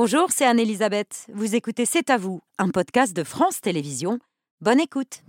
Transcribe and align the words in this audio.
Bonjour, 0.00 0.28
c'est 0.30 0.44
Anne-Elisabeth. 0.44 1.26
Vous 1.34 1.56
écoutez 1.56 1.84
C'est 1.84 2.08
à 2.08 2.18
vous, 2.18 2.40
un 2.56 2.68
podcast 2.68 3.16
de 3.16 3.24
France 3.24 3.60
Télévisions. 3.60 4.20
Bonne 4.60 4.78
écoute. 4.78 5.24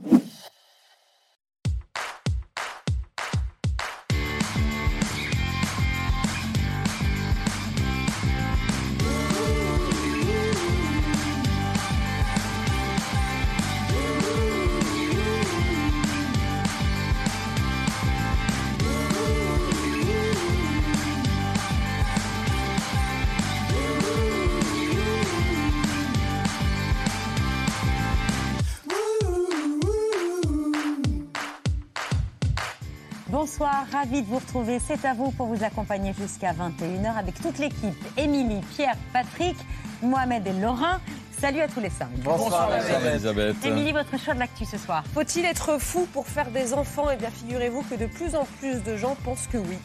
Bonsoir, 33.42 33.86
ravi 33.94 34.22
de 34.22 34.28
vous 34.28 34.40
retrouver. 34.40 34.80
C'est 34.86 35.06
à 35.06 35.14
vous 35.14 35.32
pour 35.32 35.48
vous 35.48 35.64
accompagner 35.64 36.12
jusqu'à 36.12 36.52
21h 36.52 37.18
avec 37.18 37.42
toute 37.42 37.58
l'équipe. 37.58 37.96
Émilie, 38.18 38.60
Pierre, 38.76 38.98
Patrick, 39.14 39.56
Mohamed 40.02 40.46
et 40.46 40.52
Laurent. 40.52 40.98
Salut 41.40 41.62
à 41.62 41.70
tous 41.70 41.80
les 41.80 41.90
cinq. 41.90 42.10
Bonsoir, 42.18 42.70
Elisabeth. 42.76 43.56
Émilie, 43.64 43.94
votre 43.94 44.20
choix 44.20 44.34
de 44.34 44.40
l'actu 44.40 44.66
ce 44.66 44.78
soir. 44.78 45.06
Faut-il 45.14 45.46
être 45.46 45.80
fou 45.80 46.06
pour 46.12 46.28
faire 46.28 46.52
des 46.52 46.74
enfants? 46.74 47.06
Eh 47.14 47.16
bien, 47.16 47.30
figurez-vous 47.30 47.84
que 47.84 47.96
de 47.96 48.08
plus 48.08 48.36
en 48.36 48.44
plus 48.60 48.84
de 48.84 48.98
gens 48.98 49.16
pensent 49.24 49.48
que 49.48 49.58
oui. 49.58 49.78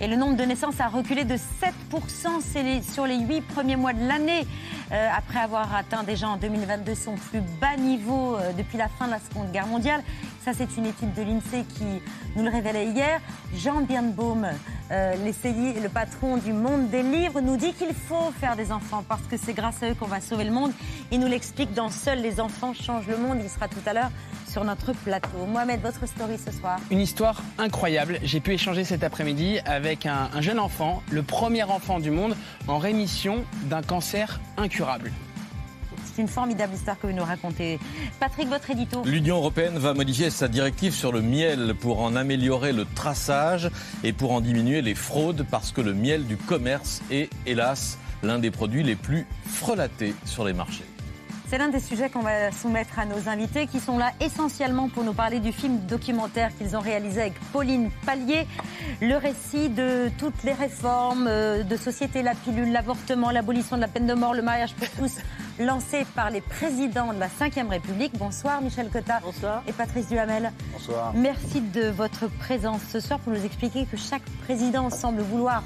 Et 0.00 0.08
le 0.08 0.16
nombre 0.16 0.36
de 0.36 0.42
naissances 0.42 0.80
a 0.80 0.88
reculé 0.88 1.24
de 1.24 1.34
7% 1.34 2.82
sur 2.82 3.06
les 3.06 3.18
8 3.20 3.40
premiers 3.42 3.76
mois 3.76 3.92
de 3.92 4.06
l'année, 4.06 4.44
euh, 4.90 5.08
après 5.16 5.38
avoir 5.38 5.74
atteint 5.74 6.02
déjà 6.02 6.28
en 6.28 6.36
2022 6.36 6.94
son 6.96 7.14
plus 7.14 7.40
bas 7.60 7.76
niveau 7.76 8.36
euh, 8.36 8.52
depuis 8.52 8.76
la 8.76 8.88
fin 8.88 9.06
de 9.06 9.12
la 9.12 9.20
Seconde 9.20 9.52
Guerre 9.52 9.68
mondiale. 9.68 10.02
Ça, 10.44 10.52
c'est 10.52 10.76
une 10.76 10.84
étude 10.84 11.14
de 11.14 11.22
l'INSEE 11.22 11.64
qui 11.74 12.02
nous 12.36 12.42
le 12.42 12.50
révélait 12.50 12.88
hier. 12.88 13.18
Jean 13.56 13.80
Birnbaum, 13.80 14.46
euh, 14.90 15.14
le 15.16 15.88
patron 15.88 16.36
du 16.36 16.52
monde 16.52 16.90
des 16.90 17.02
livres, 17.02 17.40
nous 17.40 17.56
dit 17.56 17.72
qu'il 17.72 17.94
faut 17.94 18.30
faire 18.38 18.54
des 18.54 18.70
enfants 18.70 19.02
parce 19.08 19.22
que 19.22 19.38
c'est 19.38 19.54
grâce 19.54 19.82
à 19.82 19.88
eux 19.88 19.94
qu'on 19.94 20.06
va 20.06 20.20
sauver 20.20 20.44
le 20.44 20.50
monde. 20.50 20.72
Il 21.10 21.20
nous 21.20 21.28
l'explique 21.28 21.72
dans 21.72 21.88
Seuls 21.88 22.20
les 22.20 22.40
enfants 22.40 22.74
changent 22.74 23.06
le 23.06 23.16
monde. 23.16 23.38
Il 23.42 23.48
sera 23.48 23.68
tout 23.68 23.80
à 23.86 23.94
l'heure 23.94 24.10
sur 24.46 24.64
notre 24.64 24.92
plateau. 24.92 25.46
Mohamed, 25.48 25.80
votre 25.80 26.06
story 26.06 26.36
ce 26.36 26.52
soir 26.52 26.78
Une 26.90 27.00
histoire 27.00 27.42
incroyable. 27.56 28.18
J'ai 28.22 28.40
pu 28.40 28.52
échanger 28.52 28.84
cet 28.84 29.02
après-midi 29.02 29.60
avec 29.64 30.04
un, 30.04 30.28
un 30.34 30.42
jeune 30.42 30.58
enfant, 30.58 31.02
le 31.10 31.22
premier 31.22 31.62
enfant 31.62 32.00
du 32.00 32.10
monde 32.10 32.36
en 32.68 32.76
rémission 32.76 33.44
d'un 33.70 33.80
cancer 33.80 34.40
incurable. 34.58 35.10
C'est 36.14 36.22
une 36.22 36.28
formidable 36.28 36.74
histoire 36.74 36.98
que 36.98 37.08
vous 37.08 37.12
nous 37.12 37.24
racontez. 37.24 37.80
Patrick, 38.20 38.48
votre 38.48 38.70
édito 38.70 39.02
L'Union 39.04 39.36
européenne 39.36 39.78
va 39.78 39.94
modifier 39.94 40.30
sa 40.30 40.46
directive 40.46 40.94
sur 40.94 41.10
le 41.10 41.22
miel 41.22 41.74
pour 41.80 42.00
en 42.00 42.14
améliorer 42.14 42.72
le 42.72 42.84
traçage 42.84 43.68
et 44.04 44.12
pour 44.12 44.32
en 44.32 44.40
diminuer 44.40 44.80
les 44.80 44.94
fraudes 44.94 45.44
parce 45.50 45.72
que 45.72 45.80
le 45.80 45.92
miel 45.92 46.26
du 46.26 46.36
commerce 46.36 47.02
est, 47.10 47.30
hélas, 47.46 47.98
l'un 48.22 48.38
des 48.38 48.52
produits 48.52 48.84
les 48.84 48.94
plus 48.94 49.26
frelatés 49.44 50.14
sur 50.24 50.44
les 50.44 50.52
marchés. 50.52 50.84
C'est 51.48 51.58
l'un 51.58 51.68
des 51.68 51.80
sujets 51.80 52.08
qu'on 52.08 52.22
va 52.22 52.50
soumettre 52.52 52.98
à 52.98 53.04
nos 53.04 53.28
invités 53.28 53.66
qui 53.66 53.78
sont 53.78 53.98
là 53.98 54.12
essentiellement 54.20 54.88
pour 54.88 55.04
nous 55.04 55.12
parler 55.12 55.40
du 55.40 55.52
film 55.52 55.78
documentaire 55.86 56.56
qu'ils 56.56 56.76
ont 56.76 56.80
réalisé 56.80 57.20
avec 57.20 57.34
Pauline 57.52 57.90
Pallier. 58.06 58.46
Le 59.02 59.16
récit 59.16 59.68
de 59.68 60.10
toutes 60.18 60.42
les 60.42 60.54
réformes 60.54 61.26
euh, 61.28 61.62
de 61.62 61.76
société, 61.76 62.22
la 62.22 62.34
pilule, 62.34 62.72
l'avortement, 62.72 63.30
l'abolition 63.30 63.76
de 63.76 63.82
la 63.82 63.88
peine 63.88 64.06
de 64.06 64.14
mort, 64.14 64.32
le 64.32 64.42
mariage 64.42 64.74
pour 64.74 64.88
tous, 64.90 65.16
lancé 65.58 66.04
par 66.14 66.30
les 66.30 66.40
présidents 66.40 67.12
de 67.12 67.18
la 67.18 67.28
Ve 67.28 67.68
République. 67.68 68.16
Bonsoir 68.18 68.60
Michel 68.60 68.88
Cotta 68.90 69.20
Bonsoir. 69.20 69.62
et 69.66 69.72
Patrice 69.72 70.08
Duhamel. 70.08 70.52
Bonsoir. 70.72 71.12
Merci 71.14 71.60
de 71.60 71.88
votre 71.88 72.26
présence 72.28 72.80
ce 72.90 73.00
soir 73.00 73.18
pour 73.20 73.32
nous 73.32 73.44
expliquer 73.44 73.86
que 73.86 73.96
chaque 73.96 74.24
président 74.44 74.90
semble 74.90 75.22
vouloir 75.22 75.62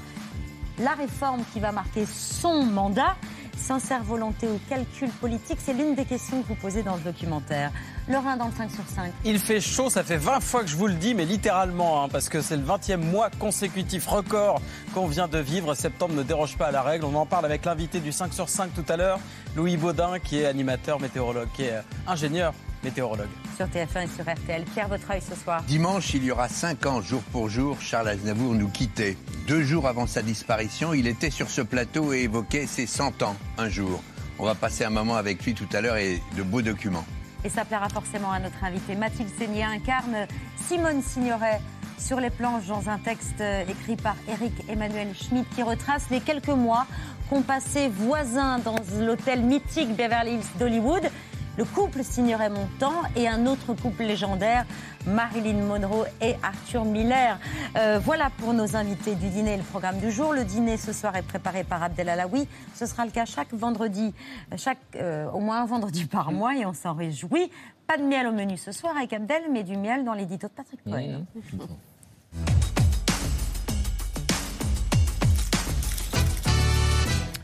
la 0.79 0.91
réforme 0.91 1.43
qui 1.53 1.59
va 1.59 1.71
marquer 1.71 2.05
son 2.05 2.63
mandat. 2.63 3.15
Sincère 3.57 4.03
volonté 4.03 4.47
ou 4.47 4.57
calcul 4.69 5.09
politique, 5.09 5.57
c'est 5.61 5.73
l'une 5.73 5.93
des 5.93 6.05
questions 6.05 6.41
que 6.41 6.47
vous 6.47 6.55
posez 6.55 6.81
dans 6.81 6.95
le 6.95 7.01
documentaire. 7.01 7.71
Lorrain 8.09 8.37
dans 8.37 8.47
le 8.47 8.53
5 8.57 8.71
sur 8.71 8.83
5. 8.87 9.13
Il 9.23 9.37
fait 9.37 9.61
chaud, 9.61 9.91
ça 9.91 10.03
fait 10.03 10.17
20 10.17 10.39
fois 10.39 10.63
que 10.63 10.69
je 10.69 10.75
vous 10.75 10.87
le 10.87 10.95
dis, 10.95 11.13
mais 11.13 11.25
littéralement, 11.25 12.03
hein, 12.03 12.09
parce 12.11 12.27
que 12.27 12.41
c'est 12.41 12.57
le 12.57 12.63
20e 12.63 12.97
mois 12.97 13.29
consécutif 13.29 14.07
record 14.07 14.61
qu'on 14.95 15.05
vient 15.05 15.27
de 15.27 15.37
vivre. 15.37 15.75
Septembre 15.75 16.15
ne 16.15 16.23
déroge 16.23 16.57
pas 16.57 16.67
à 16.67 16.71
la 16.71 16.81
règle. 16.81 17.05
On 17.05 17.13
en 17.13 17.27
parle 17.27 17.45
avec 17.45 17.65
l'invité 17.65 17.99
du 17.99 18.11
5 18.11 18.33
sur 18.33 18.49
5 18.49 18.73
tout 18.73 18.85
à 18.89 18.97
l'heure, 18.97 19.19
Louis 19.55 19.77
Baudin, 19.77 20.17
qui 20.17 20.39
est 20.39 20.45
animateur 20.45 20.99
météorologue, 20.99 21.49
qui 21.53 21.63
est 21.63 21.73
euh, 21.73 21.81
ingénieur 22.07 22.53
météorologue. 22.83 23.29
Sur 23.55 23.67
TF1 23.67 24.05
et 24.05 24.07
sur 24.07 24.23
RTL. 24.23 24.63
Pierre 24.73 24.87
Votre 24.87 25.11
ce 25.21 25.35
soir. 25.35 25.61
Dimanche, 25.67 26.13
il 26.15 26.23
y 26.23 26.31
aura 26.31 26.49
5 26.49 26.85
ans, 26.87 27.01
jour 27.01 27.21
pour 27.31 27.47
jour, 27.47 27.77
Charles 27.79 28.07
Aznavour 28.07 28.55
nous 28.55 28.69
quittait. 28.69 29.17
Deux 29.47 29.61
jours 29.61 29.87
avant 29.87 30.07
sa 30.07 30.23
disparition, 30.23 30.95
il 30.95 31.05
était 31.05 31.29
sur 31.29 31.49
ce 31.49 31.61
plateau 31.61 32.11
et 32.13 32.23
évoquait 32.23 32.65
ses 32.65 32.87
100 32.87 33.21
ans 33.21 33.35
un 33.59 33.69
jour. 33.69 34.01
On 34.39 34.45
va 34.45 34.55
passer 34.55 34.83
un 34.83 34.89
moment 34.89 35.15
avec 35.15 35.45
lui 35.45 35.53
tout 35.53 35.67
à 35.73 35.81
l'heure 35.81 35.97
et 35.97 36.23
de 36.35 36.41
beaux 36.41 36.63
documents. 36.63 37.05
Et 37.43 37.49
ça 37.49 37.65
plaira 37.65 37.89
forcément 37.89 38.31
à 38.31 38.39
notre 38.39 38.63
invité. 38.63 38.95
Mathilde 38.95 39.29
Seigné 39.37 39.63
incarne 39.63 40.27
Simone 40.57 41.01
Signoret 41.01 41.61
sur 41.97 42.19
les 42.19 42.29
planches 42.29 42.67
dans 42.67 42.89
un 42.89 42.97
texte 42.97 43.43
écrit 43.67 43.95
par 43.95 44.15
Eric 44.27 44.53
Emmanuel 44.69 45.13
Schmitt 45.13 45.47
qui 45.55 45.63
retrace 45.63 46.09
les 46.09 46.21
quelques 46.21 46.47
mois 46.47 46.85
qu'ont 47.29 47.41
passé 47.41 47.89
voisins 47.89 48.59
dans 48.59 48.75
l'hôtel 48.99 49.41
mythique 49.41 49.95
Beverly 49.95 50.35
Hills 50.35 50.57
d'Hollywood 50.59 51.09
le 51.59 51.65
couple 51.65 52.05
signerait 52.05 52.49
Montand 52.49 53.01
et 53.17 53.27
un 53.27 53.45
autre 53.45 53.73
couple 53.73 54.03
légendaire, 54.03 54.65
Marilyn 55.05 55.61
Monroe 55.65 56.05
et 56.21 56.35
Arthur 56.41 56.85
Miller. 56.85 57.37
Euh, 57.75 57.99
voilà 58.01 58.29
pour 58.37 58.53
nos 58.53 58.77
invités 58.77 59.15
du 59.15 59.27
dîner 59.27 59.55
et 59.55 59.57
le 59.57 59.63
programme 59.63 59.99
du 59.99 60.09
jour. 60.09 60.31
Le 60.31 60.45
dîner 60.45 60.77
ce 60.77 60.93
soir 60.93 61.17
est 61.17 61.21
préparé 61.21 61.65
par 61.65 61.83
Abdel 61.83 62.07
Alaoui. 62.07 62.47
Ce 62.73 62.85
sera 62.85 63.03
le 63.03 63.11
cas 63.11 63.25
chaque 63.25 63.53
vendredi, 63.53 64.13
chaque, 64.55 64.77
euh, 64.95 65.29
au 65.31 65.41
moins 65.41 65.63
un 65.63 65.65
vendredi 65.65 66.05
par 66.05 66.31
mois 66.31 66.55
et 66.55 66.65
on 66.65 66.73
s'en 66.73 66.93
réjouit. 66.93 67.51
Pas 67.87 67.97
de 67.97 68.03
miel 68.03 68.27
au 68.27 68.31
menu 68.31 68.55
ce 68.55 68.71
soir 68.71 68.95
avec 68.95 69.11
Abdel, 69.11 69.41
mais 69.51 69.63
du 69.63 69.75
miel 69.75 70.05
dans 70.05 70.13
l'édito 70.13 70.47
de 70.47 70.53
Patrick 70.53 70.81
Cohen. 70.85 71.25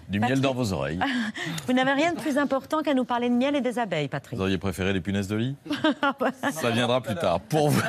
Du 0.09 0.19
miel 0.19 0.39
dans 0.39 0.53
vos 0.53 0.71
oreilles. 0.73 0.99
Vous 1.67 1.73
n'avez 1.73 1.93
rien 1.93 2.13
de 2.13 2.19
plus 2.19 2.37
important 2.37 2.81
qu'à 2.83 2.93
nous 2.93 3.05
parler 3.05 3.29
de 3.29 3.33
miel 3.33 3.55
et 3.55 3.61
des 3.61 3.79
abeilles, 3.79 4.07
Patrick. 4.07 4.37
Vous 4.37 4.43
auriez 4.43 4.57
préféré 4.57 4.93
les 4.93 5.01
punaises 5.01 5.27
de 5.27 5.35
lit 5.35 5.55
Ça 6.51 6.69
viendra 6.69 7.01
plus 7.01 7.15
tard. 7.15 7.39
Pour 7.39 7.69
vous, 7.69 7.81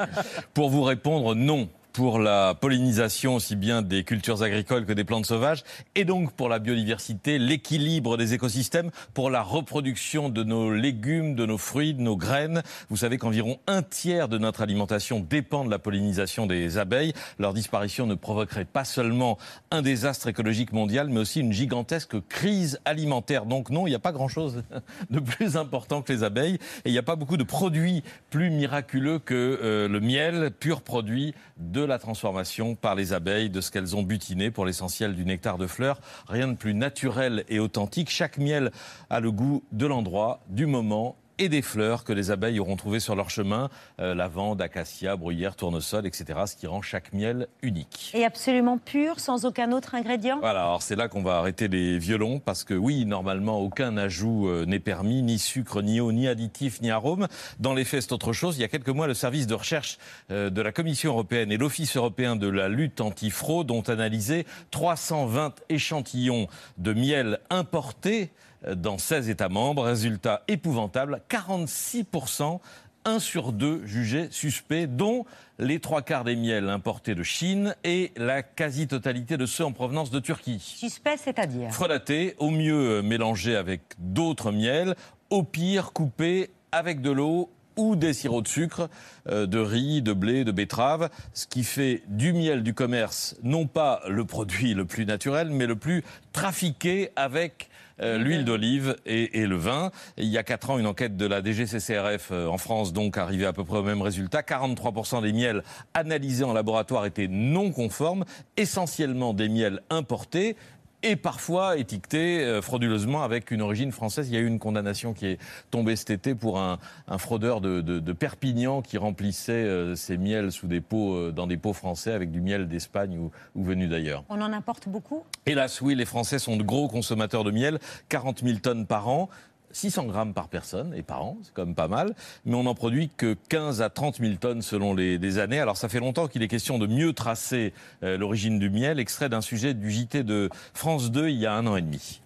pour 0.54 0.70
vous 0.70 0.82
répondre, 0.82 1.34
non 1.34 1.68
pour 1.94 2.18
la 2.18 2.54
pollinisation 2.54 3.36
aussi 3.36 3.54
bien 3.54 3.80
des 3.80 4.02
cultures 4.02 4.42
agricoles 4.42 4.84
que 4.84 4.92
des 4.92 5.04
plantes 5.04 5.26
sauvages, 5.26 5.62
et 5.94 6.04
donc 6.04 6.32
pour 6.32 6.48
la 6.48 6.58
biodiversité, 6.58 7.38
l'équilibre 7.38 8.16
des 8.16 8.34
écosystèmes, 8.34 8.90
pour 9.14 9.30
la 9.30 9.42
reproduction 9.42 10.28
de 10.28 10.42
nos 10.42 10.74
légumes, 10.74 11.36
de 11.36 11.46
nos 11.46 11.56
fruits, 11.56 11.94
de 11.94 12.02
nos 12.02 12.16
graines. 12.16 12.64
Vous 12.90 12.96
savez 12.96 13.16
qu'environ 13.16 13.60
un 13.68 13.82
tiers 13.82 14.28
de 14.28 14.38
notre 14.38 14.60
alimentation 14.60 15.20
dépend 15.20 15.64
de 15.64 15.70
la 15.70 15.78
pollinisation 15.78 16.46
des 16.46 16.78
abeilles. 16.78 17.12
Leur 17.38 17.54
disparition 17.54 18.06
ne 18.06 18.16
provoquerait 18.16 18.64
pas 18.64 18.84
seulement 18.84 19.38
un 19.70 19.80
désastre 19.80 20.26
écologique 20.26 20.72
mondial, 20.72 21.08
mais 21.10 21.20
aussi 21.20 21.38
une 21.38 21.52
gigantesque 21.52 22.16
crise 22.28 22.80
alimentaire. 22.84 23.46
Donc 23.46 23.70
non, 23.70 23.86
il 23.86 23.90
n'y 23.90 23.96
a 23.96 24.00
pas 24.00 24.12
grand-chose 24.12 24.64
de 25.10 25.20
plus 25.20 25.56
important 25.56 26.02
que 26.02 26.12
les 26.12 26.24
abeilles, 26.24 26.56
et 26.84 26.88
il 26.88 26.92
n'y 26.92 26.98
a 26.98 27.04
pas 27.04 27.14
beaucoup 27.14 27.36
de 27.36 27.44
produits 27.44 28.02
plus 28.30 28.50
miraculeux 28.50 29.20
que 29.20 29.60
euh, 29.62 29.86
le 29.86 30.00
miel, 30.00 30.50
pur 30.58 30.82
produit 30.82 31.34
de 31.56 31.83
la 31.86 31.98
transformation 31.98 32.74
par 32.74 32.94
les 32.94 33.12
abeilles 33.12 33.50
de 33.50 33.60
ce 33.60 33.70
qu'elles 33.70 33.96
ont 33.96 34.02
butiné 34.02 34.50
pour 34.50 34.66
l'essentiel 34.66 35.14
du 35.14 35.24
nectar 35.24 35.58
de 35.58 35.66
fleurs. 35.66 36.00
Rien 36.28 36.48
de 36.48 36.54
plus 36.54 36.74
naturel 36.74 37.44
et 37.48 37.58
authentique. 37.58 38.10
Chaque 38.10 38.38
miel 38.38 38.70
a 39.10 39.20
le 39.20 39.30
goût 39.30 39.62
de 39.72 39.86
l'endroit, 39.86 40.40
du 40.48 40.66
moment 40.66 41.16
et 41.38 41.48
des 41.48 41.62
fleurs 41.62 42.04
que 42.04 42.12
les 42.12 42.30
abeilles 42.30 42.60
auront 42.60 42.76
trouvées 42.76 43.00
sur 43.00 43.16
leur 43.16 43.30
chemin, 43.30 43.70
euh, 44.00 44.14
lavande, 44.14 44.62
acacia, 44.62 45.16
bruyère, 45.16 45.56
tournesol, 45.56 46.06
etc., 46.06 46.40
ce 46.46 46.56
qui 46.56 46.66
rend 46.66 46.82
chaque 46.82 47.12
miel 47.12 47.48
unique. 47.62 48.10
Et 48.14 48.24
absolument 48.24 48.78
pur, 48.78 49.20
sans 49.20 49.44
aucun 49.44 49.72
autre 49.72 49.94
ingrédient? 49.94 50.38
Voilà, 50.40 50.62
alors 50.62 50.82
c'est 50.82 50.96
là 50.96 51.08
qu'on 51.08 51.22
va 51.22 51.38
arrêter 51.38 51.68
les 51.68 51.98
violons, 51.98 52.38
parce 52.38 52.64
que 52.64 52.74
oui, 52.74 53.04
normalement, 53.04 53.58
aucun 53.60 53.96
ajout 53.96 54.48
euh, 54.48 54.64
n'est 54.66 54.78
permis, 54.78 55.22
ni 55.22 55.38
sucre, 55.38 55.82
ni 55.82 56.00
eau, 56.00 56.12
ni 56.12 56.28
additif, 56.28 56.80
ni 56.80 56.90
arôme. 56.90 57.26
Dans 57.58 57.74
les 57.74 57.84
faits, 57.84 58.02
c'est 58.02 58.12
autre 58.12 58.32
chose. 58.32 58.56
Il 58.56 58.60
y 58.60 58.64
a 58.64 58.68
quelques 58.68 58.88
mois, 58.88 59.06
le 59.06 59.14
service 59.14 59.46
de 59.46 59.54
recherche 59.54 59.98
euh, 60.30 60.50
de 60.50 60.62
la 60.62 60.72
Commission 60.72 61.12
européenne 61.12 61.50
et 61.50 61.56
l'Office 61.56 61.96
européen 61.96 62.36
de 62.36 62.48
la 62.48 62.68
lutte 62.68 63.00
anti-fraude 63.00 63.70
ont 63.70 63.82
analysé 63.82 64.46
320 64.70 65.54
échantillons 65.68 66.48
de 66.78 66.92
miel 66.92 67.40
importés 67.50 68.30
dans 68.74 68.98
16 68.98 69.28
États 69.28 69.48
membres. 69.48 69.84
Résultat 69.84 70.42
épouvantable, 70.48 71.20
46% 71.28 72.60
un 73.04 73.18
sur 73.18 73.52
deux 73.52 73.84
jugés 73.84 74.28
suspects, 74.30 74.86
dont 74.86 75.24
les 75.58 75.78
trois 75.78 76.02
quarts 76.02 76.24
des 76.24 76.36
miels 76.36 76.68
importés 76.68 77.14
de 77.14 77.22
Chine 77.22 77.74
et 77.84 78.12
la 78.16 78.42
quasi-totalité 78.42 79.36
de 79.36 79.46
ceux 79.46 79.64
en 79.64 79.72
provenance 79.72 80.10
de 80.10 80.20
Turquie. 80.20 80.58
Suspect, 80.58 81.16
c'est-à-dire 81.18 81.70
Frelatés, 81.70 82.34
au 82.38 82.50
mieux 82.50 83.02
mélangés 83.02 83.56
avec 83.56 83.82
d'autres 83.98 84.52
miels, 84.52 84.94
au 85.30 85.42
pire 85.42 85.92
coupés 85.92 86.50
avec 86.72 87.00
de 87.02 87.10
l'eau 87.10 87.50
ou 87.76 87.96
des 87.96 88.12
sirops 88.12 88.42
de 88.42 88.48
sucre, 88.48 88.88
euh, 89.28 89.46
de 89.46 89.58
riz, 89.58 90.02
de 90.02 90.12
blé, 90.12 90.44
de 90.44 90.52
betterave, 90.52 91.10
ce 91.32 91.46
qui 91.46 91.64
fait 91.64 92.02
du 92.08 92.32
miel 92.32 92.62
du 92.62 92.74
commerce 92.74 93.36
non 93.42 93.66
pas 93.66 94.00
le 94.08 94.24
produit 94.24 94.74
le 94.74 94.84
plus 94.84 95.06
naturel, 95.06 95.50
mais 95.50 95.66
le 95.66 95.76
plus 95.76 96.04
trafiqué 96.32 97.10
avec 97.16 97.68
euh, 98.00 98.18
l'huile 98.18 98.44
d'olive 98.44 98.96
et, 99.06 99.40
et 99.40 99.46
le 99.46 99.56
vin. 99.56 99.92
Et 100.16 100.24
il 100.24 100.28
y 100.28 100.38
a 100.38 100.42
quatre 100.42 100.70
ans, 100.70 100.78
une 100.78 100.86
enquête 100.86 101.16
de 101.16 101.26
la 101.26 101.42
DGCCRF 101.42 102.30
euh, 102.32 102.48
en 102.48 102.58
France 102.58 102.92
donc 102.92 103.16
arrivait 103.16 103.46
à 103.46 103.52
peu 103.52 103.64
près 103.64 103.78
au 103.78 103.82
même 103.84 104.02
résultat. 104.02 104.40
43% 104.40 105.22
des 105.22 105.32
miels 105.32 105.62
analysés 105.94 106.44
en 106.44 106.52
laboratoire 106.52 107.06
étaient 107.06 107.28
non 107.28 107.70
conformes, 107.70 108.24
essentiellement 108.56 109.32
des 109.32 109.48
miels 109.48 109.80
importés 109.90 110.56
et 111.04 111.16
parfois 111.16 111.76
étiquetés 111.76 112.42
euh, 112.42 112.62
frauduleusement 112.62 113.22
avec 113.22 113.50
une 113.50 113.60
origine 113.60 113.92
française. 113.92 114.28
Il 114.30 114.34
y 114.34 114.38
a 114.38 114.40
eu 114.40 114.46
une 114.46 114.58
condamnation 114.58 115.12
qui 115.12 115.26
est 115.26 115.38
tombée 115.70 115.96
cet 115.96 116.08
été 116.10 116.34
pour 116.34 116.58
un, 116.58 116.78
un 117.06 117.18
fraudeur 117.18 117.60
de, 117.60 117.82
de, 117.82 118.00
de, 118.00 118.12
Perpignan 118.14 118.80
qui 118.80 118.96
remplissait 118.96 119.52
euh, 119.52 119.94
ses 119.96 120.16
miels 120.16 120.50
sous 120.50 120.66
des 120.66 120.80
pots, 120.80 121.14
euh, 121.14 121.30
dans 121.30 121.46
des 121.46 121.58
pots 121.58 121.74
français 121.74 122.12
avec 122.12 122.30
du 122.30 122.40
miel 122.40 122.68
d'Espagne 122.68 123.18
ou, 123.18 123.30
ou 123.54 123.64
venu 123.64 123.86
d'ailleurs. 123.86 124.24
On 124.30 124.40
en 124.40 124.52
importe 124.52 124.88
beaucoup? 124.88 125.24
Hélas, 125.44 125.82
oui, 125.82 125.94
les 125.94 126.06
Français 126.06 126.38
sont 126.38 126.56
de 126.56 126.62
gros 126.62 126.88
consommateurs 126.88 127.44
de 127.44 127.50
miel, 127.50 127.78
40 128.08 128.42
000 128.42 128.58
tonnes 128.60 128.86
par 128.86 129.08
an. 129.08 129.28
600 129.74 130.06
grammes 130.06 130.34
par 130.34 130.48
personne 130.48 130.94
et 130.94 131.02
par 131.02 131.22
an, 131.22 131.36
c'est 131.42 131.52
quand 131.52 131.66
même 131.66 131.74
pas 131.74 131.88
mal, 131.88 132.14
mais 132.44 132.54
on 132.54 132.62
n'en 132.62 132.74
produit 132.74 133.10
que 133.14 133.36
15 133.48 133.82
à 133.82 133.90
30 133.90 134.18
000 134.18 134.34
tonnes 134.36 134.62
selon 134.62 134.94
les, 134.94 135.18
les 135.18 135.38
années. 135.38 135.58
Alors 135.58 135.76
ça 135.76 135.88
fait 135.88 136.00
longtemps 136.00 136.28
qu'il 136.28 136.42
est 136.42 136.48
question 136.48 136.78
de 136.78 136.86
mieux 136.86 137.12
tracer 137.12 137.74
euh, 138.02 138.16
l'origine 138.16 138.58
du 138.58 138.70
miel, 138.70 139.00
extrait 139.00 139.28
d'un 139.28 139.40
sujet 139.40 139.74
du 139.74 139.90
JT 139.90 140.22
de 140.22 140.48
France 140.72 141.10
2 141.10 141.28
il 141.28 141.38
y 141.38 141.46
a 141.46 141.54
un 141.54 141.66
an 141.66 141.76
et 141.76 141.82
demi. 141.82 142.22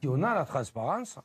Si 0.00 0.08
on 0.08 0.22
a 0.22 0.34
la 0.34 0.44
transparence, 0.44 1.18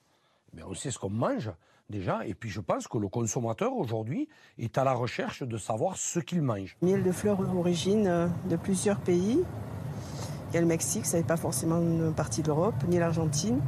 mais 0.54 0.64
on 0.64 0.74
sait 0.74 0.90
ce 0.90 0.98
qu'on 0.98 1.10
mange 1.10 1.52
déjà, 1.90 2.26
et 2.26 2.34
puis 2.34 2.50
je 2.50 2.62
pense 2.62 2.88
que 2.88 2.98
le 2.98 3.08
consommateur 3.08 3.74
aujourd'hui 3.74 4.28
est 4.58 4.78
à 4.78 4.84
la 4.84 4.94
recherche 4.94 5.44
de 5.44 5.58
savoir 5.58 5.98
ce 5.98 6.20
qu'il 6.20 6.42
mange. 6.42 6.78
Miel 6.82 7.04
de 7.04 7.12
fleurs 7.12 7.38
d'origine 7.38 8.08
euh, 8.08 8.28
de 8.50 8.56
plusieurs 8.56 9.00
pays. 9.00 9.44
Il 10.52 10.56
y 10.56 10.58
a 10.58 10.62
le 10.62 10.68
Mexique, 10.68 11.06
ça 11.06 11.18
n'est 11.18 11.24
pas 11.24 11.38
forcément 11.38 11.78
une 11.78 12.12
partie 12.12 12.42
de 12.42 12.48
l'Europe, 12.48 12.76
ni 12.88 12.98
l'Argentine 12.98 13.62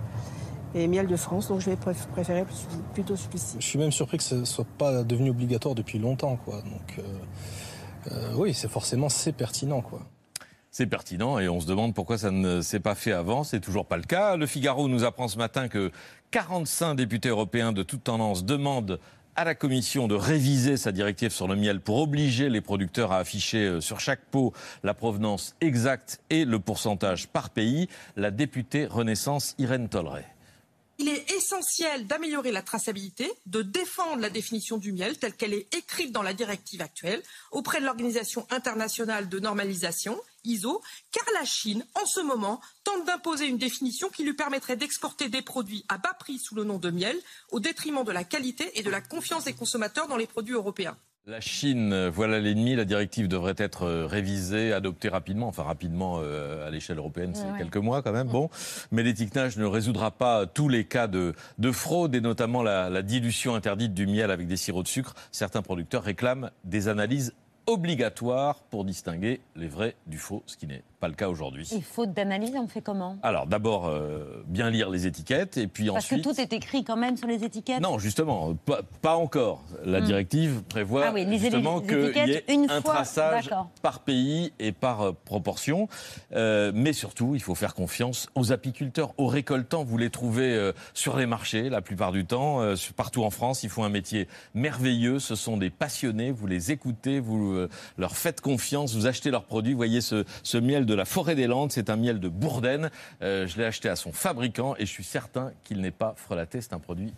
et 0.73 0.87
miel 0.87 1.07
de 1.07 1.15
France, 1.15 1.47
donc 1.47 1.59
je 1.61 1.69
vais 1.69 1.75
préférer 1.75 2.45
plutôt 2.93 3.15
celui-ci. 3.15 3.57
Je 3.59 3.65
suis 3.65 3.79
même 3.79 3.91
surpris 3.91 4.17
que 4.17 4.23
ce 4.23 4.35
ne 4.35 4.45
soit 4.45 4.65
pas 4.77 5.03
devenu 5.03 5.29
obligatoire 5.29 5.75
depuis 5.75 5.99
longtemps, 5.99 6.37
quoi. 6.37 6.61
Donc 6.61 6.99
euh, 6.99 8.11
euh, 8.11 8.33
oui, 8.35 8.53
c'est 8.53 8.69
forcément 8.69 9.09
c'est 9.09 9.33
pertinent, 9.33 9.81
quoi. 9.81 10.01
C'est 10.73 10.85
pertinent 10.85 11.37
et 11.37 11.49
on 11.49 11.59
se 11.59 11.67
demande 11.67 11.93
pourquoi 11.93 12.17
ça 12.17 12.31
ne 12.31 12.61
s'est 12.61 12.79
pas 12.79 12.95
fait 12.95 13.11
avant. 13.11 13.43
C'est 13.43 13.59
toujours 13.59 13.85
pas 13.85 13.97
le 13.97 14.03
cas. 14.03 14.37
Le 14.37 14.45
Figaro 14.45 14.87
nous 14.87 15.03
apprend 15.03 15.27
ce 15.27 15.37
matin 15.37 15.67
que 15.67 15.91
45 16.31 16.95
députés 16.95 17.27
européens 17.27 17.73
de 17.73 17.83
toute 17.83 18.05
tendance 18.05 18.45
demandent 18.45 18.97
à 19.35 19.43
la 19.43 19.53
Commission 19.53 20.07
de 20.07 20.15
réviser 20.15 20.77
sa 20.77 20.93
directive 20.93 21.31
sur 21.31 21.47
le 21.47 21.57
miel 21.57 21.81
pour 21.81 21.99
obliger 21.99 22.49
les 22.49 22.61
producteurs 22.61 23.11
à 23.11 23.17
afficher 23.17 23.65
euh, 23.65 23.81
sur 23.81 23.99
chaque 23.99 24.23
pot 24.25 24.53
la 24.83 24.93
provenance 24.93 25.55
exacte 25.59 26.21
et 26.29 26.45
le 26.45 26.59
pourcentage 26.59 27.27
par 27.27 27.49
pays. 27.49 27.89
La 28.15 28.31
députée 28.31 28.85
Renaissance 28.85 29.55
Irène 29.57 29.89
Tolleret. 29.89 30.25
Il 31.01 31.09
est 31.09 31.31
essentiel 31.31 32.05
d'améliorer 32.05 32.51
la 32.51 32.61
traçabilité, 32.61 33.27
de 33.47 33.63
défendre 33.63 34.21
la 34.21 34.29
définition 34.29 34.77
du 34.77 34.91
miel 34.91 35.17
telle 35.17 35.33
qu'elle 35.33 35.55
est 35.55 35.73
écrite 35.75 36.11
dans 36.11 36.21
la 36.21 36.35
directive 36.35 36.79
actuelle 36.79 37.23
auprès 37.49 37.79
de 37.79 37.85
l'Organisation 37.85 38.45
internationale 38.51 39.27
de 39.27 39.39
normalisation, 39.39 40.21
ISO, 40.43 40.79
car 41.11 41.25
la 41.33 41.43
Chine, 41.43 41.83
en 41.95 42.05
ce 42.05 42.19
moment, 42.19 42.61
tente 42.83 43.03
d'imposer 43.07 43.47
une 43.47 43.57
définition 43.57 44.09
qui 44.09 44.23
lui 44.23 44.35
permettrait 44.35 44.77
d'exporter 44.77 45.27
des 45.27 45.41
produits 45.41 45.85
à 45.89 45.97
bas 45.97 46.13
prix 46.13 46.37
sous 46.37 46.53
le 46.53 46.65
nom 46.65 46.77
de 46.77 46.91
miel, 46.91 47.17
au 47.49 47.59
détriment 47.59 48.03
de 48.03 48.11
la 48.11 48.23
qualité 48.23 48.69
et 48.77 48.83
de 48.83 48.91
la 48.91 49.01
confiance 49.01 49.45
des 49.45 49.53
consommateurs 49.53 50.07
dans 50.07 50.17
les 50.17 50.27
produits 50.27 50.53
européens. 50.53 50.99
La 51.27 51.39
Chine, 51.39 52.07
voilà 52.07 52.39
l'ennemi. 52.39 52.75
La 52.75 52.83
directive 52.83 53.27
devrait 53.27 53.53
être 53.57 53.83
euh, 53.83 54.07
révisée, 54.07 54.73
adoptée 54.73 55.07
rapidement. 55.07 55.47
Enfin, 55.47 55.61
rapidement 55.61 56.17
euh, 56.19 56.67
à 56.67 56.71
l'échelle 56.71 56.97
européenne, 56.97 57.35
c'est 57.35 57.43
ouais. 57.43 57.59
quelques 57.59 57.77
mois 57.77 58.01
quand 58.01 58.11
même. 58.11 58.27
Bon, 58.27 58.49
mais 58.91 59.03
l'étiquetage 59.03 59.55
ne 59.57 59.65
résoudra 59.65 60.09
pas 60.09 60.47
tous 60.47 60.67
les 60.67 60.83
cas 60.83 61.05
de, 61.05 61.35
de 61.59 61.71
fraude 61.71 62.15
et 62.15 62.21
notamment 62.21 62.63
la, 62.63 62.89
la 62.89 63.03
dilution 63.03 63.53
interdite 63.53 63.93
du 63.93 64.07
miel 64.07 64.31
avec 64.31 64.47
des 64.47 64.57
sirops 64.57 64.83
de 64.83 64.87
sucre. 64.87 65.13
Certains 65.31 65.61
producteurs 65.61 66.01
réclament 66.01 66.49
des 66.63 66.87
analyses 66.87 67.35
obligatoires 67.67 68.63
pour 68.71 68.83
distinguer 68.83 69.41
les 69.55 69.67
vrais 69.67 69.95
du 70.07 70.17
faux, 70.17 70.41
ce 70.47 70.57
qui 70.57 70.65
n'est 70.65 70.83
pas 71.01 71.07
le 71.07 71.15
cas 71.15 71.27
aujourd'hui. 71.29 71.67
Et 71.75 71.81
faute 71.81 72.13
d'analyse, 72.13 72.53
on 72.55 72.67
fait 72.67 72.81
comment? 72.81 73.17
Alors 73.23 73.47
d'abord, 73.47 73.87
euh, 73.87 74.43
bien 74.47 74.69
lire 74.69 74.89
les 74.91 75.07
étiquettes 75.07 75.57
et 75.57 75.65
puis 75.67 75.87
Parce 75.87 76.05
ensuite... 76.05 76.23
que 76.23 76.29
tout 76.29 76.39
est 76.39 76.53
écrit 76.53 76.83
quand 76.83 76.95
même 76.95 77.17
sur 77.17 77.27
les 77.27 77.43
étiquettes? 77.43 77.81
Non, 77.81 77.97
justement, 77.97 78.53
pas, 78.53 78.81
pas 79.01 79.15
encore. 79.15 79.63
La 79.83 79.99
Hmm. 79.99 80.05
directive 80.05 80.61
prévoit 80.69 81.05
Ah 81.07 81.11
oui, 81.13 81.25
les 81.25 81.39
justement 81.39 81.81
qu'il 81.81 82.13
y 82.15 82.31
ait 82.31 82.45
une 82.49 82.69
un 82.69 82.81
fois, 82.81 82.93
traçage 82.93 83.49
par 83.81 83.99
pays 84.01 84.53
et 84.59 84.71
par 84.71 85.01
euh, 85.01 85.11
proportion. 85.25 85.87
Euh, 86.35 86.71
mais 86.73 86.93
surtout, 86.93 87.33
il 87.33 87.41
faut 87.41 87.55
faire 87.55 87.73
confiance 87.73 88.27
aux 88.35 88.51
apiculteurs, 88.51 89.13
aux 89.17 89.27
récoltants. 89.27 89.83
Vous 89.83 89.97
les 89.97 90.11
trouvez 90.11 90.53
euh, 90.53 90.71
sur 90.93 91.17
les 91.17 91.25
marchés 91.25 91.69
la 91.69 91.81
plupart 91.81 92.11
du 92.11 92.25
temps, 92.25 92.59
partout 92.95 93.23
en 93.23 93.31
France. 93.31 93.63
Ils 93.63 93.69
font 93.69 93.83
un 93.83 93.89
métier 93.89 94.27
merveilleux. 94.53 95.17
Ce 95.17 95.33
sont 95.33 95.57
des 95.57 95.71
passionnés. 95.71 96.31
Vous 96.31 96.45
les 96.45 96.71
écoutez, 96.71 97.19
vous 97.19 97.67
leur 97.97 98.15
faites 98.15 98.39
confiance, 98.41 98.93
vous 98.93 99.07
achetez 99.07 99.31
leurs 99.31 99.45
produits. 99.45 99.73
Vous 99.73 99.77
voyez 99.77 100.01
ce, 100.01 100.25
ce 100.43 100.57
miel 100.59 100.85
de 100.85 100.90
la 100.93 101.05
forêt 101.05 101.35
des 101.35 101.47
Landes, 101.47 101.71
c'est 101.71 101.89
un 101.89 101.95
miel 101.95 102.19
de 102.19 102.27
Bourdaine. 102.29 102.89
Euh, 103.21 103.47
je 103.47 103.57
l'ai 103.57 103.65
acheté 103.65 103.89
à 103.89 103.95
son 103.95 104.11
fabricant 104.11 104.75
et 104.77 104.85
je 104.85 104.91
suis 104.91 105.03
certain 105.03 105.51
qu'il 105.63 105.81
n'est 105.81 105.91
pas 105.91 106.13
frelaté. 106.17 106.61
C'est 106.61 106.73
un 106.73 106.79
produit 106.79 107.13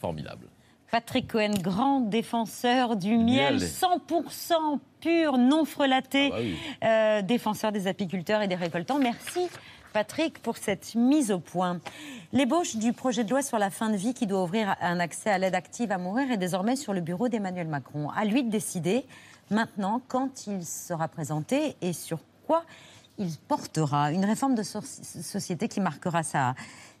formidable. 0.00 0.46
Patrick 0.90 1.26
Cohen, 1.32 1.52
grand 1.60 2.00
défenseur 2.00 2.96
du 2.96 3.16
miel, 3.18 3.56
Miel. 3.56 3.68
100% 3.68 4.78
pur, 5.00 5.36
non 5.36 5.64
frelaté, 5.64 6.30
Ah 6.32 6.36
bah 6.36 6.42
oui. 6.42 6.56
euh, 6.84 7.22
défenseur 7.22 7.72
des 7.72 7.86
apiculteurs 7.88 8.40
et 8.42 8.48
des 8.48 8.54
récoltants. 8.54 8.98
Merci 8.98 9.48
Patrick 9.92 10.38
pour 10.40 10.56
cette 10.58 10.94
mise 10.94 11.32
au 11.32 11.38
point. 11.40 11.80
L'ébauche 12.32 12.76
du 12.76 12.92
projet 12.92 13.24
de 13.24 13.30
loi 13.30 13.42
sur 13.42 13.58
la 13.58 13.70
fin 13.70 13.90
de 13.90 13.96
vie 13.96 14.14
qui 14.14 14.26
doit 14.26 14.42
ouvrir 14.42 14.76
un 14.80 15.00
accès 15.00 15.30
à 15.30 15.38
l'aide 15.38 15.54
active 15.54 15.90
à 15.90 15.98
mourir 15.98 16.30
est 16.30 16.36
désormais 16.36 16.76
sur 16.76 16.92
le 16.92 17.00
bureau 17.00 17.28
d'Emmanuel 17.28 17.66
Macron. 17.66 18.10
À 18.10 18.24
lui 18.24 18.42
de 18.44 18.50
décider 18.50 19.04
maintenant 19.50 20.00
quand 20.06 20.46
il 20.46 20.64
sera 20.64 21.08
présenté 21.08 21.76
et 21.82 21.92
sur 21.94 22.18
quoi 22.46 22.62
il 23.18 23.36
portera. 23.48 24.12
Une 24.12 24.24
réforme 24.24 24.54
de 24.54 24.62
so- 24.62 24.80
société 24.82 25.68
qui 25.68 25.80
marquera 25.80 26.22
sa, 26.22 26.54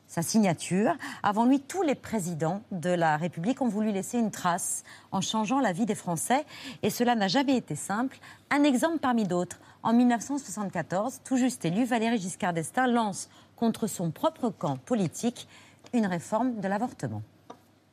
signature. 0.08 0.94
Avant 1.22 1.44
lui, 1.44 1.60
tous 1.60 1.82
les 1.82 1.96
présidents 1.96 2.62
de 2.70 2.90
la 2.90 3.16
République 3.16 3.60
ont 3.60 3.68
voulu 3.68 3.90
laisser 3.90 4.18
une 4.18 4.30
trace 4.30 4.84
en 5.10 5.20
changeant 5.20 5.60
la 5.60 5.72
vie 5.72 5.84
des 5.84 5.96
Français. 5.96 6.46
Et 6.82 6.90
cela 6.90 7.14
n'a 7.16 7.28
jamais 7.28 7.56
été 7.56 7.74
simple. 7.74 8.18
Un 8.50 8.62
exemple 8.62 8.98
parmi 8.98 9.24
d'autres. 9.24 9.58
En 9.82 9.92
1974, 9.92 11.20
tout 11.24 11.36
juste 11.36 11.64
élu, 11.64 11.84
Valéry 11.84 12.18
Giscard 12.18 12.52
d'Estaing 12.52 12.86
lance 12.86 13.28
contre 13.56 13.86
son 13.86 14.10
propre 14.10 14.48
camp 14.50 14.76
politique 14.76 15.48
une 15.92 16.06
réforme 16.06 16.60
de 16.60 16.68
l'avortement. 16.68 17.22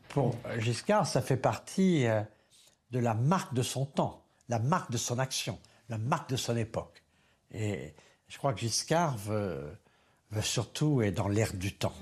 Pour 0.10 0.36
Giscard, 0.60 1.08
ça 1.08 1.22
fait 1.22 1.38
partie 1.38 2.06
euh, 2.06 2.22
de 2.92 3.00
la 3.00 3.14
marque 3.16 3.54
de 3.54 3.64
son 3.64 3.86
temps, 3.86 4.22
la 4.50 4.60
marque 4.60 4.92
de 4.92 4.98
son 4.98 5.18
action, 5.20 5.58
la 5.90 5.98
marque 5.98 6.30
de 6.30 6.36
son 6.36 6.56
époque. 6.56 7.04
Je 8.34 8.40
crois 8.40 8.52
que 8.54 8.62
Giscard 8.62 9.16
veut, 9.18 9.62
veut 10.32 10.42
surtout 10.42 11.04
être 11.04 11.14
dans 11.14 11.28
l'air 11.28 11.54
du 11.54 11.72
temps. 11.72 11.94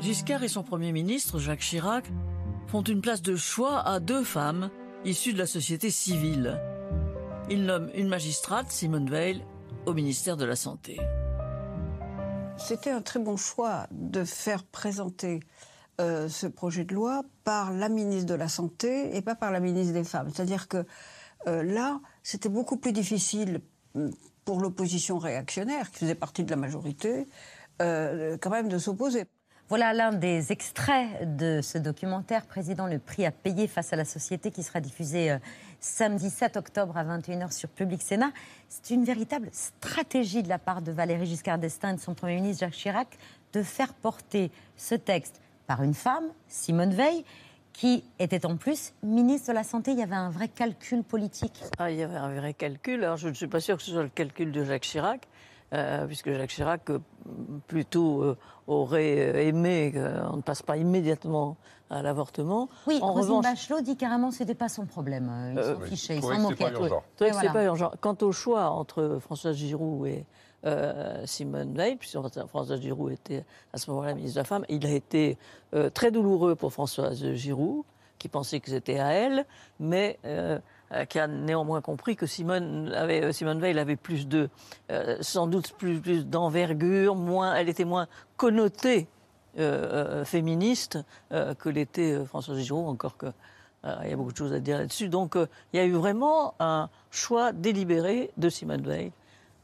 Giscard 0.00 0.42
et 0.42 0.48
son 0.48 0.62
Premier 0.62 0.92
ministre, 0.92 1.38
Jacques 1.38 1.60
Chirac, 1.60 2.06
font 2.68 2.80
une 2.82 3.02
place 3.02 3.20
de 3.20 3.36
choix 3.36 3.86
à 3.86 4.00
deux 4.00 4.24
femmes 4.24 4.70
issues 5.04 5.34
de 5.34 5.38
la 5.38 5.46
société 5.46 5.90
civile. 5.90 6.58
Ils 7.50 7.66
nomment 7.66 7.90
une 7.94 8.08
magistrate, 8.08 8.70
Simone 8.70 9.10
Veil, 9.10 9.44
au 9.84 9.92
ministère 9.92 10.38
de 10.38 10.46
la 10.46 10.56
Santé. 10.56 10.98
C'était 12.56 12.90
un 12.90 13.02
très 13.02 13.20
bon 13.20 13.36
choix 13.36 13.88
de 13.90 14.24
faire 14.24 14.64
présenter 14.64 15.40
euh, 16.00 16.30
ce 16.30 16.46
projet 16.46 16.84
de 16.84 16.94
loi 16.94 17.24
par 17.44 17.74
la 17.74 17.90
ministre 17.90 18.26
de 18.26 18.34
la 18.34 18.48
Santé 18.48 19.14
et 19.14 19.20
pas 19.20 19.34
par 19.34 19.52
la 19.52 19.60
ministre 19.60 19.92
des 19.92 20.04
Femmes. 20.04 20.30
C'est-à-dire 20.34 20.66
que 20.66 20.86
euh, 21.46 21.62
là, 21.62 22.00
c'était 22.22 22.48
beaucoup 22.48 22.78
plus 22.78 22.92
difficile 22.92 23.60
hum, 23.94 24.10
pour 24.48 24.62
l'opposition 24.62 25.18
réactionnaire, 25.18 25.90
qui 25.90 25.98
faisait 25.98 26.14
partie 26.14 26.42
de 26.42 26.48
la 26.48 26.56
majorité, 26.56 27.26
euh, 27.82 28.38
quand 28.40 28.48
même 28.48 28.70
de 28.70 28.78
s'opposer. 28.78 29.26
Voilà 29.68 29.92
l'un 29.92 30.10
des 30.10 30.52
extraits 30.52 31.36
de 31.36 31.60
ce 31.62 31.76
documentaire 31.76 32.46
Président, 32.46 32.86
le 32.86 32.98
prix 32.98 33.26
à 33.26 33.30
payer 33.30 33.66
face 33.66 33.92
à 33.92 33.96
la 33.96 34.06
société 34.06 34.50
qui 34.50 34.62
sera 34.62 34.80
diffusé 34.80 35.32
euh, 35.32 35.38
samedi 35.80 36.30
7 36.30 36.56
octobre 36.56 36.96
à 36.96 37.04
21h 37.04 37.52
sur 37.52 37.68
Public 37.68 38.00
Sénat. 38.00 38.30
C'est 38.70 38.94
une 38.94 39.04
véritable 39.04 39.50
stratégie 39.52 40.42
de 40.42 40.48
la 40.48 40.58
part 40.58 40.80
de 40.80 40.92
Valéry 40.92 41.26
Giscard 41.26 41.58
d'Estaing 41.58 41.90
et 41.90 41.96
de 41.96 42.00
son 42.00 42.14
Premier 42.14 42.36
ministre 42.36 42.60
Jacques 42.60 42.72
Chirac 42.72 43.18
de 43.52 43.62
faire 43.62 43.92
porter 43.92 44.50
ce 44.78 44.94
texte 44.94 45.42
par 45.66 45.82
une 45.82 45.92
femme, 45.92 46.24
Simone 46.46 46.94
Veil, 46.94 47.22
qui 47.72 48.04
était 48.18 48.44
en 48.46 48.56
plus 48.56 48.92
ministre 49.02 49.48
de 49.48 49.54
la 49.54 49.62
Santé. 49.64 49.92
Il 49.92 49.98
y 49.98 50.02
avait 50.02 50.14
un 50.16 50.30
vrai 50.30 50.48
calcul 50.48 51.02
politique. 51.02 51.62
Ah, 51.78 51.90
il 51.90 51.98
y 51.98 52.02
avait 52.02 52.16
un 52.16 52.34
vrai 52.34 52.54
calcul. 52.54 53.04
Alors, 53.04 53.16
je 53.16 53.28
ne 53.28 53.34
suis 53.34 53.46
pas 53.46 53.60
sûr 53.60 53.76
que 53.76 53.82
ce 53.82 53.92
soit 53.92 54.02
le 54.02 54.08
calcul 54.08 54.50
de 54.52 54.64
Jacques 54.64 54.82
Chirac, 54.82 55.28
euh, 55.74 56.06
puisque 56.06 56.32
Jacques 56.32 56.50
Chirac 56.50 56.90
euh, 56.90 56.98
plutôt 57.66 58.22
euh, 58.22 58.36
aurait 58.66 59.46
aimé 59.46 59.92
qu'on 59.94 60.36
ne 60.36 60.42
passe 60.42 60.62
pas 60.62 60.76
immédiatement 60.76 61.56
à 61.90 62.02
l'avortement. 62.02 62.68
Oui, 62.86 62.98
en 63.00 63.12
revanche, 63.12 63.44
Bachelot 63.44 63.80
dit 63.80 63.96
carrément 63.96 64.28
que 64.30 64.34
ce 64.34 64.42
n'était 64.42 64.54
pas 64.54 64.68
son 64.68 64.84
problème. 64.84 65.30
Il 65.52 65.58
Euh, 65.58 65.74
s'en 65.74 65.80
oui. 65.80 65.88
fichait, 65.88 66.16
il 66.16 66.20
Trouvait 66.20 66.36
s'en 66.36 66.42
moquait. 66.42 66.70
pas 67.52 67.64
urgent. 67.64 67.92
Quant 68.00 68.16
au 68.22 68.32
choix 68.32 68.70
entre 68.70 69.18
Françoise 69.20 69.56
Giroud 69.56 70.06
et 70.06 70.26
euh, 70.64 71.24
Simone 71.24 71.72
Veil, 71.72 71.94
puisque 71.94 72.18
Françoise 72.48 72.80
Giroud 72.80 73.12
était 73.12 73.44
à 73.72 73.78
ce 73.78 73.88
moment-là 73.90 74.14
ministre 74.14 74.34
de 74.34 74.40
la 74.40 74.44
Femme, 74.44 74.64
il 74.68 74.84
a 74.86 74.90
été 74.90 75.38
euh, 75.72 75.88
très 75.88 76.10
douloureux 76.10 76.56
pour 76.56 76.72
Françoise 76.72 77.32
Giroud, 77.34 77.84
qui 78.18 78.28
pensait 78.28 78.58
que 78.58 78.70
c'était 78.70 78.98
à 78.98 79.12
elle, 79.12 79.46
mais 79.78 80.18
euh, 80.24 80.58
qui 81.08 81.20
a 81.20 81.28
néanmoins 81.28 81.80
compris 81.80 82.16
que 82.16 82.26
Simone, 82.26 82.92
Simone 83.30 83.60
Veil 83.60 83.78
avait 83.78 83.94
plus 83.94 84.26
de, 84.26 84.50
sans 85.20 85.46
doute 85.46 85.74
plus, 85.74 86.00
plus 86.00 86.26
d'envergure, 86.26 87.14
moins, 87.14 87.54
elle 87.54 87.68
était 87.68 87.84
moins 87.84 88.08
connotée 88.36 89.06
féministe 90.24 90.98
que 91.30 91.68
l'était 91.68 92.24
Françoise 92.24 92.58
Giroud, 92.58 92.88
encore 92.88 93.16
que 93.16 93.26
il 93.84 94.10
y 94.10 94.12
a 94.12 94.16
beaucoup 94.16 94.32
de 94.32 94.36
choses 94.36 94.52
à 94.52 94.60
dire 94.60 94.78
là-dessus. 94.78 95.08
Donc 95.08 95.36
il 95.72 95.76
y 95.76 95.78
a 95.78 95.84
eu 95.84 95.92
vraiment 95.92 96.54
un 96.58 96.88
choix 97.10 97.52
délibéré 97.52 98.30
de 98.38 98.48
Simone 98.48 98.82
Veil, 98.82 99.12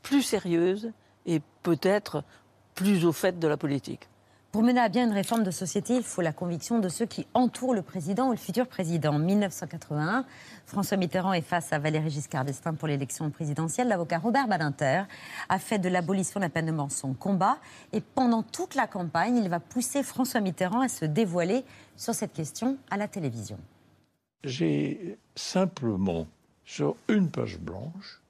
plus 0.04 0.22
sérieuse 0.22 0.92
et 1.26 1.42
peut-être 1.64 2.22
plus 2.76 3.04
au 3.04 3.12
fait 3.12 3.40
de 3.40 3.48
la 3.48 3.56
politique. 3.56 4.08
Pour 4.52 4.62
mener 4.62 4.78
à 4.78 4.88
bien 4.88 5.06
une 5.06 5.12
réforme 5.12 5.42
de 5.42 5.50
société, 5.50 5.96
il 5.96 6.04
faut 6.04 6.20
la 6.20 6.32
conviction 6.32 6.78
de 6.78 6.88
ceux 6.88 7.06
qui 7.06 7.26
entourent 7.34 7.74
le 7.74 7.82
président 7.82 8.28
ou 8.28 8.30
le 8.30 8.36
futur 8.36 8.68
président. 8.68 9.14
En 9.14 9.18
1981, 9.18 10.24
François 10.64 10.96
Mitterrand 10.96 11.32
est 11.32 11.40
face 11.40 11.72
à 11.72 11.80
Valéry 11.80 12.08
Giscard 12.08 12.44
d'Estaing 12.44 12.74
pour 12.74 12.86
l'élection 12.86 13.28
présidentielle. 13.30 13.88
L'avocat 13.88 14.18
Robert 14.18 14.46
Badinter 14.46 15.02
a 15.48 15.58
fait 15.58 15.80
de 15.80 15.88
l'abolition 15.88 16.38
de 16.38 16.44
la 16.44 16.50
peine 16.50 16.66
de 16.66 16.70
mort 16.70 16.92
son 16.92 17.14
combat. 17.14 17.58
Et 17.92 18.00
pendant 18.00 18.44
toute 18.44 18.76
la 18.76 18.86
campagne, 18.86 19.38
il 19.38 19.48
va 19.48 19.58
pousser 19.58 20.04
François 20.04 20.40
Mitterrand 20.40 20.82
à 20.82 20.88
se 20.88 21.04
dévoiler 21.04 21.64
sur 21.96 22.14
cette 22.14 22.32
question 22.32 22.78
à 22.92 22.96
la 22.96 23.08
télévision. 23.08 23.58
J'ai 24.44 25.18
simplement, 25.34 26.28
sur 26.64 26.94
une 27.08 27.28
page 27.28 27.58
blanche, 27.58 28.22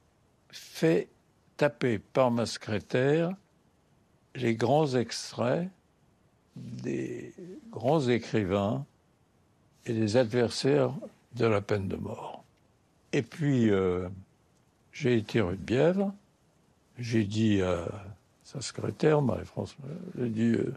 fait 0.48 1.08
taper 1.56 1.98
par 1.98 2.30
ma 2.30 2.46
secrétaire 2.46 3.34
les 4.34 4.54
grands 4.54 4.94
extraits 4.94 5.68
des 6.56 7.32
grands 7.70 8.08
écrivains 8.08 8.84
et 9.86 9.92
des 9.92 10.16
adversaires 10.16 10.92
de 11.36 11.46
la 11.46 11.60
peine 11.60 11.88
de 11.88 11.96
mort. 11.96 12.44
Et 13.12 13.22
puis, 13.22 13.70
euh, 13.70 14.08
j'ai 14.92 15.16
été 15.16 15.40
rue 15.40 15.56
de 15.56 15.62
Bièvre, 15.62 16.12
j'ai 16.98 17.24
dit 17.24 17.60
à 17.62 17.86
sa 18.44 18.60
secrétaire, 18.60 19.20
Marie-France, 19.22 19.76
j'ai 20.18 20.28
dit, 20.28 20.54
euh, 20.54 20.74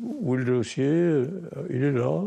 où 0.00 0.34
est 0.34 0.38
le 0.38 0.44
dossier? 0.44 0.86
Euh, 0.86 1.28
Il 1.70 1.82
est 1.82 1.92
là. 1.92 2.22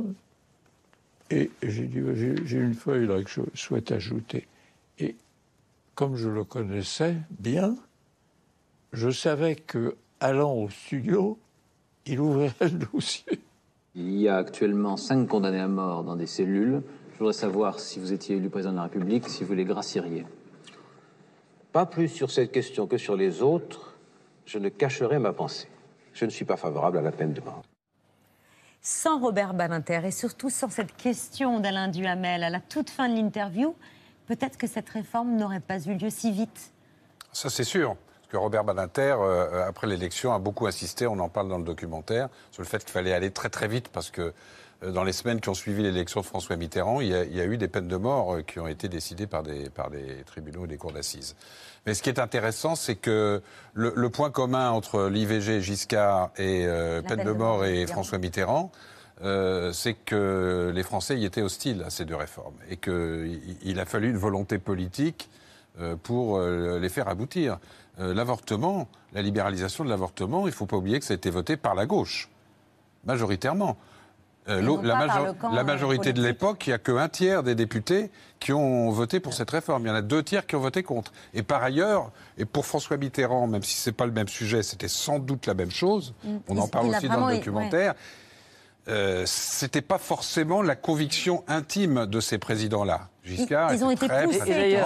Et 1.31 1.51
j'ai 1.61 1.85
dit, 1.85 2.01
j'ai 2.15 2.35
j'ai 2.45 2.57
une 2.57 2.73
feuille 2.73 3.07
là 3.07 3.21
que 3.23 3.29
je 3.29 3.41
souhaite 3.53 3.91
ajouter. 3.91 4.47
Comme 5.99 6.15
je 6.15 6.29
le 6.29 6.45
connaissais 6.45 7.17
bien, 7.29 7.75
je 8.93 9.09
savais 9.09 9.55
que 9.55 9.97
allant 10.21 10.53
au 10.53 10.69
studio, 10.69 11.37
il 12.05 12.21
ouvrirait 12.21 12.69
le 12.69 12.87
dossier. 12.93 13.41
Il 13.95 14.17
y 14.17 14.29
a 14.29 14.37
actuellement 14.37 14.95
cinq 14.95 15.27
condamnés 15.27 15.59
à 15.59 15.67
mort 15.67 16.05
dans 16.05 16.15
des 16.15 16.25
cellules. 16.25 16.83
Je 17.11 17.19
voudrais 17.19 17.33
savoir 17.33 17.81
si 17.81 17.99
vous 17.99 18.13
étiez 18.13 18.37
élu 18.37 18.49
président 18.49 18.71
de 18.71 18.77
la 18.77 18.83
République, 18.83 19.27
si 19.27 19.43
vous 19.43 19.53
les 19.53 19.65
gracieriez. 19.65 20.25
Pas 21.73 21.85
plus 21.85 22.07
sur 22.07 22.31
cette 22.31 22.53
question 22.53 22.87
que 22.87 22.97
sur 22.97 23.17
les 23.17 23.41
autres, 23.41 23.97
je 24.45 24.57
ne 24.57 24.69
cacherai 24.69 25.19
ma 25.19 25.33
pensée. 25.33 25.67
Je 26.13 26.23
ne 26.23 26.29
suis 26.29 26.45
pas 26.45 26.55
favorable 26.55 26.97
à 26.97 27.01
la 27.01 27.11
peine 27.11 27.33
de 27.33 27.41
mort. 27.41 27.63
Sans 28.81 29.19
Robert 29.19 29.53
Badinter 29.53 29.99
et 30.05 30.11
surtout 30.11 30.49
sans 30.49 30.69
cette 30.69 30.95
question 30.95 31.59
d'Alain 31.59 31.89
Duhamel 31.89 32.45
à 32.45 32.49
la 32.49 32.61
toute 32.61 32.89
fin 32.89 33.09
de 33.09 33.15
l'interview, 33.15 33.75
peut-être 34.29 34.57
que 34.57 34.67
cette 34.67 34.89
réforme 34.89 35.35
n'aurait 35.35 35.59
pas 35.59 35.79
eu 35.79 35.95
lieu 35.95 36.09
si 36.09 36.31
vite. 36.31 36.71
Ça, 37.33 37.49
c'est 37.49 37.63
sûr. 37.63 37.95
Parce 37.95 38.31
que 38.31 38.37
Robert 38.37 38.63
Badinter, 38.63 39.15
euh, 39.19 39.67
après 39.67 39.87
l'élection, 39.87 40.33
a 40.33 40.39
beaucoup 40.39 40.67
insisté, 40.67 41.07
on 41.07 41.17
en 41.19 41.29
parle 41.29 41.49
dans 41.49 41.57
le 41.57 41.63
documentaire, 41.63 42.29
sur 42.51 42.61
le 42.61 42.67
fait 42.67 42.77
qu'il 42.79 42.91
fallait 42.91 43.13
aller 43.13 43.31
très 43.31 43.49
très 43.49 43.67
vite 43.67 43.89
parce 43.89 44.11
que 44.11 44.33
euh, 44.83 44.91
dans 44.91 45.03
les 45.03 45.13
semaines 45.13 45.41
qui 45.41 45.49
ont 45.49 45.55
suivi 45.55 45.81
l'élection 45.81 46.21
de 46.21 46.27
François 46.27 46.57
Mitterrand, 46.57 47.01
il 47.01 47.07
y, 47.07 47.15
a, 47.15 47.23
il 47.23 47.35
y 47.35 47.41
a 47.41 47.45
eu 47.45 47.57
des 47.57 47.67
peines 47.67 47.87
de 47.87 47.95
mort 47.97 48.35
euh, 48.35 48.41
qui 48.43 48.59
ont 48.59 48.67
été 48.67 48.87
décidées 48.87 49.25
par 49.25 49.41
des, 49.41 49.71
par 49.71 49.89
des 49.89 50.23
tribunaux 50.27 50.65
et 50.65 50.67
des 50.67 50.77
cours 50.77 50.91
d'assises. 50.91 51.35
Mais 51.87 51.95
ce 51.95 52.03
qui 52.03 52.09
est 52.09 52.19
intéressant, 52.19 52.75
c'est 52.75 52.97
que 52.97 53.41
le, 53.73 53.93
le 53.95 54.09
point 54.11 54.29
commun 54.29 54.69
entre 54.69 55.07
l'IVG, 55.07 55.59
Giscard 55.61 56.29
et 56.37 56.67
peine 57.07 57.23
de 57.23 57.31
mort 57.31 57.65
et 57.65 57.87
François 57.87 58.19
Mitterrand, 58.19 58.71
euh, 59.23 59.71
c'est 59.73 59.93
que 59.93 60.71
les 60.73 60.83
Français 60.83 61.17
y 61.17 61.25
étaient 61.25 61.41
hostiles 61.41 61.83
à 61.85 61.89
ces 61.89 62.05
deux 62.05 62.15
réformes 62.15 62.55
et 62.69 62.77
qu'il 62.77 63.39
il 63.63 63.79
a 63.79 63.85
fallu 63.85 64.09
une 64.09 64.17
volonté 64.17 64.57
politique 64.59 65.29
euh, 65.79 65.95
pour 66.01 66.37
euh, 66.37 66.79
les 66.79 66.89
faire 66.89 67.07
aboutir. 67.07 67.59
L'avortement, 68.01 68.87
la 69.11 69.21
libéralisation 69.21 69.83
de 69.83 69.89
l'avortement, 69.89 70.43
il 70.43 70.51
ne 70.51 70.55
faut 70.55 70.65
pas 70.65 70.77
oublier 70.77 70.99
que 71.01 71.05
ça 71.05 71.13
a 71.13 71.15
été 71.15 71.29
voté 71.29 71.57
par 71.57 71.75
la 71.75 71.85
gauche, 71.85 72.29
majoritairement. 73.03 73.75
Euh, 74.47 74.61
la, 74.83 74.95
major- 74.95 75.35
majorité 75.65 76.13
de 76.13 76.21
l'époque, 76.23 76.65
il 76.65 76.69
n'y 76.69 76.73
a 76.73 76.77
qu'un 76.79 77.09
tiers 77.09 77.43
des 77.43 77.53
députés 77.55 78.09
qui 78.39 78.53
ont 78.53 78.89
voté 78.89 79.19
pour 79.19 79.33
cette 79.33 79.51
réforme. 79.51 79.83
Il 79.85 79.89
y 79.89 79.91
en 79.91 79.95
a 79.95 80.01
deux 80.01 80.23
tiers 80.23 80.47
qui 80.47 80.55
ont 80.55 80.59
voté 80.61 80.81
contre. 80.81 81.11
Et 81.33 81.43
par 81.43 81.61
ailleurs, 81.61 82.09
et 82.37 82.45
pour 82.45 82.65
François 82.65 82.95
Mitterrand, 82.97 83.47
même 83.47 83.63
si 83.63 83.75
ce 83.75 83.89
n'est 83.89 83.93
pas 83.93 84.05
le 84.07 84.11
même 84.13 84.29
sujet, 84.29 84.63
c'était 84.63 84.87
sans 84.87 85.19
doute 85.19 85.45
la 85.45 85.53
même 85.53 85.69
chose, 85.71 86.13
Mm. 86.23 86.37
on 86.47 86.57
en 86.57 86.67
parle 86.69 86.87
aussi 86.87 87.09
dans 87.09 87.27
le 87.27 87.35
documentaire, 87.35 87.93
euh, 88.87 89.23
c'était 89.25 89.81
pas 89.81 89.97
forcément 89.97 90.61
la 90.61 90.75
conviction 90.75 91.43
intime 91.47 92.05
de 92.05 92.19
ces 92.19 92.37
présidents-là. 92.37 93.09
Giscard 93.23 93.73
Ils 93.73 93.83
ont 93.83 93.91
été 93.91 94.07
très 94.07 94.23
poussés, 94.23 94.79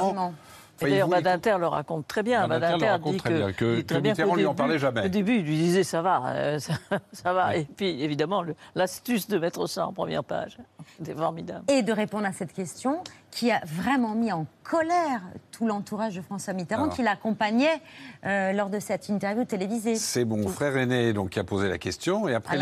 D'ailleurs, 0.90 1.08
il- 1.08 1.12
Badinter 1.24 1.58
le 1.60 1.68
raconte 1.68 2.08
très 2.08 2.24
bien. 2.24 2.48
Badinter 2.48 2.56
le 2.74 2.80
Badinter 2.80 2.90
raconte 2.92 3.12
dit 3.14 3.18
très 3.20 3.30
que, 3.30 3.36
bien, 3.38 3.52
que- 3.54 3.76
dit 3.78 3.86
très 3.86 3.96
que 3.96 4.02
bien 4.02 4.12
Mitterrand 4.12 4.30
qu'au 4.32 4.36
lui 4.38 4.46
en 4.46 4.54
parlait 4.56 4.80
jamais. 4.80 5.06
Au 5.06 5.10
début, 5.10 5.36
il 5.38 5.44
lui 5.46 5.58
disait 5.58 5.84
ça 5.84 6.02
va, 6.02 6.24
euh, 6.28 6.60
ça, 6.60 6.74
ça 7.12 7.34
va. 7.34 7.56
Et 7.58 7.66
puis, 7.66 8.02
évidemment, 8.04 8.44
l'astuce 8.76 9.28
de 9.28 9.38
mettre 9.38 9.68
ça 9.68 9.88
en 9.88 9.94
première 9.94 10.24
page, 10.24 10.58
c'était 10.98 11.14
formidable. 11.16 11.64
Et 11.72 11.82
de 11.82 11.92
répondre 11.92 12.26
à 12.26 12.32
cette 12.34 12.54
question 12.54 13.04
qui 13.32 13.52
a 13.52 13.62
vraiment 13.66 14.14
mis 14.16 14.32
en 14.32 14.46
colère 14.64 15.22
tout 15.52 15.66
l'entourage 15.68 16.16
de 16.16 16.22
François 16.22 16.54
Mitterrand 16.54 16.84
Alors. 16.84 16.96
qui 16.96 17.02
l'accompagnait 17.02 17.82
euh, 18.26 18.54
lors 18.54 18.70
de 18.70 18.80
cette 18.80 19.10
interview 19.10 19.44
télévisée. 19.46 19.96
C'est 19.96 20.26
mon 20.26 20.48
frère 20.48 20.78
aîné 20.78 21.14
donc, 21.14 21.32
qui 21.32 21.40
a 21.40 21.44
posé 21.44 21.68
la 21.68 21.78
question. 21.80 22.28
Et 22.28 22.36
après 22.36 22.58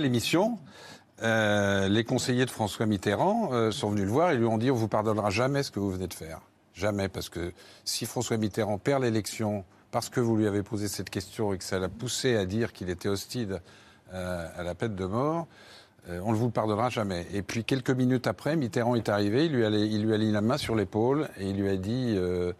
l'émission, 0.00 0.58
euh, 1.22 1.88
les 1.88 2.04
conseillers 2.04 2.44
de 2.44 2.50
François 2.50 2.86
Mitterrand 2.86 3.50
euh, 3.52 3.70
sont 3.70 3.90
venus 3.90 4.04
le 4.04 4.10
voir 4.10 4.30
et 4.32 4.36
lui 4.36 4.46
ont 4.46 4.58
dit 4.58 4.70
on 4.70 4.74
vous 4.74 4.88
pardonnera 4.88 5.30
jamais 5.30 5.62
ce 5.62 5.70
que 5.70 5.78
vous 5.80 5.90
venez 5.90 6.06
de 6.08 6.14
faire. 6.14 6.40
Jamais, 6.74 7.08
parce 7.08 7.28
que 7.28 7.52
si 7.84 8.04
François 8.04 8.36
Mitterrand 8.36 8.78
perd 8.78 9.02
l'élection 9.02 9.64
parce 9.92 10.08
que 10.08 10.18
vous 10.18 10.36
lui 10.36 10.48
avez 10.48 10.64
posé 10.64 10.88
cette 10.88 11.08
question 11.08 11.52
et 11.52 11.58
que 11.58 11.62
ça 11.62 11.78
l'a 11.78 11.88
poussé 11.88 12.34
à 12.34 12.46
dire 12.46 12.72
qu'il 12.72 12.90
était 12.90 13.08
hostile 13.08 13.60
euh, 14.12 14.48
à 14.56 14.64
la 14.64 14.74
peine 14.74 14.96
de 14.96 15.04
mort, 15.04 15.46
euh, 16.08 16.20
on 16.24 16.32
ne 16.32 16.36
vous 16.36 16.46
le 16.46 16.50
pardonnera 16.50 16.90
jamais. 16.90 17.26
Et 17.32 17.42
puis 17.42 17.62
quelques 17.62 17.90
minutes 17.90 18.26
après, 18.26 18.56
Mitterrand 18.56 18.96
est 18.96 19.08
arrivé, 19.08 19.46
il 19.46 19.52
lui 19.52 19.64
a, 19.64 20.18
mis 20.18 20.32
la 20.32 20.40
main 20.40 20.58
sur 20.58 20.74
l'épaule 20.74 21.28
et 21.38 21.48
il 21.48 21.56
lui 21.56 21.68
a 21.68 21.76
dit 21.76 22.14
euh, 22.16 22.52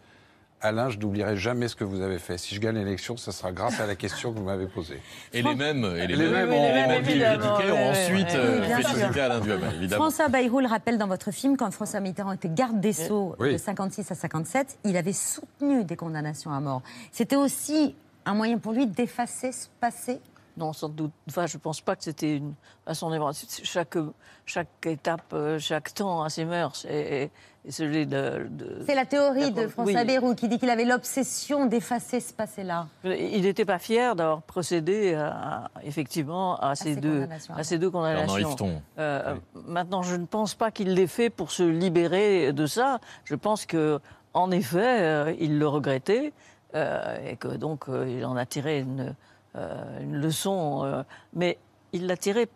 Alain, 0.65 0.89
je 0.89 0.97
n'oublierai 0.97 1.37
jamais 1.37 1.67
ce 1.67 1.75
que 1.75 1.83
vous 1.83 2.01
avez 2.01 2.17
fait. 2.19 2.37
Si 2.37 2.55
je 2.55 2.59
gagne 2.59 2.75
l'élection, 2.75 3.17
ça 3.17 3.31
sera 3.31 3.51
grâce 3.51 3.79
à 3.79 3.85
la 3.85 3.95
question 3.95 4.33
que 4.33 4.39
vous 4.39 4.45
m'avez 4.45 4.65
posée. 4.67 4.99
Et 5.33 5.41
les 5.41 5.55
mêmes, 5.55 5.85
et 5.85 6.07
les 6.07 6.15
Les 6.15 6.27
mêmes, 6.27 6.49
mêmes 6.49 6.53
ont- 6.53 7.91
ensuite 7.91 8.29
félicité. 8.29 9.19
Alain 9.21 9.39
Duhamel, 9.39 9.75
évidemment. 9.75 10.03
François 10.05 10.27
Bayrou 10.27 10.59
le 10.59 10.67
rappelle 10.67 10.97
dans 10.97 11.07
votre 11.07 11.31
film, 11.31 11.55
quand 11.57 11.71
François 11.71 11.99
Mitterrand 11.99 12.31
était 12.31 12.49
garde 12.49 12.79
des 12.79 12.93
Sceaux 12.93 13.35
Oui. 13.39 13.53
de 13.53 13.57
56 13.57 14.11
à 14.11 14.15
57, 14.15 14.77
il 14.85 14.97
avait 14.97 15.13
soutenu 15.13 15.83
des 15.83 15.95
condamnations 15.95 16.51
à 16.51 16.59
mort. 16.59 16.81
C'était 17.11 17.35
aussi 17.35 17.95
un 18.25 18.33
moyen 18.33 18.57
pour 18.57 18.73
lui 18.73 18.87
d'effacer 18.87 19.51
ce 19.51 19.67
passé 19.79 20.19
Non, 20.57 20.71
sans 20.73 20.89
doute. 20.89 21.11
Enfin, 21.29 21.47
je 21.47 21.57
ne 21.57 21.61
pense 21.61 21.81
pas 21.81 21.95
que 21.95 22.03
c'était 22.03 22.37
une 22.37 22.53
façon 22.85 23.09
de 23.09 23.19
chaque 23.63 23.97
chaque 24.45 24.67
étape, 24.85 25.33
euh, 25.33 25.59
chaque 25.59 25.93
temps 25.93 26.23
a 26.23 26.29
ses 26.29 26.45
mœurs 26.45 26.85
et, 26.85 27.29
celui 27.67 28.05
de. 28.05 28.47
de- 28.49 28.83
C'est 28.85 28.93
la 28.95 29.05
théorie 29.05 29.51
de 29.51 29.67
François 29.67 30.01
oui. 30.01 30.05
Bayrou 30.05 30.35
qui 30.35 30.47
dit 30.47 30.59
qu'il 30.59 30.69
avait 30.69 30.85
l'obsession 30.85 31.65
d'effacer 31.65 32.19
ce 32.19 32.31
passé-là. 32.31 32.87
Il 33.03 33.41
n'était 33.41 33.65
pas 33.65 33.79
fier 33.79 34.15
d'avoir 34.15 34.43
procédé 34.43 35.15
à- 35.15 35.71
effectivement 35.83 36.57
à 36.59 36.75
ces, 36.75 36.93
ces 36.93 37.01
deux, 37.01 37.13
condamnations. 37.15 37.53
à 37.55 37.63
ces 37.63 37.77
deux 37.79 37.89
condamnations. 37.89 38.37
Yveton. 38.37 38.81
Euh, 38.99 39.35
Maintenant, 39.65 40.03
je 40.03 40.15
ne 40.15 40.25
pense 40.27 40.53
pas 40.53 40.69
qu'il 40.71 40.93
l'ait 40.93 41.07
fait 41.07 41.29
pour 41.31 41.49
se 41.51 41.63
libérer 41.63 42.53
de 42.53 42.65
ça. 42.67 42.99
Je 43.23 43.33
pense 43.35 43.65
que, 43.65 43.99
en 44.35 44.51
effet, 44.51 45.01
euh, 45.01 45.33
il 45.39 45.57
le 45.57 45.67
regrettait 45.67 46.33
euh, 46.75 47.17
et 47.27 47.35
que 47.35 47.47
donc 47.47 47.89
euh, 47.89 48.05
il 48.07 48.23
en 48.25 48.35
a 48.37 48.45
tiré 48.45 48.79
une, 48.81 49.15
euh, 49.55 50.01
une 50.01 50.15
leçon. 50.17 50.83
euh, 50.83 51.03
mais 51.33 51.57
il 51.93 52.07
l'a 52.07 52.17
tiré 52.17 52.47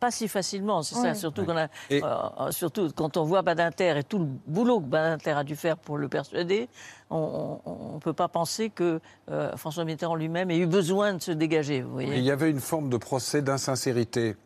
pas 0.00 0.10
si 0.10 0.28
facilement. 0.28 0.82
C'est 0.82 0.96
ça, 0.96 1.10
Oui. 1.12 1.16
surtout, 1.16 1.44
qu'on 1.46 1.56
a- 1.56 1.68
Et- 1.88 2.02
euh, 2.04 2.50
surtout 2.50 2.90
quand 2.94 3.16
on 3.16 3.24
voit 3.24 3.40
Badinter 3.42 3.96
et 3.98 4.02
tout 4.04 4.18
le 4.18 4.26
boulot 4.46 4.80
que 4.80 4.86
Badinter 4.86 5.30
a 5.30 5.44
dû 5.44 5.56
faire 5.56 5.78
pour 5.78 5.96
le 5.96 6.08
persuader, 6.08 6.68
on 7.10 7.58
ne 7.94 8.00
peut 8.00 8.12
pas 8.12 8.28
penser 8.28 8.68
que 8.70 9.00
euh, 9.30 9.56
François 9.56 9.84
Mitterrand 9.84 10.16
lui-même 10.16 10.50
ait 10.50 10.58
eu 10.58 10.66
besoin 10.66 11.14
de 11.14 11.22
se 11.22 11.30
dégager. 11.32 11.80
Vous 11.82 11.92
voyez. 11.92 12.14
Et 12.16 12.18
Il 12.18 12.24
y 12.24 12.30
avait 12.30 12.50
une 12.50 12.60
forme 12.60 12.90
de 12.90 12.96
procès 12.98 13.40
d'insincérité. 13.40 14.36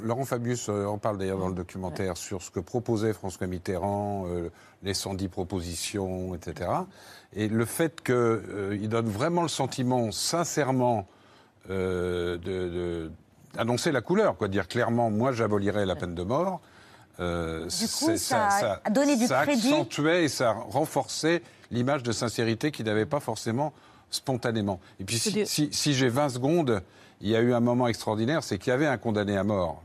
Laurent 0.00 0.24
Fabius 0.24 0.68
en 0.70 0.96
parle 0.96 1.18
d'ailleurs 1.18 1.38
dans 1.38 1.48
le 1.48 1.54
documentaire 1.54 2.16
sur 2.16 2.40
ce 2.40 2.50
que 2.50 2.60
proposait 2.60 3.12
François 3.12 3.46
Mitterrand, 3.46 4.24
euh, 4.28 4.48
les 4.82 4.94
110 4.94 5.28
propositions, 5.28 6.34
etc. 6.34 6.70
Et 7.34 7.48
le 7.48 7.64
fait 7.66 8.00
qu'il 8.02 8.88
donne 8.88 9.08
vraiment 9.08 9.42
le 9.42 9.48
sentiment, 9.48 10.10
sincèrement, 10.10 11.06
euh, 11.70 12.36
de, 12.38 12.40
de- 12.68 13.10
d'annoncer 13.54 13.92
la 13.92 14.00
couleur, 14.00 14.36
quoi, 14.36 14.48
dire 14.48 14.68
clairement, 14.68 15.10
moi 15.10 15.32
j'abolirai 15.32 15.86
la 15.86 15.96
peine 15.96 16.14
de 16.14 16.22
mort. 16.22 16.60
euh, 17.20 17.60
coup, 17.64 17.68
c'est- 17.70 18.16
ça 18.16 18.80
a 18.84 18.90
donné 18.90 19.16
du 19.16 19.26
ça 19.26 19.42
crédit. 19.44 19.68
accentuait 19.68 20.24
et 20.24 20.28
ça 20.28 20.50
renforçait 20.52 21.42
l'image 21.70 22.02
de 22.02 22.10
sincérité 22.12 22.72
qu'il 22.72 22.86
n'avait 22.86 23.06
pas 23.06 23.20
forcément 23.20 23.72
spontanément. 24.10 24.80
Et 25.00 25.04
puis, 25.04 25.18
si, 25.18 25.46
si- 25.46 25.68
si 25.72 25.94
j'ai 25.94 26.08
20 26.08 26.28
secondes, 26.28 26.82
il 27.20 27.28
y 27.28 27.36
a 27.36 27.40
eu 27.40 27.54
un 27.54 27.60
moment 27.60 27.86
extraordinaire, 27.86 28.42
c'est 28.42 28.58
qu'il 28.58 28.70
y 28.70 28.74
avait 28.74 28.86
un 28.86 28.98
condamné 28.98 29.36
à 29.36 29.44
mort. 29.44 29.82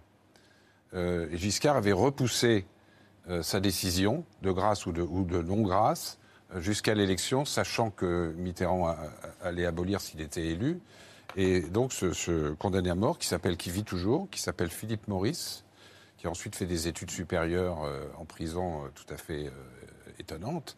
Euh, 0.96 1.28
Giscard 1.34 1.76
avait 1.78 1.92
repoussé 1.92 2.66
euh, 3.30 3.44
sa 3.44 3.60
décision, 3.60 4.24
de 4.42 4.50
grâce 4.50 4.88
ou 4.88 4.92
de, 4.92 5.04
ou 5.04 5.24
de 5.24 5.40
non-grâce, 5.44 6.18
euh, 6.56 6.62
jusqu'à 6.62 6.96
l'élection, 6.96 7.46
sachant 7.46 7.92
que 7.92 8.34
Mitterrand 8.38 8.88
a- 8.88 8.98
a- 9.44 9.48
allait 9.50 9.68
abolir 9.68 10.02
s'il 10.02 10.20
était 10.22 10.48
élu. 10.48 10.80
Et 11.36 11.62
donc, 11.62 11.94
ce, 11.94 12.54
condamné 12.54 12.90
à 12.90 12.96
mort, 12.96 13.18
qui 13.18 13.28
s'appelle, 13.28 13.58
qui 13.58 13.70
vit 13.70 13.84
toujours, 13.84 14.30
qui 14.30 14.42
s'appelle 14.42 14.70
Philippe 14.70 15.08
Maurice, 15.08 15.64
qui 16.18 16.28
a 16.28 16.30
ensuite 16.30 16.56
fait 16.56 16.66
des 16.66 16.88
études 16.88 17.12
supérieures 17.12 17.84
euh, 17.84 18.06
en 18.18 18.26
prison 18.26 18.84
euh, 18.84 18.90
tout 18.94 19.14
à 19.14 19.18
fait 19.18 19.48
euh, 19.48 19.52
étonnantes, 20.20 20.76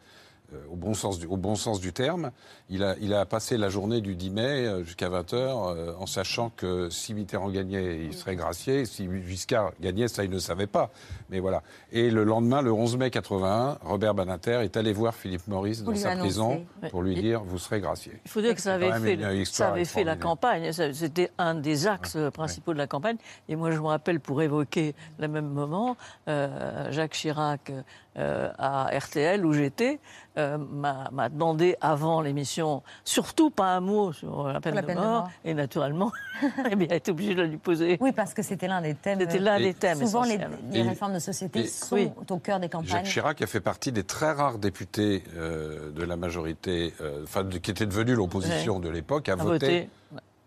au, 0.69 0.75
bon 0.75 0.93
sens 0.93 1.19
du, 1.19 1.25
au 1.25 1.37
bon 1.37 1.55
sens 1.55 1.79
du 1.79 1.93
terme. 1.93 2.31
Il 2.69 2.83
a, 2.83 2.95
il 3.01 3.13
a 3.13 3.25
passé 3.25 3.57
la 3.57 3.69
journée 3.69 4.01
du 4.01 4.15
10 4.15 4.29
mai 4.29 4.41
euh, 4.41 4.83
jusqu'à 4.83 5.09
20h 5.09 5.33
euh, 5.35 5.93
en 5.99 6.05
sachant 6.05 6.49
que 6.49 6.89
si 6.89 7.13
Mitterrand 7.13 7.49
gagnait, 7.49 8.05
il 8.05 8.13
serait 8.13 8.35
gracié. 8.35 8.85
Si 8.85 9.07
Giscard 9.27 9.71
gagnait, 9.81 10.07
ça, 10.07 10.23
il 10.23 10.29
ne 10.29 10.39
savait 10.39 10.67
pas. 10.67 10.91
Mais 11.29 11.39
voilà. 11.39 11.63
Et 11.91 12.09
le 12.09 12.23
lendemain, 12.23 12.61
le 12.61 12.71
11 12.71 12.97
mai 12.97 13.11
81, 13.11 13.79
Robert 13.83 14.13
Badinter 14.13 14.61
est 14.63 14.77
allé 14.77 14.93
voir 14.93 15.15
Philippe 15.15 15.47
Maurice 15.47 15.83
dans 15.83 15.95
sa 15.95 16.15
prison 16.15 16.65
pour 16.89 17.01
lui 17.01 17.15
dire 17.15 17.43
vous 17.43 17.57
serez 17.57 17.79
gracié. 17.79 18.13
Il 18.25 18.31
faut 18.31 18.41
dire 18.41 18.55
que 18.55 18.61
ça 18.61 18.73
avait 18.75 18.91
fait, 18.99 19.13
une 19.15 19.21
ça 19.21 19.33
histoire 19.33 19.71
avait 19.73 19.85
fait 19.85 20.03
la 20.03 20.15
campagne. 20.15 20.71
C'était 20.71 21.31
un 21.37 21.55
des 21.55 21.87
axes 21.87 22.15
euh, 22.15 22.31
principaux 22.31 22.73
de 22.73 22.77
la 22.77 22.87
campagne. 22.87 23.17
Et 23.49 23.55
moi, 23.55 23.71
je 23.71 23.77
me 23.77 23.87
rappelle, 23.87 24.19
pour 24.19 24.41
évoquer 24.41 24.95
le 25.19 25.27
même 25.27 25.47
moment, 25.47 25.97
euh, 26.27 26.91
Jacques 26.91 27.13
Chirac, 27.13 27.71
euh, 28.17 28.49
à 28.57 28.89
RTL, 28.97 29.45
où 29.45 29.53
j'étais, 29.53 29.99
euh, 30.37 30.57
m'a 30.57 31.09
m'a 31.11 31.29
demandé 31.29 31.77
avant 31.79 32.19
l'émission, 32.21 32.83
surtout 33.05 33.49
pas 33.49 33.75
un 33.75 33.79
mot 33.79 34.11
sur 34.11 34.47
la 34.47 34.59
peine, 34.59 34.75
La 34.75 34.81
de, 34.81 34.87
peine 34.87 34.97
de 34.97 35.01
mort. 35.01 35.29
Et 35.45 35.53
naturellement, 35.53 36.11
eh 36.71 36.75
bien, 36.75 36.87
il 36.89 36.93
a 36.93 36.97
été 36.97 37.11
obligé 37.11 37.35
de 37.35 37.43
lui 37.43 37.57
poser. 37.57 37.97
Oui, 38.01 38.11
parce 38.11 38.33
que 38.33 38.41
c'était 38.41 38.67
l'un 38.67 38.81
des 38.81 38.95
thèmes. 38.95 39.19
C'était 39.19 39.39
l'un 39.39 39.59
des 39.59 39.73
thèmes 39.73 39.99
Souvent, 39.99 40.23
les, 40.23 40.81
réformes 40.81 41.13
de 41.13 41.19
société 41.19 41.61
et- 41.61 41.67
sont 41.67 41.95
Oui. 41.95 42.11
au 42.29 42.37
cœur 42.37 42.59
des 42.59 42.67
campagnes. 42.69 42.89
Jacques 42.89 43.05
Chirac 43.05 43.41
a 43.41 43.47
fait 43.47 43.61
partie 43.61 43.91
des 43.93 44.03
très 44.03 44.31
rares 44.33 44.57
députés 44.57 45.23
euh, 45.35 45.91
de 45.91 46.03
la 46.03 46.17
majorité, 46.17 46.93
enfin, 47.23 47.43
de- 47.43 47.57
qui 47.59 47.71
était 47.71 47.85
devenu 47.85 48.13
l'opposition 48.15 48.79
de 48.79 48.89
l'époque, 48.89 49.29
à 49.29 49.33
À 49.33 49.35
voter 49.37 49.49
voter. 49.53 49.89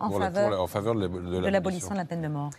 En 0.00 0.18
la- 0.18 0.26
faveur 0.26 0.42
pour 0.42 0.50
la- 0.50 0.60
en 0.60 0.66
faveur 0.66 0.94
de 0.96 1.00
l'ab- 1.00 1.12
de 1.12 1.18
de 1.18 1.22
l'abolition. 1.22 1.50
l'abolition 1.50 1.90
de 1.92 1.96
la 1.96 2.04
peine 2.04 2.20
de 2.22 2.28
mort. 2.28 2.50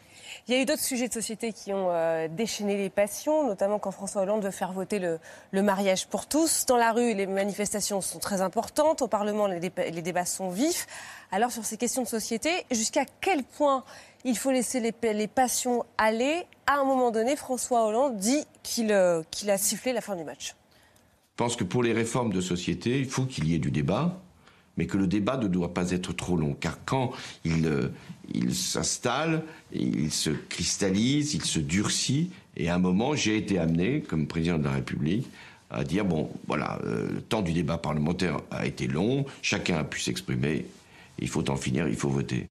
Il 0.48 0.54
y 0.54 0.58
a 0.58 0.62
eu 0.62 0.66
d'autres 0.66 0.84
sujets 0.84 1.08
de 1.08 1.14
société 1.14 1.54
qui 1.54 1.74
ont 1.74 1.90
euh, 1.90 2.28
déchaîné 2.28 2.78
les 2.78 2.90
passions, 2.90 3.46
notamment 3.46 3.80
quand 3.80 3.92
François 3.92 4.22
Hollande 4.22 4.44
veut 4.44 4.52
faire 4.52 4.72
voter 4.72 5.00
le, 5.00 5.20
mariage 5.62 6.08
pour 6.08 6.28
tous. 6.28 6.66
Dans 6.66 6.78
la 6.78 6.92
rue, 6.92 7.14
les 7.14 7.26
manifestations 7.28 8.02
sont 8.02 8.20
très 8.20 8.42
importantes. 8.42 9.02
Au 9.02 9.08
Parlement, 9.08 9.48
les, 9.48 9.60
débats 9.60 10.26
sont 10.26 10.50
vifs. 10.50 10.88
Alors, 11.32 11.52
sur 11.52 11.66
ces 11.66 11.78
questions 11.78 12.04
de 12.04 12.08
société, 12.08 12.50
jusqu'à 12.72 13.06
quel 13.22 13.44
point 13.44 13.84
il 14.24 14.38
faut 14.38 14.52
laisser 14.52 14.80
les, 14.80 14.92
pa- 14.92 15.14
les 15.14 15.28
passions 15.28 15.86
aller? 15.98 16.46
À 16.68 16.80
un 16.80 16.84
moment 16.84 17.12
donné, 17.12 17.36
François 17.36 17.86
Hollande 17.86 18.18
dit 18.18 18.46
qu'il 18.64 18.92
euh, 18.92 19.22
qu'il 19.32 19.50
a 19.52 19.58
sifflé 19.58 19.94
la 19.94 20.02
fin 20.02 20.16
du 20.16 20.24
match. 20.24 20.56
Je 21.32 21.44
pense 21.44 21.56
que 21.56 21.64
pour 21.64 21.84
les 21.84 21.94
réformes 21.94 22.32
de 22.32 22.42
société, 22.42 23.00
il 23.00 23.10
faut 23.10 23.26
qu'il 23.26 23.48
y 23.48 23.56
ait 23.56 23.60
du 23.60 23.70
débat, 23.70 24.18
mais 24.78 24.86
que 24.86 24.98
le 24.98 25.08
débat 25.08 25.38
ne 25.38 25.48
doit 25.48 25.74
pas 25.74 25.92
être 25.92 26.14
trop 26.14 26.38
long, 26.38 26.56
car 26.60 26.78
quand 26.86 27.12
il, 27.44 27.66
euh, 27.66 27.90
il 28.34 28.54
s'installe, 28.56 29.44
il 29.74 30.12
se 30.12 30.30
cristallise, 30.30 31.34
il 31.34 31.44
se 31.44 31.60
durcit, 31.60 32.32
et 32.58 32.70
à 32.70 32.76
un 32.76 32.80
moment, 32.80 33.16
j'ai 33.16 33.38
été 33.38 33.60
amené, 33.60 34.02
comme 34.02 34.28
président 34.28 34.58
de 34.58 34.64
la 34.64 34.72
République, 34.72 35.28
à 35.70 35.84
dire, 35.84 36.06
bon, 36.06 36.30
voilà, 36.48 36.80
euh, 36.86 37.10
le 37.14 37.22
temps 37.22 37.42
du 37.42 37.54
débat 37.54 37.78
parlementaire 37.78 38.40
a 38.52 38.66
été 38.66 38.88
long, 38.88 39.26
chacun 39.42 39.78
a 39.78 39.84
pu 39.84 40.00
s'exprimer, 40.00 40.66
il 41.20 41.28
faut 41.28 41.50
en 41.50 41.56
finir, 41.56 41.88
il 41.88 41.96
faut 41.96 42.10
voter. 42.10 42.48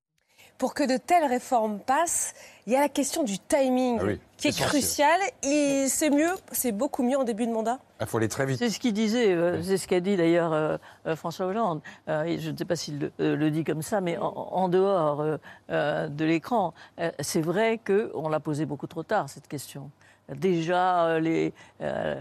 Pour 0.58 0.72
que 0.74 0.84
de 0.84 0.96
telles 0.96 1.24
réformes 1.28 1.80
passent, 1.80 2.32
il 2.66 2.72
y 2.72 2.76
a 2.76 2.80
la 2.80 2.88
question 2.88 3.24
du 3.24 3.38
timing 3.40 3.98
Ah 4.00 4.04
oui, 4.04 4.20
qui 4.36 4.46
est 4.46 4.50
essentiel. 4.50 4.68
crucial. 4.68 5.20
Et 5.42 5.86
c'est 5.88 6.10
mieux, 6.10 6.30
c'est 6.52 6.70
beaucoup 6.72 7.02
mieux 7.02 7.18
en 7.18 7.24
début 7.24 7.46
de 7.46 7.52
mandat. 7.52 7.78
Il 8.00 8.06
faut 8.06 8.18
aller 8.18 8.28
très 8.28 8.46
vite. 8.46 8.58
C'est 8.60 8.70
ce 8.70 8.78
qu'il 8.78 8.92
disait, 8.92 9.32
euh, 9.32 9.62
c'est 9.62 9.76
ce 9.76 9.88
qu'a 9.88 10.00
dit 10.00 10.16
d'ailleurs 10.16 10.52
euh, 10.52 10.76
euh, 11.06 11.16
François 11.16 11.46
Hollande. 11.46 11.80
Euh, 12.08 12.22
et 12.22 12.38
je 12.38 12.50
ne 12.50 12.56
sais 12.56 12.64
pas 12.64 12.76
s'il 12.76 12.98
le, 13.00 13.12
euh, 13.20 13.36
le 13.36 13.50
dit 13.50 13.64
comme 13.64 13.82
ça, 13.82 14.00
mais 14.00 14.16
en, 14.16 14.28
en 14.28 14.68
dehors 14.68 15.20
euh, 15.20 15.36
euh, 15.70 16.08
de 16.08 16.24
l'écran, 16.24 16.72
euh, 17.00 17.10
c'est 17.20 17.40
vrai 17.42 17.80
qu'on 17.84 18.28
l'a 18.28 18.40
posé 18.40 18.64
beaucoup 18.64 18.86
trop 18.86 19.02
tard, 19.02 19.28
cette 19.28 19.48
question. 19.48 19.90
Déjà, 20.34 21.18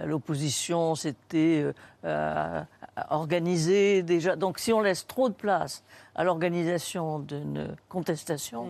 l'opposition 0.06 0.94
s'était 0.96 1.66
organisée. 3.10 4.04
Déjà. 4.04 4.36
Donc, 4.36 4.60
si 4.60 4.74
on 4.74 4.82
laisse 4.82 5.08
trop 5.08 5.30
de 5.30 5.34
place 5.34 5.84
à 6.16 6.24
l'organisation 6.24 7.20
d'une 7.20 7.76
contestation, 7.90 8.68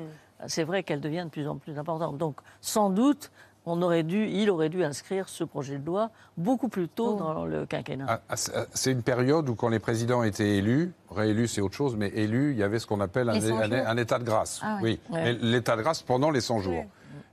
c'est 0.47 0.63
vrai 0.63 0.83
qu'elle 0.83 1.01
devient 1.01 1.23
de 1.25 1.29
plus 1.29 1.47
en 1.47 1.57
plus 1.57 1.77
importante. 1.77 2.17
Donc, 2.17 2.37
sans 2.61 2.89
doute, 2.89 3.31
on 3.65 3.81
aurait 3.81 4.03
dû, 4.03 4.27
il 4.27 4.49
aurait 4.49 4.67
dû 4.69 4.83
inscrire 4.83 5.29
ce 5.29 5.45
projet 5.45 5.77
de 5.77 5.85
loi 5.85 6.09
beaucoup 6.35 6.67
plus 6.67 6.89
tôt 6.89 7.15
dans 7.15 7.45
le 7.45 7.65
quinquennat. 7.65 8.05
Ah, 8.09 8.21
ah, 8.27 8.35
c'est- 8.35 8.51
ah, 8.55 8.65
C'est 8.73 8.91
une 8.91 9.03
période 9.03 9.47
où, 9.47 9.55
quand 9.55 9.69
les 9.69 9.79
présidents 9.79 10.23
étaient 10.23 10.57
élus, 10.57 10.91
réélus 11.09 11.47
c'est 11.47 11.61
autre 11.61 11.75
chose, 11.75 11.95
mais 11.95 12.09
élus, 12.09 12.51
il 12.51 12.57
y 12.57 12.63
avait 12.63 12.79
ce 12.79 12.85
qu'on 12.87 12.99
appelle 12.99 13.29
un, 13.29 13.33
Les 13.33 13.41
100 13.49 13.57
un- 13.57 13.63
jours. 13.69 13.87
un 13.87 13.97
état 13.97 14.19
de 14.19 14.25
grâce. 14.25 14.59
Ah 14.63 14.79
oui. 14.81 14.99
Ouais. 15.09 15.33
L'état 15.41 15.77
de 15.77 15.81
grâce 15.81 16.01
pendant 16.01 16.29
les 16.29 16.41
100 16.41 16.59
jours. 16.59 16.83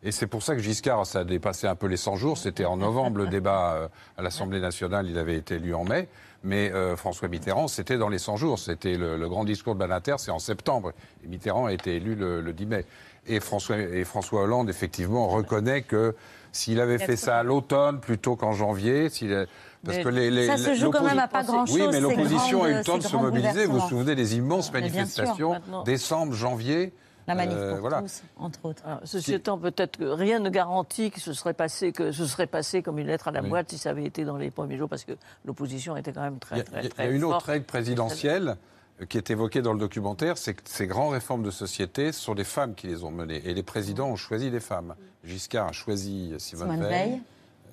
Et 0.03 0.13
c'est 0.13 0.29
pour 0.29 0.43
ça 0.43 0.55
que 0.55 0.63
Giscard, 0.63 1.05
ça 1.05 1.21
a 1.21 1.25
dépassé 1.25 1.67
un 1.67 1.75
peu 1.75 1.87
les 1.87 1.97
100 1.99 2.17
jours. 2.17 2.39
C'était 2.39 2.65
en 2.65 2.77
novembre 2.79 3.19
le 3.19 3.27
débat 3.27 3.73
euh, 3.75 3.89
à 4.17 4.23
l'Assemblée 4.23 4.61
nationale, 4.61 5.07
il 5.09 5.19
avait 5.19 5.37
été 5.37 5.57
élu 5.57 5.75
en 5.75 5.85
mai. 5.85 6.09
Mais 6.43 6.73
euh, 6.73 6.97
François 6.97 7.29
Mitterrand, 7.29 7.69
c'était 7.69 7.99
dans 7.99 8.09
les 8.09 8.19
100 8.19 8.37
jours. 8.37 8.59
C'était 8.59 8.97
le, 8.97 9.17
le 9.19 9.29
grand 9.29 9.45
discours 9.45 9.75
de 9.75 9.79
Badinter, 9.81 10.15
c'est 10.19 10.31
en 10.31 10.39
septembre. 10.39 10.93
Et 11.25 11.29
Mitterrand 11.29 11.67
a 11.67 11.73
été 11.73 11.97
élu 11.97 12.15
le, 12.15 12.41
le 12.41 12.53
10 12.55 12.67
mai. 12.67 12.87
Et 13.27 13.41
François, 13.41 13.77
et 13.77 14.05
François 14.05 14.43
Hollande, 14.43 14.71
effectivement, 14.71 15.29
reconnaît 15.29 15.83
que 15.83 16.15
s'il 16.53 16.81
avait 16.81 16.99
fait 16.99 17.17
ça 17.17 17.39
à 17.39 17.43
l'automne 17.43 18.01
plutôt 18.01 18.35
qu'en 18.37 18.53
janvier, 18.53 19.09
s'il 19.11 19.47
parce 19.85 19.99
Mais 19.99 20.05
que 20.05 20.09
les, 20.09 20.31
les- 20.31 20.47
ça 20.47 20.57
se 20.57 20.75
joue 20.75 20.91
quand 20.91 21.05
même 21.05 21.19
à 21.19 21.29
pas 21.29 21.43
grand-chose, 21.43 21.75
Oui, 21.79 21.87
mais 21.93 22.01
l'opposition 22.01 22.65
a 22.65 22.71
eu 22.71 22.75
le 22.75 22.85
temps 22.85 22.99
de 22.99 23.03
se 23.03 23.17
mobiliser. 23.17 23.67
Vous 23.67 23.79
vous 23.79 23.89
souvenez 23.89 24.15
des 24.15 24.37
immenses 24.37 24.73
manifestations 24.73 25.61
décembre, 25.85 26.33
janvier. 26.35 26.93
La 27.35 27.35
manif 27.37 27.57
euh, 27.59 27.71
pour 27.73 27.81
voilà. 27.81 28.03
tous, 28.03 28.23
entre 28.39 28.65
autres. 28.65 28.83
Alors, 28.85 29.01
ceci 29.05 29.35
étant, 29.35 29.57
peut-être 29.59 29.99
que 29.99 30.05
rien 30.05 30.39
ne 30.41 30.51
garantit 30.51 31.11
que 31.11 31.21
ce 31.21 31.33
serait 31.33 31.55
passé, 31.55 31.93
que 31.93 32.11
ce 32.13 32.27
serait 32.27 32.47
passé 32.47 32.83
comme 32.83 32.99
une 32.99 33.07
lettre 33.07 33.29
à 33.29 33.31
la 33.31 33.43
Oui. 33.43 33.49
boîte 33.49 33.71
si 33.71 33.79
ça 33.79 33.91
avait 33.91 34.05
été 34.05 34.25
dans 34.25 34.37
les 34.37 34.51
premiers 34.51 34.77
jours, 34.77 34.89
parce 34.89 35.05
que 35.05 35.13
l'opposition 35.45 35.97
était 35.97 36.13
quand 36.13 36.23
même 36.23 36.39
très, 36.39 36.63
très, 36.65 36.81
il 36.81 36.85
y 36.85 36.87
a- 36.87 36.91
très 36.91 37.05
il 37.05 37.11
y 37.11 37.13
a 37.13 37.17
une 37.17 37.25
autre 37.25 37.47
règle 37.47 37.65
présidentielle 37.67 38.57
euh, 39.01 39.07
qui 39.07 39.17
est 39.17 39.31
évoquée 39.31 39.63
dans 39.63 39.73
le 39.73 39.79
documentaire, 39.79 40.37
c'est 40.39 40.55
que 40.55 40.63
ces 40.65 40.87
grandes 40.87 41.13
réformes 41.13 41.43
de 41.43 41.51
société, 41.51 42.13
ce 42.13 42.21
sont 42.21 42.35
des 42.35 42.45
femmes 42.45 42.75
qui 42.75 42.87
les 42.89 43.05
ont 43.05 43.11
menées. 43.11 43.41
Et 43.45 43.55
les 43.55 43.63
présidents 43.63 44.09
ont 44.09 44.17
choisi 44.17 44.51
des 44.51 44.61
femmes. 44.61 44.95
Giscard 45.25 45.69
a 45.69 45.73
choisi 45.73 46.35
Simone, 46.39 46.73
Simone 46.73 46.89
Veil. 46.89 47.11
Veil. 47.11 47.21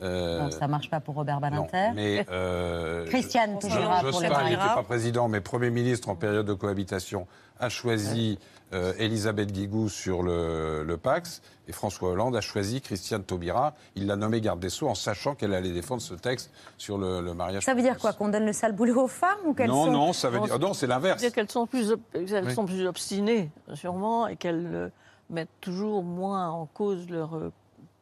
Euh, 0.03 0.43
Non, 0.43 0.51
ça 0.51 0.67
marche 0.67 0.91
pas 0.91 0.99
pour 0.99 1.15
Robert 1.15 1.39
non, 1.41 1.49
Badinter. 1.49 1.89
mais 1.95 2.23
euh, 2.31 3.05
Christiane 3.07 3.57
Taubira 3.57 4.01
pour 4.01 4.11
Jospin, 4.11 4.43
les 4.43 4.51
il 4.51 4.57
n'était 4.57 4.73
pas 4.75 4.83
président, 4.83 5.27
mais 5.27 5.41
Premier 5.41 5.71
ministre 5.71 6.09
en 6.09 6.15
période 6.15 6.45
de 6.45 6.53
cohabitation, 6.53 7.25
a 7.59 7.69
choisi 7.69 8.37
euh, 8.73 8.93
Elisabeth 8.97 9.51
Guigou 9.51 9.87
sur 9.89 10.23
le, 10.23 10.83
le 10.83 10.97
Pax, 10.97 11.41
et 11.67 11.71
François 11.71 12.09
Hollande 12.09 12.35
a 12.35 12.41
choisi 12.41 12.81
Christiane 12.81 13.23
Taubira. 13.23 13.73
Il 13.95 14.07
l'a 14.07 14.15
nommée 14.15 14.41
garde 14.41 14.59
des 14.59 14.69
Sceaux 14.69 14.87
en 14.89 14.95
sachant 14.95 15.35
qu'elle 15.35 15.53
allait 15.53 15.71
défendre 15.71 16.01
ce 16.01 16.13
texte 16.13 16.51
sur 16.77 16.97
le, 16.97 17.21
le 17.21 17.33
mariage. 17.33 17.63
Ça 17.63 17.73
veut 17.73 17.81
dire 17.81 17.97
quoi 17.97 18.13
Qu'on 18.13 18.29
donne 18.29 18.45
le 18.45 18.53
sale 18.53 18.73
boulot 18.73 19.03
aux 19.03 19.07
femmes 19.07 19.39
ou 19.45 19.53
qu'elles 19.53 19.69
Non, 19.69 19.85
sont... 19.85 19.91
non, 19.91 20.13
ça 20.13 20.29
veut 20.29 20.39
dire. 20.41 20.59
Non, 20.59 20.73
c'est 20.73 20.87
l'inverse. 20.87 21.21
C'est 21.21 21.33
qu'elles 21.33 21.51
sont 21.51 21.65
plus, 21.67 21.91
ob- 21.91 22.01
elles 22.13 22.45
Oui. 22.45 22.53
sont 22.53 22.65
plus 22.65 22.85
obstinées, 22.85 23.49
sûrement, 23.73 24.27
et 24.27 24.35
qu'elles 24.35 24.69
euh, 24.73 24.89
mettent 25.29 25.49
toujours 25.61 26.03
moins 26.03 26.49
en 26.49 26.65
cause 26.65 27.09
leur 27.09 27.35
euh, 27.35 27.51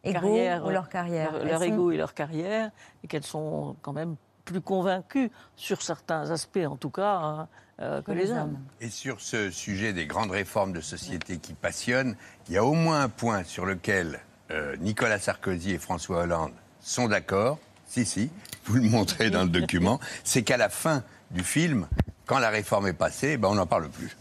Ego 0.04 0.14
carrière, 0.20 0.66
ou 0.66 0.70
leur 0.70 0.90
carrière. 0.90 1.32
leur, 1.32 1.42
Elles 1.42 1.48
leur 1.50 1.60
sont- 1.60 1.66
ego 1.66 1.92
et 1.92 1.98
leur 1.98 2.14
carrière, 2.14 2.72
et 3.04 3.08
qu'elles 3.08 3.24
sont 3.24 3.76
quand 3.82 3.94
même 3.94 4.16
plus 4.46 4.62
convaincues 4.62 5.32
sur 5.56 5.82
certains 5.82 6.30
aspects, 6.30 6.60
en 6.68 6.76
tout 6.76 6.92
cas, 6.92 7.16
hein, 7.18 7.48
euh, 7.80 8.02
que, 8.02 8.12
les 8.12 8.32
hommes. 8.32 8.58
Et 8.80 8.90
sur 8.90 9.20
ce 9.22 9.52
sujet 9.52 9.94
des 9.94 10.06
grandes 10.06 10.32
réformes 10.32 10.74
de 10.74 10.82
société 10.82 11.38
qui 11.38 11.54
passionnent, 11.54 12.16
il 12.48 12.54
y 12.54 12.58
a 12.58 12.64
au 12.64 12.74
moins 12.74 13.02
un 13.02 13.10
point 13.10 13.44
sur 13.44 13.66
lequel 13.66 14.20
euh, 14.52 14.76
Nicolas 14.78 15.20
Sarkozy 15.20 15.72
et 15.72 15.78
François 15.78 16.24
Hollande 16.24 16.54
sont 16.80 17.08
d'accord, 17.08 17.60
si, 17.86 18.06
si, 18.06 18.30
vous 18.66 18.76
le 18.76 18.90
montrez 18.90 19.30
dans 19.30 19.44
le 19.44 19.50
document, 19.50 20.00
c'est 20.24 20.44
qu'à 20.44 20.58
la 20.58 20.70
fin 20.70 21.04
du 21.32 21.44
film, 21.44 21.88
quand 22.26 22.40
la 22.40 22.50
réforme 22.50 22.88
est 22.88 22.94
passée, 22.94 23.38
ben 23.38 23.50
on 23.50 23.56
n'en 23.56 23.68
parle 23.68 23.90
plus. 23.90 24.16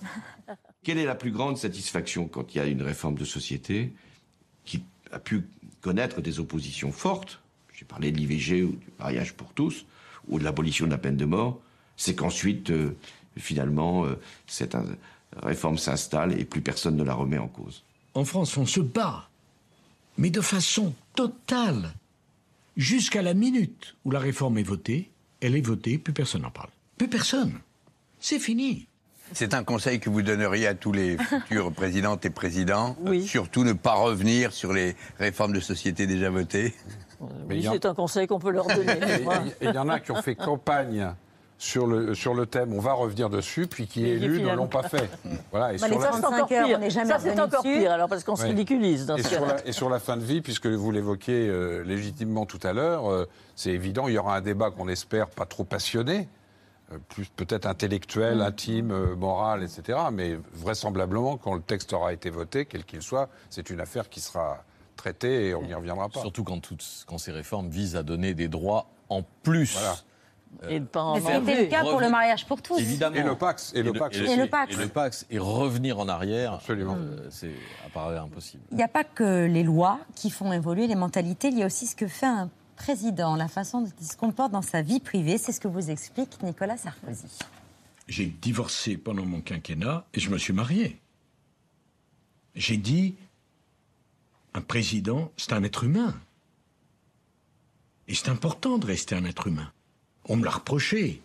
Quelle 0.82 0.98
est 0.98 1.06
la 1.06 1.14
plus 1.14 1.30
grande 1.30 1.56
satisfaction 1.56 2.26
quand 2.26 2.54
il 2.54 2.58
y 2.58 2.60
a 2.60 2.66
une 2.66 2.82
réforme 2.82 3.14
de 3.14 3.24
société 3.24 3.94
qui 4.64 4.84
a 5.12 5.18
pu 5.18 5.44
connaître 5.80 6.20
des 6.20 6.40
oppositions 6.40 6.92
fortes? 6.92 7.40
J'ai 7.72 7.84
parlé 7.84 8.12
de 8.12 8.18
l'IVG 8.18 8.62
ou 8.62 8.72
du 8.72 8.88
mariage 8.98 9.34
pour 9.34 9.52
tous, 9.52 9.86
ou 10.28 10.38
de 10.38 10.44
l'abolition 10.44 10.86
de 10.86 10.90
la 10.90 10.98
peine 10.98 11.16
de 11.16 11.24
mort. 11.24 11.60
C'est 11.96 12.14
qu'ensuite, 12.14 12.70
euh, 12.70 12.96
finalement, 13.36 14.04
euh, 14.04 14.18
cette 14.46 14.76
réforme 15.42 15.78
s'installe 15.78 16.38
et 16.38 16.44
plus 16.44 16.60
personne 16.60 16.96
ne 16.96 17.04
la 17.04 17.14
remet 17.14 17.38
en 17.38 17.48
cause. 17.48 17.82
En 18.14 18.24
France, 18.24 18.56
on 18.56 18.66
se 18.66 18.80
bat, 18.80 19.28
mais 20.18 20.30
de 20.30 20.40
façon 20.40 20.94
totale. 21.14 21.92
Jusqu'à 22.76 23.22
la 23.22 23.34
minute 23.34 23.94
où 24.04 24.10
la 24.10 24.18
réforme 24.18 24.58
est 24.58 24.64
votée, 24.64 25.10
elle 25.40 25.54
est 25.56 25.60
votée, 25.60 25.98
plus 25.98 26.12
personne 26.12 26.42
n'en 26.42 26.50
parle. 26.50 26.70
Plus 26.98 27.08
personne. 27.08 27.60
C'est 28.18 28.38
fini. 28.38 28.86
C'est 29.32 29.54
un 29.54 29.64
conseil 29.64 30.00
que 30.00 30.10
vous 30.10 30.22
donneriez 30.22 30.66
à 30.66 30.74
tous 30.74 30.92
les 30.92 31.16
futurs 31.46 31.72
présidentes 31.72 32.24
et 32.24 32.30
présidents. 32.30 32.96
Surtout 33.26 33.64
ne 33.64 33.72
pas 33.72 33.94
revenir 33.94 34.52
sur 34.52 34.72
les 34.72 34.96
réformes 35.18 35.52
de 35.52 35.60
société 35.60 36.06
déjà 36.06 36.30
votées. 36.30 36.74
Oui, 37.48 37.66
c'est 37.70 37.86
un 37.86 37.94
conseil 37.94 38.26
qu'on 38.26 38.38
peut 38.38 38.50
leur 38.50 38.66
donner. 38.66 38.98
Il 39.62 39.70
y 39.70 39.78
en 39.78 39.88
a 39.88 40.00
qui 40.00 40.10
ont 40.10 40.20
fait 40.20 40.34
campagne 40.34 41.14
sur 41.56 41.86
le, 41.86 42.14
sur 42.14 42.34
le 42.34 42.46
thème, 42.46 42.72
on 42.72 42.80
va 42.80 42.92
revenir 42.92 43.30
dessus, 43.30 43.66
puis 43.66 43.86
qui 43.86 44.04
élus 44.06 44.42
ne 44.42 44.52
l'ont 44.54 44.66
pas 44.66 44.82
fait. 44.82 45.08
Voilà, 45.50 45.72
et 45.72 45.76
Bah, 45.78 45.86
sur 45.88 45.98
la- 46.00 46.08
35 46.08 46.52
heures, 46.52 46.68
on 46.74 46.78
n'est 46.78 46.90
jamais 46.90 47.08
Ça, 47.08 47.18
c'est 47.20 47.38
encore 47.40 47.62
pire, 47.62 47.92
alors, 47.92 48.08
parce 48.08 48.24
qu'on 48.24 48.36
se 48.36 48.44
ridiculise 48.46 49.06
dans 49.06 49.16
et 49.16 49.22
ce 49.22 49.28
sur, 49.28 49.38
cas-là. 49.40 49.56
la, 49.56 49.66
et 49.66 49.72
sur 49.72 49.88
la 49.88 49.98
fin 50.00 50.16
de 50.16 50.24
vie, 50.24 50.40
puisque 50.42 50.66
vous 50.66 50.90
l'évoquiez 50.90 51.48
euh, 51.48 51.82
légitimement 51.84 52.44
tout 52.44 52.58
à 52.64 52.72
l'heure, 52.72 53.10
euh, 53.10 53.28
c'est 53.54 53.70
évident, 53.70 54.08
il 54.08 54.14
y 54.14 54.18
aura 54.18 54.36
un 54.36 54.40
débat 54.40 54.70
qu'on 54.72 54.88
espère 54.88 55.28
pas 55.28 55.46
trop 55.46 55.62
passionné, 55.64 56.28
euh, 56.92 56.98
plus 57.08 57.26
peut-être 57.26 57.66
intellectuel, 57.66 58.42
intime, 58.42 58.90
euh, 58.90 59.14
moral, 59.14 59.62
etc. 59.62 59.98
Mais 60.12 60.36
vraisemblablement, 60.54 61.36
quand 61.36 61.54
le 61.54 61.62
texte 61.62 61.92
aura 61.92 62.12
été 62.12 62.30
voté, 62.30 62.66
quel 62.66 62.84
qu'il 62.84 63.00
soit, 63.00 63.28
c'est 63.48 63.70
une 63.70 63.80
affaire 63.80 64.08
qui 64.10 64.20
sera 64.20 64.64
traitée 64.96 65.46
et 65.48 65.54
on 65.54 65.62
n'y 65.62 65.74
reviendra 65.74 66.08
pas. 66.08 66.20
Surtout 66.20 66.42
quand, 66.44 66.58
toutes- 66.60 67.04
quand 67.06 67.18
ces 67.18 67.32
réformes 67.32 67.68
visent 67.68 67.96
à 67.96 68.02
donner 68.02 68.34
des 68.34 68.48
droits 68.48 68.86
en 69.08 69.22
plus. 69.44 69.78
Et 70.68 70.80
de 70.80 70.84
pas 70.84 71.02
en 71.02 71.14
Mais 71.14 71.20
c'était 71.20 71.64
le 71.64 71.68
cas 71.68 71.82
pour 71.82 72.00
le 72.00 72.08
mariage 72.08 72.46
pour 72.46 72.62
tous. 72.62 72.78
Évidemment. 72.78 73.16
Et 73.16 73.22
le 73.22 73.36
Pax, 73.36 73.72
et 73.74 73.82
le 73.82 73.92
Pax 73.92 74.20
aussi. 74.20 74.32
Et 74.32 74.36
le 74.36 74.46
Pax. 74.46 74.74
Et 74.74 74.76
le 74.76 74.88
Pax. 74.88 75.26
Et 75.30 75.38
revenir 75.38 75.98
en 75.98 76.08
arrière, 76.08 76.54
Absolument. 76.54 76.96
euh, 76.98 77.26
c'est 77.30 77.54
apparaît 77.86 78.18
impossible. 78.18 78.62
Il 78.70 78.76
n'y 78.76 78.82
a 78.82 78.88
pas 78.88 79.04
que 79.04 79.46
les 79.46 79.62
lois 79.62 79.98
qui 80.14 80.30
font 80.30 80.52
évoluer 80.52 80.86
les 80.86 80.94
mentalités, 80.94 81.48
il 81.48 81.58
y 81.58 81.62
a 81.62 81.66
aussi 81.66 81.86
ce 81.86 81.96
que 81.96 82.06
fait 82.06 82.26
un 82.26 82.50
président, 82.76 83.36
la 83.36 83.48
façon 83.48 83.82
dont 83.82 83.92
il 84.00 84.06
se 84.06 84.16
comporte 84.16 84.52
dans 84.52 84.62
sa 84.62 84.82
vie 84.82 85.00
privée. 85.00 85.38
C'est 85.38 85.52
ce 85.52 85.60
que 85.60 85.68
vous 85.68 85.90
explique 85.90 86.42
Nicolas 86.42 86.76
Sarkozy. 86.76 87.26
J'ai 88.08 88.26
divorcé 88.26 88.96
pendant 88.96 89.24
mon 89.24 89.40
quinquennat 89.40 90.04
et 90.12 90.20
je 90.20 90.30
me 90.30 90.38
suis 90.38 90.52
marié. 90.52 91.00
J'ai 92.54 92.76
dit, 92.76 93.14
un 94.54 94.60
président, 94.60 95.30
c'est 95.36 95.52
un 95.52 95.62
être 95.64 95.84
humain. 95.84 96.14
Et 98.06 98.14
c'est 98.14 98.28
important 98.28 98.78
de 98.78 98.86
rester 98.86 99.14
un 99.14 99.24
être 99.24 99.46
humain. 99.46 99.72
On 100.26 100.36
me 100.36 100.44
l'a 100.44 100.50
reproché. 100.50 101.22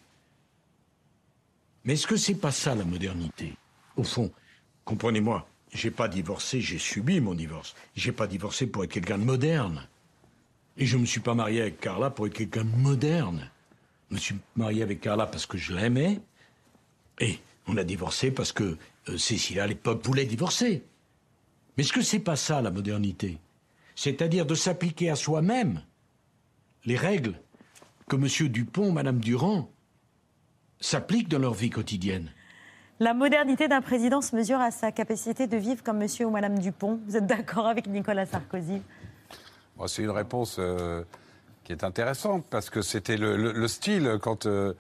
Mais 1.84 1.94
est-ce 1.94 2.08
que 2.08 2.18
c'est 2.18 2.36
pas 2.36 2.52
ça 2.52 2.76
la 2.76 2.84
modernité? 2.84 3.56
Au 3.96 4.04
fond, 4.04 4.32
comprenez-moi, 4.86 5.48
j'ai 5.74 5.92
pas 5.92 6.08
divorcé, 6.08 6.62
j'ai 6.62 6.80
subi 6.80 7.22
mon 7.22 7.34
divorce. 7.34 7.76
J'ai 7.96 8.12
pas 8.12 8.28
divorcé 8.28 8.68
pour 8.68 8.84
être 8.84 8.92
quelqu'un 8.92 9.18
de 9.18 9.24
moderne. 9.24 9.88
Et 10.78 10.86
je 10.86 10.98
me 10.98 11.06
suis 11.06 11.20
pas 11.20 11.36
marié 11.36 11.62
avec 11.62 11.80
Carla 11.80 12.10
pour 12.10 12.28
être 12.28 12.34
quelqu'un 12.34 12.66
de 12.66 12.76
moderne. 12.76 13.50
Je 14.10 14.16
me 14.16 14.20
suis 14.20 14.36
marié 14.56 14.82
avec 14.82 15.02
Carla 15.02 15.28
parce 15.28 15.46
que 15.46 15.58
je 15.58 15.74
l'aimais. 15.74 16.20
Et 17.20 17.40
on 17.68 17.78
a 17.78 17.84
divorcé 17.84 18.32
parce 18.32 18.52
que 18.52 18.78
euh, 19.10 19.18
Cécile, 19.18 19.60
à 19.60 19.68
l'époque, 19.68 20.06
voulait 20.06 20.26
divorcer. 20.26 20.84
Mais 21.78 21.84
est-ce 21.84 21.94
que 21.94 22.02
c'est 22.02 22.20
pas 22.20 22.36
ça 22.36 22.62
la 22.62 22.72
modernité? 22.72 23.38
C'est-à-dire 23.96 24.46
de 24.46 24.56
s'appliquer 24.56 25.10
à 25.10 25.16
soi-même 25.16 25.84
les 26.86 26.96
règles 26.96 27.40
que 28.10 28.18
M. 28.18 28.50
Dupont, 28.50 28.92
Mme 28.92 29.20
Durand 29.20 29.70
s'appliquent 30.82 31.30
dans 31.30 31.40
leur 31.40 31.54
vie 31.54 31.70
quotidienne. 31.70 32.32
La 33.00 33.14
modernité 33.14 33.70
d'un 33.70 33.82
président 33.82 34.20
se 34.22 34.36
mesure 34.36 34.60
à 34.60 34.72
sa 34.72 34.92
capacité 34.92 35.48
de 35.48 35.56
vivre 35.56 35.84
comme 35.84 36.00
monsieur 36.00 36.26
ou 36.26 36.32
madame 36.32 36.60
Dupont. 36.60 37.00
Vous 37.08 37.16
êtes 37.16 37.26
d'accord 37.28 37.68
avec 37.68 37.88
Nicolas 37.88 38.26
Sarkozy? 38.26 38.82
Bon, 39.78 39.88
c'est 39.88 40.04
une 40.04 40.10
réponse 40.10 40.58
euh, 40.60 41.04
qui 41.64 41.72
est 41.72 41.86
intéressante 41.86 42.46
parce 42.50 42.70
que 42.70 42.82
c'était 42.82 43.16
le, 43.16 43.38
le- 43.38 43.54
le 43.54 43.68
style 43.70 44.18
quand 44.22 44.46
euh, 44.46 44.74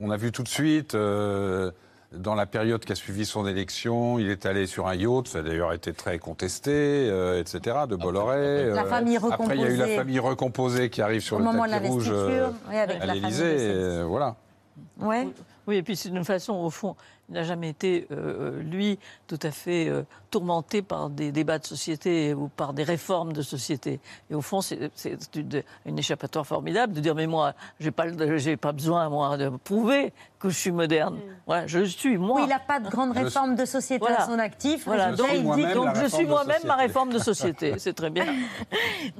on 0.00 0.10
a 0.10 0.16
vu 0.16 0.32
tout 0.32 0.42
de 0.42 0.48
suite. 0.48 0.96
euh, 0.96 1.70
dans 2.12 2.34
la 2.34 2.46
période 2.46 2.84
qui 2.84 2.92
a 2.92 2.94
suivi 2.96 3.24
son 3.24 3.46
élection, 3.46 4.18
il 4.18 4.28
est 4.30 4.44
allé 4.44 4.66
sur 4.66 4.88
un 4.88 4.94
yacht, 4.94 5.28
ça 5.28 5.38
a 5.38 5.42
d'ailleurs 5.42 5.72
été 5.72 5.92
très 5.92 6.18
contesté, 6.18 6.72
euh, 6.72 7.40
etc., 7.40 7.78
de 7.88 7.96
Bolloré. 7.96 8.70
La 8.70 8.82
euh, 8.82 8.88
famille 8.88 9.16
Après, 9.16 9.56
il 9.56 9.60
y 9.60 9.64
a 9.64 9.68
eu 9.68 9.76
la 9.76 9.84
recomposée. 9.84 9.96
famille 9.96 10.18
recomposée 10.18 10.90
qui 10.90 11.02
arrive 11.02 11.20
sur 11.20 11.36
Au 11.36 11.38
le 11.38 11.44
moment 11.44 11.66
de 11.66 11.70
tapis 11.70 11.88
rouge 11.88 12.10
l'investiture, 12.10 12.46
euh, 12.46 12.68
oui, 12.68 12.76
avec 12.76 13.00
à 13.00 13.06
l'Élysée. 13.06 13.58
de 13.58 13.72
euh, 13.72 14.04
Voilà. 14.08 14.34
Ouais. 14.98 15.28
Oui, 15.66 15.76
et 15.76 15.82
puis 15.82 15.94
c'est 15.94 16.08
d'une 16.10 16.24
façon, 16.24 16.54
au 16.54 16.70
fond, 16.70 16.96
il 17.28 17.34
n'a 17.34 17.44
jamais 17.44 17.68
été, 17.68 18.08
euh, 18.10 18.60
lui, 18.60 18.98
tout 19.28 19.38
à 19.42 19.52
fait 19.52 19.88
euh, 19.88 20.02
tourmenté 20.30 20.82
par 20.82 21.10
des 21.10 21.30
débats 21.30 21.60
de 21.60 21.66
société 21.66 22.34
ou 22.34 22.48
par 22.48 22.72
des 22.72 22.82
réformes 22.82 23.32
de 23.32 23.42
société. 23.42 24.00
Et 24.30 24.34
au 24.34 24.40
fond, 24.40 24.62
c'est 24.62 24.90
une, 25.36 25.62
une 25.86 25.98
échappatoire 25.98 26.44
formidable 26.44 26.92
de 26.92 27.00
dire, 27.00 27.14
mais 27.14 27.28
moi, 27.28 27.52
j'ai 27.78 27.92
pas, 27.92 28.06
pas 28.60 28.72
besoin, 28.72 29.08
moi, 29.10 29.36
de 29.36 29.50
prouver 29.62 30.12
que 30.40 30.48
je 30.48 30.56
suis 30.56 30.72
moderne. 30.72 31.18
Voilà, 31.46 31.66
je 31.66 31.84
suis, 31.84 32.16
moi. 32.16 32.36
Oui, 32.36 32.42
il 32.46 32.48
n'a 32.48 32.58
pas 32.58 32.80
de 32.80 32.88
grande 32.88 33.12
réforme 33.12 33.54
de 33.56 33.66
société 33.66 34.00
Voilà. 34.00 34.22
à 34.22 34.26
son 34.26 34.38
actif. 34.38 34.84
Voilà, 34.86 35.12
donc, 35.12 35.28
il 35.34 35.42
dit 35.42 35.62
donc 35.74 35.74
donc 35.74 35.96
je 35.96 36.06
suis 36.06 36.24
moi-même 36.24 36.62
ma 36.64 36.76
réforme 36.76 37.12
de 37.12 37.18
société. 37.18 37.74
C'est 37.78 37.92
très 37.92 38.08
bien. 38.08 38.24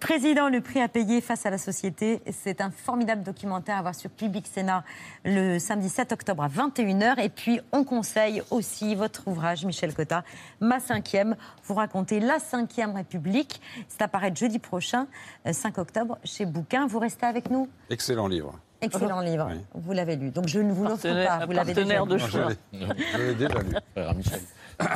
Président, 0.00 0.48
le 0.48 0.62
prix 0.62 0.80
à 0.80 0.88
payer 0.88 1.20
face 1.20 1.44
à 1.44 1.50
la 1.50 1.58
société, 1.58 2.22
c'est 2.30 2.60
un 2.60 2.70
formidable 2.70 3.22
documentaire 3.22 3.76
à 3.76 3.82
voir 3.82 3.94
sur 3.94 4.10
Public 4.10 4.46
Sénat 4.46 4.82
le 5.24 5.58
samedi 5.58 5.90
7 5.90 6.12
octobre 6.12 6.42
à 6.42 6.48
21h. 6.48 7.20
Et 7.20 7.28
puis, 7.28 7.60
on 7.72 7.84
conseille 7.84 8.42
aussi 8.50 8.94
votre 8.94 9.28
ouvrage, 9.28 9.64
Michel 9.66 9.92
Cotta, 9.94 10.24
Ma 10.60 10.80
cinquième. 10.80 11.36
Vous 11.64 11.74
racontez 11.74 12.20
la 12.20 12.38
cinquième 12.38 12.94
République. 12.94 13.60
C'est 13.88 14.02
apparaître 14.02 14.38
jeudi 14.38 14.58
prochain, 14.58 15.06
euh, 15.46 15.52
5 15.52 15.76
octobre, 15.78 16.18
chez 16.24 16.46
Bouquin. 16.46 16.86
Vous 16.86 16.98
restez 16.98 17.26
avec 17.26 17.50
nous 17.50 17.68
Excellent 17.90 18.26
livre. 18.26 18.58
Excellent 18.82 19.20
livre. 19.20 19.48
Oui. 19.50 19.60
Vous 19.74 19.92
l'avez 19.92 20.16
lu. 20.16 20.30
Donc, 20.30 20.48
je 20.48 20.60
ne 20.60 20.72
vous 20.72 20.84
l'offre 20.84 21.02
pas. 21.02 21.44
Vous 21.46 21.52
l'avez 21.52 21.74
déjà 21.74 21.98
partenaire 21.98 22.06
de 22.06 22.14
lu. 22.14 22.20
choix. 22.20 22.48
Je 22.72 23.32
déjà 23.32 23.58
lu. 23.60 23.74
Frère 23.94 24.14
Michel. 24.14 24.40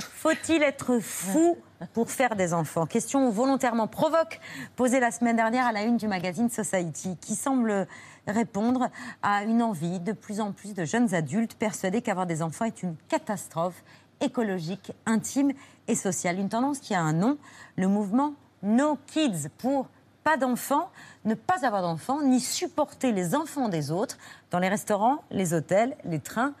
Faut-il 0.00 0.62
être 0.62 0.98
fou 1.00 1.58
pour 1.92 2.10
faire 2.10 2.36
des 2.36 2.54
enfants? 2.54 2.86
Question 2.86 3.30
volontairement 3.30 3.88
provoque 3.88 4.40
posée 4.76 5.00
la 5.00 5.10
semaine 5.10 5.36
dernière 5.36 5.66
à 5.66 5.72
la 5.72 5.82
une 5.82 5.96
du 5.96 6.06
magazine 6.06 6.48
Society, 6.48 7.16
qui 7.20 7.34
semble 7.34 7.86
répondre 8.26 8.88
à 9.22 9.42
une 9.42 9.62
envie 9.62 10.00
de 10.00 10.12
plus 10.12 10.40
en 10.40 10.52
plus 10.52 10.74
de 10.74 10.84
jeunes 10.84 11.14
adultes 11.14 11.54
persuadés 11.54 12.00
qu'avoir 12.00 12.26
des 12.26 12.42
enfants 12.42 12.64
est 12.64 12.82
une 12.82 12.96
catastrophe 13.08 13.82
écologique, 14.20 14.92
intime 15.06 15.52
et 15.88 15.94
sociale. 15.94 16.38
Une 16.38 16.48
tendance 16.48 16.78
qui 16.78 16.94
a 16.94 17.00
un 17.00 17.12
nom, 17.12 17.36
le 17.76 17.88
mouvement 17.88 18.34
No 18.62 18.98
Kids 19.06 19.48
pour 19.58 19.88
pas 20.24 20.36
d'enfants, 20.38 20.90
ne 21.24 21.34
pas 21.34 21.64
avoir 21.64 21.82
d'enfants, 21.82 22.22
ni 22.22 22.40
supporter 22.40 23.12
les 23.12 23.34
enfants 23.34 23.68
des 23.68 23.90
autres 23.90 24.18
dans 24.50 24.58
les 24.58 24.68
restaurants, 24.68 25.22
les 25.30 25.52
hôtels, 25.54 25.96
les 26.04 26.18
trains 26.18 26.54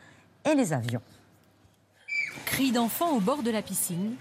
et 0.44 0.54
les 0.54 0.72
avions. 0.72 1.02
Cris 2.44 2.70
d'enfants 2.70 3.16
au 3.16 3.20
bord 3.20 3.42
de 3.42 3.50
la 3.50 3.62
piscine 3.62 4.14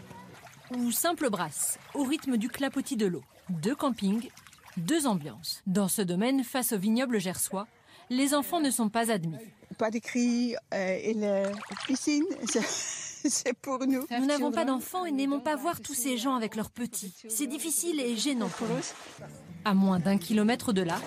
ou 0.72 0.92
simple 0.92 1.30
brasse 1.30 1.78
au 1.94 2.04
rythme 2.04 2.38
du 2.38 2.48
clapotis 2.48 2.96
de 2.96 3.06
l'eau. 3.06 3.24
Deux 3.50 3.76
campings, 3.76 4.30
deux 4.78 5.06
ambiances. 5.06 5.62
Dans 5.68 5.90
ce 5.90 6.02
domaine, 6.02 6.44
face 6.44 6.72
au 6.72 6.78
vignoble 6.78 7.20
gersois, 7.20 7.68
les 8.10 8.34
enfants 8.34 8.62
ne 8.62 8.72
sont 8.72 8.90
pas 8.90 9.12
admis. 9.12 9.38
Pas 9.78 9.92
de 9.92 10.00
cris 10.00 10.56
euh, 10.74 10.98
et 11.02 11.14
la 11.14 11.52
piscine, 11.86 12.26
c'est- 13.30 13.54
pour 13.54 13.80
nous. 13.86 14.06
Nous 14.20 14.26
n'avons 14.26 14.52
pas 14.52 14.66
d'enfants 14.66 15.06
et 15.06 15.12
n'aimons 15.12 15.40
pas 15.40 15.56
voir 15.56 15.82
tous 15.82 15.94
ces 15.94 16.18
gens 16.18 16.36
avec 16.36 16.56
leurs 16.56 16.70
petits. 16.70 17.14
C'est 17.30 17.48
difficile 17.48 18.00
et 18.00 18.16
gênant 18.18 18.50
pour 18.50 18.68
nous. 18.68 19.28
À 19.66 19.74
moins 19.74 20.00
d'un 20.00 20.18
kilomètre 20.18 20.74
de 20.74 20.82
là, 20.82 21.00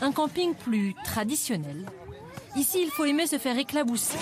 un 0.00 0.12
camping 0.12 0.54
plus 0.54 0.94
traditionnel. 1.04 1.86
Ici, 2.56 2.78
il 2.84 2.90
faut 2.90 3.04
aimer 3.04 3.26
se 3.26 3.38
faire 3.38 3.58
éclabousser. 3.58 4.16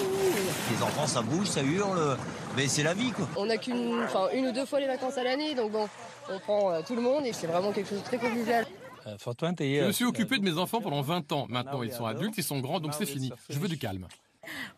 Les 0.74 0.82
enfants, 0.82 1.06
ça 1.06 1.20
bouge, 1.20 1.48
ça 1.48 1.62
hurle, 1.62 2.16
mais 2.56 2.66
c'est 2.66 2.82
la 2.82 2.94
vie, 2.94 3.10
quoi. 3.12 3.28
On 3.36 3.44
n'a 3.44 3.58
qu'une 3.58 4.02
enfin, 4.04 4.28
une 4.34 4.46
ou 4.46 4.52
deux 4.52 4.64
fois 4.64 4.80
les 4.80 4.86
vacances 4.86 5.18
à 5.18 5.22
l'année, 5.24 5.54
donc 5.54 5.72
bon, 5.72 5.86
on 6.30 6.38
prend 6.38 6.70
euh, 6.72 6.80
tout 6.86 6.94
le 6.94 7.02
monde 7.02 7.26
et 7.26 7.34
c'est 7.34 7.46
vraiment 7.46 7.72
quelque 7.72 7.90
chose 7.90 7.98
de 8.00 8.04
très 8.04 8.16
convivial. 8.18 8.66
Je 9.04 9.86
me 9.88 9.92
suis 9.92 10.04
occupé 10.06 10.38
de 10.38 10.44
mes 10.44 10.56
enfants 10.56 10.80
pendant 10.80 11.02
20 11.02 11.30
ans. 11.32 11.46
Maintenant, 11.50 11.82
ils 11.82 11.92
sont 11.92 12.06
adultes, 12.06 12.34
ils 12.38 12.44
sont 12.44 12.60
grands, 12.60 12.80
donc 12.80 12.94
c'est 12.94 13.04
fini. 13.06 13.30
Je 13.50 13.58
veux 13.58 13.68
du 13.68 13.76
calme. 13.76 14.06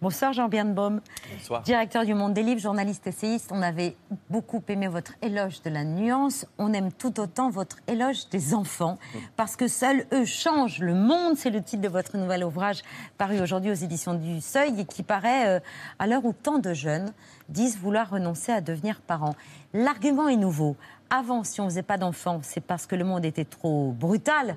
Bonsoir 0.03 0.33
Jean 0.35 0.49
Birnbaum. 0.49 1.01
Bonsoir. 1.33 1.63
Directeur 1.63 2.05
du 2.05 2.13
Monde 2.15 2.35
des 2.35 2.43
Livres, 2.43 2.61
journaliste 2.61 3.07
essayiste. 3.07 3.51
On 3.53 3.63
avait 3.63 3.97
beaucoup 4.29 4.63
aimé 4.69 4.89
votre 4.89 5.13
éloge 5.23 5.63
de 5.63 5.71
la 5.71 5.85
nuance. 5.85 6.47
On 6.59 6.73
aime 6.75 6.93
tout 6.93 7.19
autant 7.21 7.49
votre 7.49 7.79
éloge 7.87 8.29
des 8.29 8.53
enfants. 8.55 8.99
Parce 9.37 9.57
que 9.57 9.67
seuls 9.69 10.05
eux 10.13 10.25
changent 10.27 10.81
le 10.81 10.95
monde. 10.95 11.37
C'est 11.37 11.51
le 11.51 11.63
titre 11.63 11.83
de 11.83 11.89
votre 11.89 12.17
nouvel 12.19 12.45
ouvrage 12.45 12.83
paru 13.17 13.41
aujourd'hui 13.41 13.71
aux 13.71 13.75
éditions 13.75 14.15
du 14.15 14.41
Seuil 14.41 14.81
et 14.81 14.85
qui 14.85 15.03
paraît 15.03 15.49
euh, 15.49 15.61
à 15.99 16.07
l'heure 16.07 16.25
où 16.25 16.33
tant 16.35 16.59
de 16.59 16.75
jeunes 16.75 17.13
disent 17.49 17.79
vouloir 17.79 18.11
renoncer 18.11 18.53
à 18.53 18.61
devenir 18.61 19.01
parents. 19.01 19.35
L'argument 19.73 20.29
est 20.29 20.37
nouveau. 20.37 20.77
Avant, 21.09 21.45
si 21.45 21.61
on 21.61 21.65
ne 21.65 21.71
faisait 21.71 21.83
pas 21.83 21.97
d'enfants, 21.99 22.41
c'est 22.43 22.61
parce 22.61 22.87
que 22.87 22.97
le 22.97 23.05
monde 23.05 23.25
était 23.25 23.45
trop 23.45 23.93
brutal 23.93 24.57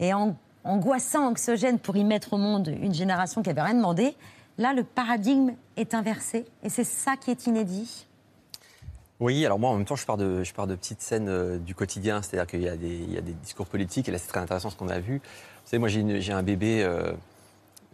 et 0.00 0.12
en- 0.12 0.36
angoissant, 0.64 1.28
anxiogène 1.28 1.78
pour 1.78 1.96
y 1.96 2.04
mettre 2.04 2.34
au 2.34 2.38
monde 2.38 2.68
une 2.68 2.94
génération 2.94 3.42
qui 3.42 3.48
n'avait 3.48 3.62
rien 3.62 3.74
demandé. 3.74 4.14
Là, 4.58 4.74
le 4.74 4.84
paradigme 4.84 5.52
est 5.76 5.94
inversé 5.94 6.44
et 6.62 6.68
c'est 6.68 6.84
ça 6.84 7.16
qui 7.16 7.30
est 7.30 7.46
inédit. 7.46 8.06
Oui, 9.20 9.46
alors 9.46 9.60
moi 9.60 9.70
en 9.70 9.76
même 9.76 9.84
temps 9.84 9.94
je 9.94 10.04
pars 10.04 10.16
de, 10.16 10.42
petites 10.74 11.00
scènes 11.00 11.28
euh, 11.28 11.56
du 11.56 11.76
quotidien, 11.76 12.22
c'est-à-dire 12.22 12.46
qu'il 12.48 12.62
y, 12.62 12.68
a 12.68 12.76
des- 12.76 13.32
discours 13.40 13.66
politiques 13.66 14.08
et 14.08 14.12
là 14.12 14.18
c'est 14.18 14.26
très 14.26 14.40
intéressant 14.40 14.68
ce 14.68 14.76
qu'on 14.76 14.88
a 14.88 14.98
vu. 14.98 15.18
Vous 15.18 15.70
savez, 15.70 15.78
moi 15.78 15.88
j'ai 15.88 16.32
un 16.32 16.42
bébé, 16.42 16.82
euh, 16.82 17.12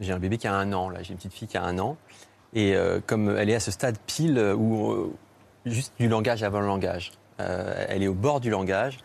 un 0.01 0.19
bébé 0.19 0.39
qui 0.39 0.47
a 0.47 0.55
un 0.55 0.73
an, 0.73 0.91
j'ai 1.03 1.11
une 1.11 1.17
petite 1.17 1.35
fille 1.35 1.47
qui 1.47 1.59
a 1.59 1.65
un 1.65 1.79
an 1.79 1.99
et 2.55 2.75
euh, 2.75 3.01
comme 3.07 3.37
elle 3.37 3.51
est 3.51 3.55
à 3.55 3.61
ce 3.61 3.71
stade 3.71 3.99
pile 4.07 4.39
où 4.57 5.13
juste 5.67 5.93
du 6.01 6.09
langage 6.09 6.43
avant 6.43 6.61
le 6.61 6.67
langage, 6.67 7.13
elle 7.37 8.03
est 8.03 8.09
au 8.09 8.15
bord 8.15 8.41
du 8.41 8.49
langage 8.49 8.99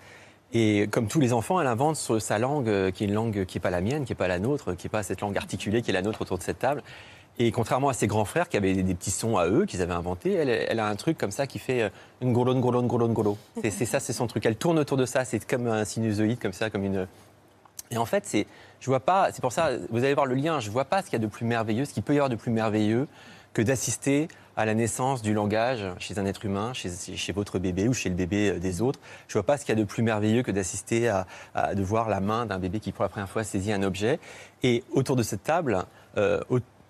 et 0.54 0.88
comme 0.88 1.08
tous 1.08 1.20
les 1.20 1.34
enfants, 1.34 1.60
elle 1.60 1.68
invente 1.68 1.96
sa 1.96 2.38
langue 2.38 2.70
euh, 2.70 2.92
qui 2.92 3.04
est 3.04 3.08
une 3.08 3.13
langue 3.13 3.44
qui 3.46 3.58
n'est 3.58 3.62
pas 3.62 3.72
la 3.72 3.82
mienne, 3.82 4.06
qui 4.06 4.12
n'est 4.12 4.18
pas 4.18 4.28
la 4.28 4.38
nôtre, 4.38 4.76
qui 4.76 4.86
n'est 4.86 4.92
pas 4.92 5.02
cette 5.02 5.22
langue 5.22 5.36
articulée 5.36 5.82
qui 5.82 5.89
est 5.89 5.94
la 5.94 6.04
nôtre 6.04 6.22
autour 6.22 6.38
de 6.38 6.44
cette 6.44 6.60
table. 6.60 6.84
Et 7.39 7.52
contrairement 7.52 7.89
à 7.89 7.94
ses 7.94 8.06
grands 8.06 8.26
frères 8.26 8.48
qui 8.48 8.58
avaient 8.58 8.76
des, 8.76 8.94
petits 8.94 9.10
sons 9.10 9.38
à 9.38 9.48
eux, 9.48 9.66
qu'ils 9.66 9.82
avaient 9.82 9.94
inventés, 9.94 10.34
elle, 10.34 10.80
a 10.80 10.88
un 10.88 10.96
truc 10.96 11.18
comme 11.18 11.32
ça 11.32 11.48
qui 11.48 11.58
fait 11.58 11.82
euh, 11.82 11.89
ngolo, 12.24 12.54
ngolo, 12.54 12.84
ngolo, 12.84 13.08
ngolo. 13.08 13.38
C'est 13.63 13.86
ça, 13.86 14.00
c'est 14.00 14.13
son 14.13 14.28
truc. 14.28 14.46
Elle 14.46 14.56
tourne 14.56 14.78
autour 14.78 14.98
de 14.98 15.08
ça, 15.08 15.26
c'est 15.26 15.44
comme 15.44 15.66
un 15.66 15.84
sinusoïde, 15.84 16.38
comme 16.39 16.54
ça, 16.54 16.70
comme 16.70 16.84
une. 16.84 17.08
Et 17.89 17.98
en 17.98 18.06
fait, 18.06 18.24
c'est, 18.28 18.46
je 18.80 18.86
vois 18.86 19.00
pas, 19.00 19.30
c'est 19.32 19.42
pour 19.42 19.52
ça, 19.52 19.72
vous 19.89 20.04
allez 20.04 20.13
voir 20.13 20.28
le 20.28 20.36
lien, 20.36 20.60
je 20.60 20.70
vois 20.70 20.86
pas 20.86 21.02
ce 21.02 21.06
qu'il 21.06 21.13
y 21.13 21.16
a 21.16 21.26
de 21.26 21.28
plus 21.28 21.46
merveilleux, 21.46 21.86
ce 21.86 21.94
qu'il 21.94 22.04
peut 22.04 22.13
y 22.13 22.18
avoir 22.18 22.30
de 22.30 22.36
plus 22.36 22.52
merveilleux 22.52 23.08
que 23.54 23.63
d'assister 23.63 24.28
à 24.56 24.66
la 24.66 24.74
naissance 24.74 25.22
du 25.22 25.34
langage 25.34 25.86
chez 26.00 26.20
un 26.20 26.26
être 26.26 26.46
humain, 26.46 26.74
chez, 26.74 27.34
votre 27.34 27.60
bébé 27.60 27.88
ou 27.88 27.94
chez 27.94 28.10
le 28.10 28.16
bébé 28.16 28.52
euh, 28.52 28.60
des 28.60 28.82
autres. 28.82 29.00
Je 29.28 29.34
vois 29.34 29.44
pas 29.44 29.58
ce 29.58 29.66
qu'il 29.66 29.76
y 29.76 29.78
a 29.78 29.82
de 29.82 29.88
plus 29.88 30.04
merveilleux 30.04 30.44
que 30.44 30.52
d'assister 30.52 31.10
à, 31.10 31.76
de 31.76 31.84
voir 31.84 32.10
la 32.10 32.20
main 32.20 32.46
d'un 32.46 32.60
bébé 32.60 32.80
qui 32.80 32.92
pour 32.92 33.04
la 33.04 33.10
première 33.10 33.30
fois 33.30 33.44
saisit 33.44 33.74
un 33.74 33.84
objet. 33.84 34.20
Et 34.62 34.84
autour 34.92 35.16
de 35.16 35.24
cette 35.24 35.44
table, 35.44 35.86
euh, 36.18 36.39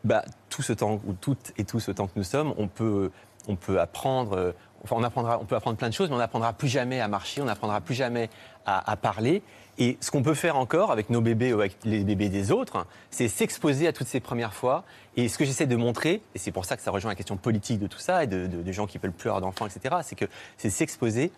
bah, 0.03 0.23
tout 0.49 0.61
ce 0.61 0.73
temps, 0.73 0.99
ou 1.05 1.13
toutes 1.13 1.53
et 1.57 1.63
tout 1.63 1.79
ce 1.79 1.91
temps 1.91 2.07
que 2.07 2.13
nous 2.15 2.23
sommes, 2.23 2.53
on 2.57 2.67
peut, 2.67 3.11
on 3.47 3.55
peut 3.55 3.79
apprendre. 3.79 4.33
euh, 4.33 4.51
Enfin, 4.85 4.97
on, 4.99 5.03
apprendra, 5.03 5.39
on 5.39 5.45
peut 5.45 5.55
apprendre 5.55 5.77
plein 5.77 5.87
de 5.87 5.93
choses, 5.93 6.09
mais 6.09 6.15
on 6.15 6.19
n'apprendra 6.19 6.51
plus 6.51 6.67
jamais 6.67 6.99
à 6.99 7.07
marcher, 7.07 7.41
on 7.41 7.45
n'apprendra 7.45 7.79
plus 7.79 7.93
jamais 7.93 8.29
à 8.65 8.97
parler. 8.97 9.41
Et 9.79 9.97
ce 10.01 10.11
qu'on 10.11 10.21
peut 10.21 10.35
faire 10.35 10.57
encore 10.57 10.91
avec 10.91 11.09
nos 11.09 11.21
bébés 11.21 11.53
ou 11.53 11.59
avec 11.59 11.77
les 11.83 12.03
bébés 12.03 12.29
des 12.29 12.51
autres, 12.51 12.85
c'est 13.09 13.27
s'exposer 13.27 13.87
à 13.87 13.93
toutes 13.93 14.07
ces 14.07 14.19
premières 14.19 14.53
fois. 14.53 14.83
Et 15.17 15.27
ce 15.27 15.37
que 15.37 15.45
j'essaie 15.45 15.65
de 15.65 15.75
montrer, 15.75 16.21
et 16.35 16.39
c'est 16.39 16.51
pour 16.51 16.65
ça 16.65 16.77
que 16.77 16.83
ça 16.83 16.91
rejoint 16.91 17.11
la 17.11 17.15
question 17.15 17.37
politique 17.37 17.79
de 17.79 17.87
tout 17.87 17.99
ça, 17.99 18.23
et 18.23 18.27
de, 18.27 18.71
gens 18.71 18.85
qui 18.85 18.99
veulent 18.99 19.11
plus 19.11 19.29
avoir 19.29 19.41
d'enfants, 19.41 19.65
etc., 19.65 19.95
c'est 20.03 20.15
que 20.15 20.25
c'est 20.57 20.69
s'exposer 20.69 21.31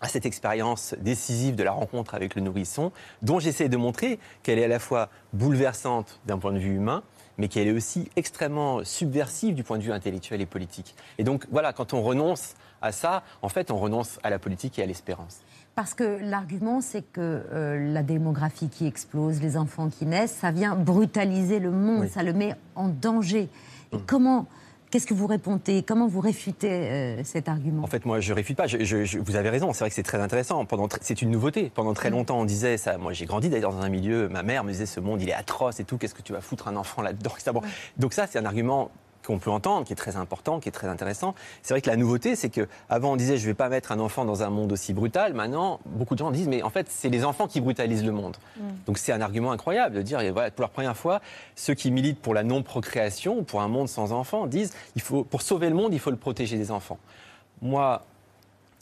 à 0.00 0.06
cette 0.06 0.26
expérience 0.26 0.94
décisive 1.00 1.56
de 1.56 1.64
la 1.64 1.72
rencontre 1.72 2.14
avec 2.14 2.36
le 2.36 2.42
nourrisson, 2.42 2.92
dont 3.22 3.40
j'essaie 3.40 3.68
de 3.68 3.76
montrer 3.76 4.20
qu'elle 4.44 4.60
est 4.60 4.64
à 4.64 4.68
la 4.68 4.78
fois 4.78 5.08
bouleversante 5.32 6.20
d'un 6.26 6.38
point 6.38 6.52
de 6.52 6.58
vue 6.58 6.76
humain, 6.76 7.02
mais 7.38 7.48
qu'elle 7.48 7.66
est 7.66 7.72
aussi 7.72 8.08
extrêmement 8.14 8.84
subversive 8.84 9.54
du 9.54 9.64
point 9.64 9.78
de 9.78 9.82
vue 9.82 9.92
intellectuel 9.92 10.40
et 10.40 10.46
politique. 10.46 10.94
Et 11.18 11.24
donc 11.24 11.46
voilà, 11.50 11.72
quand 11.72 11.94
on 11.94 12.02
renonce 12.02 12.54
à 12.80 12.92
ça, 12.92 13.24
en 13.42 13.48
fait, 13.48 13.72
on 13.72 13.76
renonce 13.76 14.20
à 14.22 14.30
la 14.30 14.38
politique 14.38 14.78
et 14.78 14.82
à 14.82 14.86
l'espérance. 14.86 15.40
Parce 15.78 15.94
que 15.94 16.18
l'argument, 16.22 16.80
c'est 16.80 17.02
que 17.02 17.20
euh, 17.52 17.92
la 17.92 18.02
démographie 18.02 18.68
qui 18.68 18.84
explose, 18.84 19.40
les 19.40 19.56
enfants 19.56 19.90
qui 19.90 20.06
naissent, 20.06 20.32
ça 20.34 20.50
vient 20.50 20.74
brutaliser 20.74 21.60
le 21.60 21.70
monde, 21.70 22.00
Oui. 22.00 22.08
ça 22.08 22.24
le 22.24 22.32
met 22.32 22.56
en 22.74 22.88
danger. 22.88 23.48
Et 23.92 23.98
comment, 24.04 24.46
qu'est-ce 24.90 25.06
que 25.06 25.14
vous 25.14 25.28
répondez? 25.28 25.84
Comment 25.86 26.08
vous 26.08 26.18
réfutez 26.18 26.68
euh, 26.72 27.22
cet 27.22 27.48
argument? 27.48 27.84
En 27.84 27.86
fait, 27.86 28.04
moi, 28.06 28.18
je 28.18 28.32
réfute 28.32 28.56
pas. 28.56 28.66
Je- 28.66 28.82
je- 28.82 29.04
je- 29.04 29.20
vous 29.20 29.36
avez 29.36 29.50
raison. 29.50 29.72
C'est 29.72 29.78
vrai 29.84 29.90
que 29.90 29.94
c'est 29.94 30.02
très 30.02 30.20
intéressant. 30.20 30.64
Pendant, 30.64 30.88
c'est 31.00 31.22
une 31.22 31.30
nouveauté. 31.30 31.70
Pendant 31.72 31.94
très 31.94 32.10
longtemps, 32.10 32.40
on 32.40 32.44
disait 32.44 32.76
ça. 32.76 32.98
Moi, 32.98 33.12
j'ai 33.12 33.26
grandi 33.26 33.48
d'ailleurs 33.48 33.72
dans 33.72 33.82
un 33.82 33.88
milieu. 33.88 34.28
Ma 34.28 34.42
mère 34.42 34.64
me 34.64 34.72
disait 34.72 34.84
ce 34.84 34.98
monde, 34.98 35.22
il 35.22 35.28
est 35.28 35.32
atroce 35.32 35.78
et 35.78 35.84
tout. 35.84 35.96
Qu'est-ce 35.96 36.14
que 36.16 36.22
tu 36.22 36.32
vas 36.32 36.40
foutre 36.40 36.66
un 36.66 36.74
enfant 36.74 37.02
là-dedans. 37.02 37.30
Donc 37.98 38.14
ça, 38.14 38.26
c'est 38.26 38.40
un 38.40 38.44
argument 38.46 38.90
qu'on 39.28 39.38
peut 39.38 39.50
entendre, 39.50 39.84
qui 39.84 39.92
est 39.92 39.96
très 39.96 40.16
important, 40.16 40.58
qui 40.58 40.70
est 40.70 40.72
très 40.72 40.88
intéressant. 40.88 41.34
C'est 41.62 41.74
vrai 41.74 41.82
que 41.82 41.90
la 41.90 41.96
nouveauté, 41.96 42.34
c'est 42.34 42.48
que 42.48 42.66
avant 42.88 43.12
on 43.12 43.16
disait 43.16 43.36
je 43.36 43.46
vais 43.46 43.52
pas 43.54 43.68
mettre 43.68 43.92
un 43.92 44.00
enfant 44.00 44.24
dans 44.24 44.42
un 44.42 44.48
monde 44.48 44.72
aussi 44.72 44.94
brutal. 44.94 45.34
Maintenant, 45.34 45.80
beaucoup 45.84 46.14
de 46.14 46.20
gens 46.20 46.30
disent 46.30 46.48
mais 46.48 46.62
en 46.62 46.70
fait 46.70 46.86
c'est 46.88 47.10
les 47.10 47.26
enfants 47.26 47.46
qui 47.46 47.60
brutalisent 47.60 48.04
le 48.04 48.12
monde. 48.12 48.38
Donc 48.86 48.96
c'est 48.96 49.12
un 49.12 49.20
argument 49.20 49.52
incroyable 49.52 49.96
de 49.96 50.02
dire, 50.02 50.20
et 50.20 50.30
voilà, 50.30 50.50
pour 50.50 50.62
la 50.62 50.68
première 50.68 50.96
fois, 50.96 51.20
ceux 51.56 51.74
qui 51.74 51.90
militent 51.90 52.20
pour 52.20 52.32
la 52.32 52.42
non-procréation, 52.42 53.44
pour 53.44 53.60
un 53.60 53.68
monde 53.68 53.88
sans 53.88 54.12
enfants, 54.12 54.46
disent, 54.46 54.72
il 54.96 55.02
faut, 55.02 55.24
pour 55.24 55.42
sauver 55.42 55.68
le 55.68 55.74
monde, 55.74 55.92
il 55.92 56.00
faut 56.00 56.10
le 56.10 56.16
protéger 56.16 56.56
des 56.56 56.70
enfants. 56.70 56.98
Moi, 57.60 58.02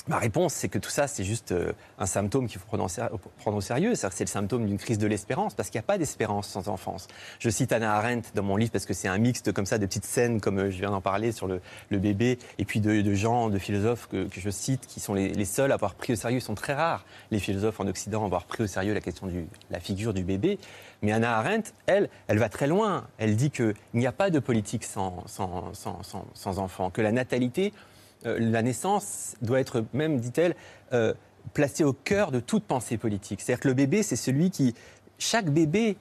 ma 0.09 0.19
réponse, 0.19 0.55
c'est 0.55 0.69
que 0.69 0.79
tout 0.79 0.91
ça, 0.91 1.07
c'est 1.09 1.25
juste 1.25 1.53
euh, 1.53 1.73
un 1.99 2.07
symptôme 2.07 2.47
qu'il 2.47 2.61
faut 2.61 2.67
prendre, 2.67 2.85
au 3.57 3.61
sérieux. 3.61 3.95
C'est 3.95 4.21
le 4.21 4.27
symptôme 4.27 4.67
d'une 4.67 4.79
crise 4.79 4.99
de 4.99 5.07
l'espérance, 5.07 5.55
parce 5.55 5.71
qu'il 5.71 5.79
n'y 5.79 5.85
a 5.85 5.87
pas 5.87 5.99
d'espérance 5.99 6.49
sans 6.49 6.69
enfance. 6.69 7.09
Je 7.39 7.51
cite 7.51 7.73
Anna 7.73 7.95
Arendt 7.95 8.31
dans 8.35 8.43
mon 8.43 8.57
livre, 8.57 8.71
parce 8.73 8.87
que 8.87 8.95
c'est 8.95 9.09
un 9.09 9.19
mixte 9.19 9.53
comme 9.53 9.67
ça 9.67 9.79
de 9.79 9.87
petites 9.87 10.05
scènes, 10.05 10.41
comme 10.41 10.59
euh, 10.59 10.71
je 10.71 10.79
viens 10.79 10.91
d'en 10.91 11.01
parler 11.01 11.33
sur 11.33 11.47
le, 11.47 11.61
bébé, 11.91 12.39
et 12.59 12.65
puis 12.65 12.81
de, 12.81 13.01
de 13.01 13.15
gens, 13.15 13.49
de 13.49 13.59
philosophes 13.59 14.09
que, 14.09 14.29
je 14.31 14.51
cite, 14.51 14.87
qui 14.87 15.01
sont 15.01 15.15
les, 15.15 15.45
seuls 15.45 15.73
à 15.73 15.75
avoir 15.75 15.95
pris 15.95 16.13
au 16.13 16.17
sérieux. 16.17 16.39
Ils 16.39 16.43
sont 16.43 16.55
très 16.55 16.75
rares, 16.75 17.05
les 17.31 17.39
philosophes 17.39 17.81
en 17.81 17.87
Occident, 17.87 18.23
à 18.23 18.27
avoir 18.27 18.45
pris 18.45 18.63
au 18.63 18.67
sérieux 18.67 18.95
la 18.95 19.01
question 19.01 19.27
de 19.27 19.45
la 19.71 19.81
figure 19.81 20.13
du 20.13 20.23
bébé. 20.23 20.59
Mais 21.03 21.13
Anna 21.13 21.39
Arendt, 21.39 21.73
elle, 21.87 22.09
elle 22.27 22.39
va 22.39 22.49
très 22.49 22.67
loin. 22.67 23.07
Elle 23.19 23.37
dit 23.37 23.51
qu'il 23.51 23.75
n'y 23.95 24.07
a 24.07 24.13
pas 24.13 24.31
de 24.31 24.39
politique 24.39 24.85
sans, 24.85 25.25
sans, 25.27 25.73
sans, 25.75 26.01
sans, 26.35 26.59
enfants, 26.59 26.91
que 26.91 27.03
la 27.03 27.13
natalité 27.13 27.73
la 28.39 28.63
naissance 28.63 29.35
doit 29.43 29.61
être 29.61 29.85
même, 29.93 30.19
dit-elle, 30.21 30.55
euh, 30.93 31.15
placée 31.55 31.85
au 31.85 31.93
cœur 31.93 32.33
de 32.33 32.41
toute 32.41 32.65
pensée 32.65 32.97
politique. 32.99 33.41
C'est-à-dire 33.41 33.61
que 33.61 33.69
le 33.69 33.75
bébé, 33.75 34.03
c'est 34.03 34.17
celui 34.17 34.51
qui... 34.51 34.75
Chaque 35.19 35.49
bébé 35.49 35.97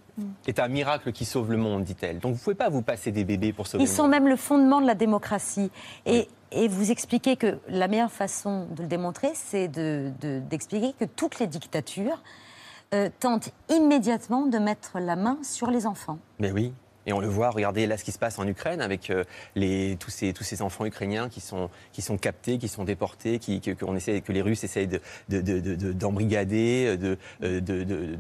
est 0.46 0.60
un 0.60 0.68
miracle 0.68 1.14
qui 1.14 1.24
sauve 1.24 1.50
le 1.50 1.56
monde, 1.56 1.86
dit-elle. 1.86 2.20
Donc 2.20 2.34
vous 2.34 2.40
ne 2.40 2.44
pouvez 2.44 2.56
pas 2.56 2.68
vous 2.68 2.82
passer 2.82 3.12
des 3.14 3.24
bébés 3.24 3.54
pour 3.54 3.66
sauver 3.66 3.82
Ils 3.84 3.88
le 3.88 3.94
sont 3.94 4.04
monde. 4.04 4.12
même 4.12 4.28
le 4.28 4.36
fondement 4.36 4.82
de 4.82 4.86
la 4.86 4.96
démocratie. 4.96 5.72
Et, 6.06 6.28
et 6.52 6.68
vous 6.68 6.92
expliquez 6.92 7.38
que 7.38 7.58
la 7.70 7.88
meilleure 7.88 8.12
façon 8.12 8.68
de 8.76 8.82
le 8.82 8.90
démontrer, 8.90 9.30
c'est 9.34 9.70
de- 9.70 10.12
de- 10.20 10.40
d'expliquer 10.42 10.94
que 11.00 11.06
toutes 11.06 11.40
les 11.40 11.48
dictatures 11.48 12.22
euh, 12.94 13.10
tentent 13.22 13.52
immédiatement 13.70 14.48
de 14.48 14.58
mettre 14.58 15.00
la 15.00 15.16
main 15.16 15.38
sur 15.44 15.72
les 15.72 15.86
enfants. 15.88 16.20
Mais 16.40 16.52
oui. 16.52 16.74
Et 17.08 17.14
on 17.14 17.20
le 17.20 17.28
voit, 17.28 17.50
regardez 17.52 17.86
là 17.88 17.98
ce 17.98 18.04
qui 18.04 18.12
se 18.12 18.18
passe 18.20 18.40
en 18.40 18.48
Ukraine 18.48 18.82
avec 18.82 19.10
euh, 19.10 19.24
les, 19.56 19.96
tous, 20.00 20.10
ces, 20.10 20.34
tous 20.34 20.44
ces 20.44 20.62
enfants 20.62 20.86
ukrainiens 20.86 21.30
qui 21.30 21.40
sont, 21.42 21.70
qui 21.92 22.02
sont 22.02 22.18
captés, 22.18 22.58
qui 22.58 22.68
sont 22.68 22.84
déportés, 22.84 23.40
qui, 23.40 23.62
essaie, 23.96 24.22
que 24.22 24.32
les 24.32 24.42
Russes 24.42 24.64
essayent 24.64 24.88
de, 24.88 25.02
de, 25.30 25.42
de- 25.42 25.60
de- 25.60 25.76
de- 25.76 25.94
d'embrigader, 25.94 26.98
de, 26.98 27.18
de, 27.42 27.60
de- 27.60 27.84
de- 27.84 28.16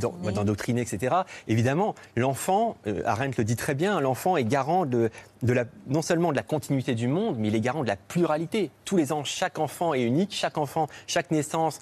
d'en- 0.00 0.12
d'endoctriner, 0.32 0.80
etc. 0.82 1.16
Évidemment, 1.48 1.94
l'enfant, 2.16 2.76
euh, 2.86 3.02
Arendt 3.04 3.34
le 3.38 3.44
dit 3.44 3.56
très 3.56 3.74
bien, 3.74 4.00
l'enfant 4.00 4.36
est 4.36 4.44
garant 4.44 4.86
de, 4.86 5.10
de 5.42 5.52
la, 5.52 5.64
non 5.88 6.02
seulement 6.02 6.30
de 6.30 6.36
la 6.36 6.42
continuité 6.42 6.94
du 6.94 7.08
monde, 7.08 7.36
mais 7.38 7.48
il 7.48 7.54
est 7.54 7.60
garant 7.60 7.82
de 7.82 7.88
la 7.88 7.96
pluralité. 7.96 8.70
Tous 8.84 8.96
les 8.96 9.12
ans, 9.12 9.24
chaque 9.24 9.58
enfant 9.58 9.94
est 9.94 10.02
unique, 10.02 10.32
chaque 10.32 10.58
enfant, 10.58 10.86
chaque 11.06 11.30
naissance 11.30 11.80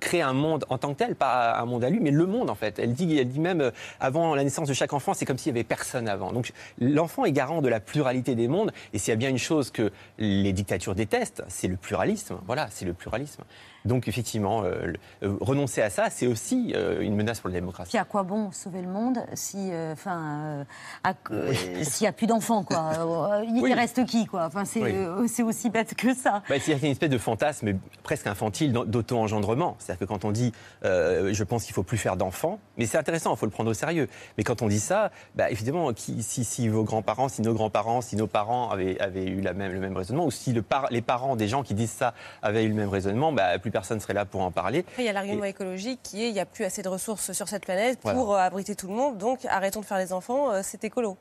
créer 0.00 0.22
un 0.22 0.32
monde 0.32 0.64
en 0.68 0.78
tant 0.78 0.92
que 0.92 0.98
tel, 0.98 1.14
pas 1.14 1.58
un 1.58 1.64
monde 1.64 1.84
à 1.84 1.90
lui, 1.90 2.00
mais 2.00 2.10
le 2.10 2.26
monde 2.26 2.50
en 2.50 2.54
fait. 2.54 2.78
Elle 2.78 2.92
dit, 2.92 3.16
elle 3.18 3.28
dit 3.28 3.40
même, 3.40 3.60
euh, 3.60 3.70
avant 4.00 4.34
la 4.34 4.44
naissance 4.44 4.68
de 4.68 4.74
chaque 4.74 4.92
enfant, 4.92 5.14
c'est 5.14 5.24
comme 5.24 5.38
s'il 5.38 5.52
n'y 5.52 5.58
avait 5.58 5.64
personne 5.64 6.08
avant. 6.08 6.32
Donc 6.32 6.52
l'enfant 6.78 7.24
est 7.24 7.32
garant 7.32 7.62
de 7.62 7.68
la 7.68 7.80
pluralité 7.80 8.34
des 8.34 8.48
mondes, 8.48 8.72
et 8.92 8.98
s'il 8.98 9.10
y 9.10 9.12
a 9.12 9.16
bien 9.16 9.30
une 9.30 9.38
chose 9.38 9.70
que 9.70 9.90
les 10.18 10.52
dictatures 10.52 10.94
détestent, 10.94 11.42
c'est 11.48 11.68
le 11.68 11.76
pluralisme. 11.76 12.36
Voilà, 12.46 12.68
c'est 12.70 12.84
le 12.84 12.92
pluralisme. 12.92 13.42
Donc 13.84 14.08
effectivement, 14.08 14.62
euh, 14.64 14.92
euh, 15.22 15.36
renoncer 15.40 15.82
à 15.82 15.90
ça, 15.90 16.08
c'est 16.10 16.26
aussi 16.26 16.72
euh, 16.74 17.00
une 17.02 17.14
menace 17.16 17.40
pour 17.40 17.50
la 17.50 17.54
démocratie. 17.54 17.90
Puis 17.90 17.98
à 17.98 18.04
quoi 18.04 18.22
bon 18.22 18.50
sauver 18.50 18.80
le 18.80 18.88
monde 18.88 19.18
si, 19.34 19.70
enfin, 19.92 20.64
s'il 21.82 22.04
n'y 22.04 22.08
a 22.08 22.12
plus 22.12 22.26
d'enfants, 22.26 22.62
quoi? 22.64 23.42
Il 23.46 23.60
Oui. 23.62 23.74
reste 23.74 24.04
qui, 24.06 24.26
quoi? 24.26 24.46
Enfin, 24.46 24.64
c'est 24.64 24.80
Oui. 24.80 25.28
c'est 25.28 25.42
aussi 25.42 25.68
bête 25.70 25.94
que 25.94 26.14
ça. 26.14 26.42
Bah, 26.48 26.54
a 26.56 26.70
une 26.72 26.92
espèce 26.92 27.10
de 27.10 27.18
fantasme 27.18 27.72
presque 28.02 28.26
infantile 28.26 28.72
d'au- 28.72 28.84
d'auto-engendrement. 28.84 29.76
C'est-à-dire 29.78 30.06
que 30.06 30.12
quand 30.12 30.24
on 30.24 30.32
dit 30.32 30.52
je 30.82 31.42
pense 31.44 31.64
qu'il 31.64 31.74
faut 31.74 31.82
plus 31.82 31.98
faire 31.98 32.16
d'enfants, 32.16 32.58
mais 32.78 32.86
c'est 32.86 32.98
intéressant, 32.98 33.34
il 33.34 33.36
faut 33.36 33.46
le 33.46 33.52
prendre 33.52 33.70
au 33.70 33.74
sérieux. 33.74 34.08
Mais 34.38 34.44
quand 34.44 34.62
on 34.62 34.68
dit 34.68 34.80
ça, 34.80 35.10
bah, 35.34 35.50
évidemment, 35.50 35.92
qui- 35.92 36.22
si, 36.22 36.44
si 36.44 36.68
vos 36.68 36.84
grands-parents, 36.84 37.28
si 37.28 37.42
nos 37.42 37.52
grands-parents, 37.54 38.00
si 38.00 38.16
nos 38.16 38.26
parents 38.26 38.70
avaient, 38.70 38.98
avaient 39.00 39.26
eu 39.26 39.40
la 39.40 39.52
même, 39.52 39.72
le 39.72 39.80
même 39.80 39.96
raisonnement, 39.96 40.24
ou 40.26 40.30
si 40.30 40.52
le 40.52 40.62
par- 40.62 40.88
les 40.90 41.02
parents 41.02 41.36
des 41.36 41.48
gens 41.48 41.62
qui 41.62 41.74
disent 41.74 41.90
ça 41.90 42.14
avaient 42.42 42.64
eu 42.64 42.68
le 42.68 42.74
même 42.74 42.88
raisonnement, 42.88 43.32
bah, 43.32 43.58
plus 43.58 43.70
personne 43.74 43.98
serait 43.98 44.14
là 44.14 44.24
pour 44.24 44.40
en 44.40 44.52
parler. 44.52 44.84
Après, 44.88 45.02
il 45.02 45.06
y 45.06 45.08
a 45.08 45.12
l'argument 45.12 45.42
écologique 45.44 45.98
qui 46.04 46.22
est 46.22 46.28
il 46.28 46.32
n'y 46.32 46.38
a 46.40 46.46
plus 46.46 46.64
assez 46.64 46.80
de 46.82 46.88
ressources 46.88 47.32
sur 47.32 47.48
cette 47.48 47.64
planète 47.64 47.98
pour 47.98 48.32
euh, 48.34 48.38
abriter 48.38 48.76
tout 48.76 48.86
le 48.86 48.94
monde, 48.94 49.18
donc 49.18 49.40
arrêtons 49.46 49.80
de 49.80 49.84
faire 49.84 49.98
les 49.98 50.12
enfants, 50.12 50.52
euh, 50.52 50.60
c'est 50.62 50.84
écolo. 50.84 51.16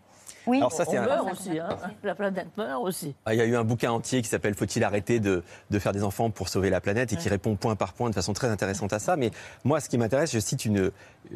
Oui, 0.45 0.57
Alors 0.57 0.71
ça, 0.71 0.83
on 0.87 0.95
un- 0.97 1.01
meurt 1.05 1.31
aussi, 1.31 1.57
hein. 1.57 1.69
la 2.03 2.13
planète 2.15 2.47
meurt 2.57 2.83
aussi. 2.83 3.15
Ah, 3.25 3.33
Il 3.33 3.37
y 3.37 3.41
a 3.41 3.45
eu 3.45 3.55
un 3.55 3.63
bouquin 3.63 3.91
entier 3.91 4.21
qui 4.21 4.29
s'appelle 4.29 4.53
Faut-il 4.55 4.83
arrêter 4.83 5.19
de, 5.19 5.41
de 5.71 5.79
faire 5.79 5.93
des 5.93 6.03
enfants 6.03 6.29
pour 6.29 6.47
sauver 6.49 6.69
la 6.69 6.79
planète 6.81 7.11
et 7.11 7.15
qui 7.15 7.27
répond 7.29 7.55
point 7.55 7.75
par 7.75 7.93
point 7.93 8.09
de 8.09 8.15
façon 8.15 8.33
très 8.33 8.47
intéressante 8.49 8.93
à 8.93 8.99
ça. 8.99 9.15
Mais 9.15 9.31
moi, 9.63 9.79
ce 9.79 9.89
qui 9.89 9.97
m'intéresse, 9.97 10.31
je 10.31 10.39
cite 10.39 10.65
une, 10.65 10.79
euh, 10.79 10.91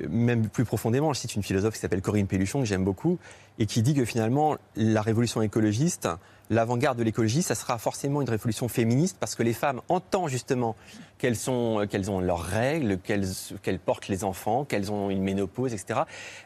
même 0.10 0.48
plus 0.50 0.66
profondément, 0.66 1.14
je 1.14 1.20
cite 1.22 1.36
une 1.36 1.44
philosophe 1.44 1.74
qui 1.76 1.80
s'appelle 1.80 2.02
Corinne 2.02 2.28
Pelluchon, 2.28 2.60
que 2.60 2.66
j'aime 2.66 2.84
beaucoup, 2.84 3.18
et 3.60 3.66
qui 3.66 3.82
dit 3.82 3.94
que 3.94 4.06
finalement, 4.06 4.56
la 4.76 5.02
révolution 5.02 5.42
écologiste, 5.42 6.08
l'avant-garde 6.50 6.98
de 6.98 7.04
l'écologie, 7.04 7.42
ça 7.42 7.56
sera 7.56 7.78
forcément 7.78 8.22
une 8.22 8.30
révolution 8.30 8.68
féministe 8.68 9.18
parce 9.20 9.36
que 9.36 9.44
les 9.44 9.54
femmes, 9.54 9.82
en 9.90 10.00
tant 10.00 10.28
justement 10.28 10.76
qu'elles 11.18 11.36
sont, 11.36 11.88
qu'elles 11.90 12.12
ont 12.12 12.20
leurs 12.20 12.42
règles, 12.42 13.00
qu'elles, 13.00 13.28
qu'elles 13.64 13.80
portent 13.80 14.08
les 14.08 14.24
enfants, 14.24 14.66
qu'elles 14.66 14.92
ont 14.92 15.10
une 15.10 15.24
ménopause, 15.24 15.74
etc., 15.74 16.02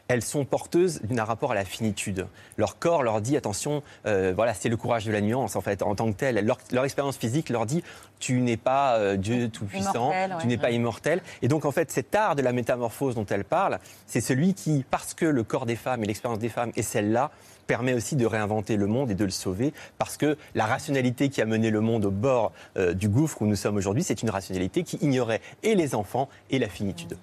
elles 0.08 0.22
sont 0.22 0.44
porteuses 0.44 1.00
d'un 1.02 1.24
rapport 1.24 1.52
à 1.52 1.54
la 1.54 1.64
finitude. 1.64 2.26
Leur 2.56 2.78
corps 2.78 3.02
leur 3.02 3.20
dit 3.20 3.36
attention, 3.36 3.82
euh, 4.06 4.32
voilà, 4.34 4.54
c'est 4.54 4.68
le 4.68 4.76
courage 4.76 5.04
de 5.04 5.12
la 5.12 5.20
nuance 5.20 5.56
en 5.56 5.60
fait, 5.60 5.82
en 5.82 5.94
tant 5.94 6.10
que 6.10 6.16
tel. 6.16 6.44
Leur, 6.44 6.58
leur 6.72 6.84
expérience 6.84 7.16
physique 7.16 7.48
leur 7.48 7.66
dit 7.66 7.82
tu 8.18 8.40
n'es 8.40 8.56
pas 8.56 8.96
euh, 8.96 9.16
Dieu 9.16 9.48
tout-puissant, 9.48 10.10
tu 10.10 10.36
ouais. 10.36 10.44
n'es 10.46 10.56
pas 10.56 10.70
immortel. 10.70 11.20
Et 11.42 11.48
donc 11.48 11.64
en 11.64 11.72
fait, 11.72 11.90
cet 11.90 12.14
art 12.14 12.36
de 12.36 12.42
la 12.42 12.52
métamorphose 12.52 13.14
dont 13.14 13.26
elle 13.26 13.44
parle, 13.44 13.78
c'est 14.06 14.20
celui 14.20 14.54
qui, 14.54 14.84
parce 14.90 15.12
que 15.12 15.26
le 15.26 15.42
corps 15.42 15.66
des 15.66 15.76
femmes 15.76 16.02
et 16.04 16.06
l'expérience 16.06 16.38
des 16.38 16.48
femmes 16.48 16.72
est 16.76 16.82
celle-là, 16.82 17.30
permet 17.66 17.94
aussi 17.94 18.16
de 18.16 18.26
réinventer 18.26 18.76
le 18.76 18.86
monde 18.86 19.10
et 19.10 19.14
de 19.14 19.24
le 19.24 19.30
sauver, 19.30 19.72
parce 19.98 20.16
que 20.16 20.36
la 20.54 20.66
rationalité 20.66 21.28
qui 21.28 21.40
a 21.40 21.46
mené 21.46 21.70
le 21.70 21.80
monde 21.80 22.04
au 22.04 22.10
bord 22.10 22.52
euh, 22.76 22.92
du 22.94 23.08
gouffre 23.08 23.42
où 23.42 23.46
nous 23.46 23.56
sommes 23.56 23.76
aujourd'hui, 23.76 24.02
c'est 24.02 24.22
une 24.22 24.30
rationalité 24.30 24.82
qui 24.82 24.96
ignorait 24.96 25.40
et 25.62 25.74
les 25.74 25.94
enfants 25.94 26.28
et 26.50 26.58
la 26.58 26.68
finitude. 26.68 27.16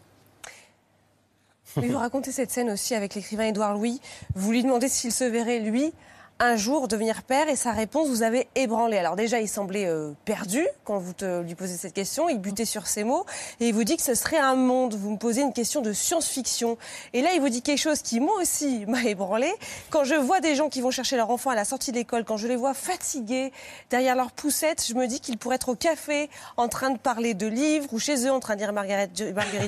Vous 1.76 1.98
racontez 1.98 2.32
cette 2.32 2.52
scène 2.52 2.72
aussi 2.72 2.96
avec 2.96 3.16
l'écrivain 3.16 3.46
Édouard 3.46 3.76
Louis. 3.76 4.02
Vous 4.36 4.52
lui 4.52 4.64
demandez 4.64 4.88
s'il 4.88 5.12
se 5.12 5.24
verrait, 5.24 5.60
lui, 5.60 5.94
un 6.40 6.56
jour 6.56 6.88
devenir 6.88 7.24
père 7.24 7.50
et 7.50 7.58
sa 7.58 7.74
réponse 7.74 8.08
vous 8.08 8.24
avez 8.24 8.48
ébranlé. 8.56 8.98
Alors 8.98 9.18
déjà, 9.18 9.42
il 9.42 9.50
semblait 9.50 9.86
euh, 9.86 10.14
perdu 10.24 10.66
quand 10.86 10.98
vous 10.98 11.14
lui 11.44 11.56
posez 11.56 11.76
cette 11.76 11.94
question, 11.94 12.30
il 12.30 12.40
butait 12.40 12.66
sur 12.66 12.88
ses 12.88 13.04
mots 13.04 13.26
et 13.60 13.68
il 13.68 13.74
vous 13.74 13.84
dit 13.84 13.98
que 13.98 14.04
ce 14.04 14.16
serait 14.16 14.38
un 14.38 14.56
monde. 14.56 14.96
Vous 14.96 15.12
me 15.12 15.18
posez 15.18 15.42
une 15.42 15.52
question 15.52 15.82
de 15.82 15.92
science-fiction. 15.92 16.78
Et 17.14 17.22
là, 17.22 17.32
il 17.36 17.42
vous 17.42 17.50
dit 17.50 17.62
quelque 17.62 17.80
chose 17.80 18.02
qui, 18.02 18.22
moi 18.22 18.36
aussi, 18.42 18.86
m'a 18.88 19.04
ébranlé. 19.04 19.52
Quand 19.90 20.06
je 20.06 20.16
vois 20.16 20.40
des 20.40 20.56
gens 20.56 20.70
qui 20.70 20.80
vont 20.80 20.92
chercher 20.92 21.18
leur 21.18 21.30
enfant 21.30 21.50
à 21.50 21.56
la 21.56 21.66
sortie 21.66 21.92
de 21.92 21.98
l'école, 21.98 22.24
quand 22.24 22.38
je 22.38 22.48
les 22.48 22.56
vois 22.56 22.74
fatigués 22.74 23.52
derrière 23.90 24.16
leur 24.16 24.32
poussette, 24.32 24.86
je 24.88 24.94
me 24.94 25.08
dis 25.08 25.20
qu'ils 25.20 25.38
pourraient 25.38 25.56
être 25.56 25.70
au 25.70 25.76
café 25.76 26.30
en 26.56 26.70
train 26.70 26.92
de 26.92 26.98
parler 26.98 27.34
de 27.34 27.48
livres 27.48 27.88
ou 27.92 28.00
chez 28.00 28.26
eux 28.26 28.32
en 28.32 28.40
train 28.40 28.56
de 28.56 28.62
lire 28.62 28.72
Marguerite 28.72 29.14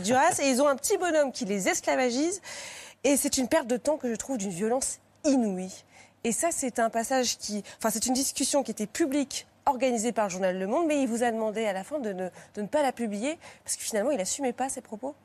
Duras 0.04 0.40
et 0.42 0.50
ils 0.50 0.62
ont 0.62 0.68
un 0.68 0.76
petit 0.78 0.98
bonhomme 0.98 1.34
qui 1.34 1.44
les 1.44 1.68
esclavagise. 1.68 2.42
Et 3.04 3.18
c'est 3.18 3.38
une 3.38 3.48
perte 3.48 3.68
de 3.68 3.78
temps 3.78 3.98
que 3.98 4.10
je 4.10 4.16
trouve 4.16 4.38
d'une 4.38 4.52
violence 4.52 5.00
inouïe. 5.26 5.84
Et 6.24 6.32
ça, 6.32 6.50
c'est 6.52 6.80
un 6.80 6.90
passage 6.90 7.38
qui. 7.38 7.64
Enfin, 7.78 7.90
c'est 7.90 8.06
une 8.06 8.14
discussion 8.14 8.64
qui 8.64 8.72
était 8.72 8.88
publique, 8.88 9.48
organisée 9.66 10.12
par 10.12 10.26
le 10.26 10.32
journal 10.32 10.58
Le 10.58 10.68
Monde, 10.68 10.88
mais 10.88 11.02
il 11.02 11.08
vous 11.08 11.24
a 11.24 11.32
demandé 11.32 11.66
à 11.66 11.74
la 11.74 11.84
fin 11.84 12.00
de 12.00 12.14
ne, 12.14 12.30
de 12.56 12.62
ne 12.62 12.68
pas 12.68 12.84
la 12.84 12.92
publier, 12.92 13.38
parce 13.64 13.76
que 13.76 13.84
finalement, 13.84 14.12
il 14.12 14.18
n'assumait 14.18 14.54
pas 14.54 14.70
ses 14.70 14.82
propos. 14.82 15.16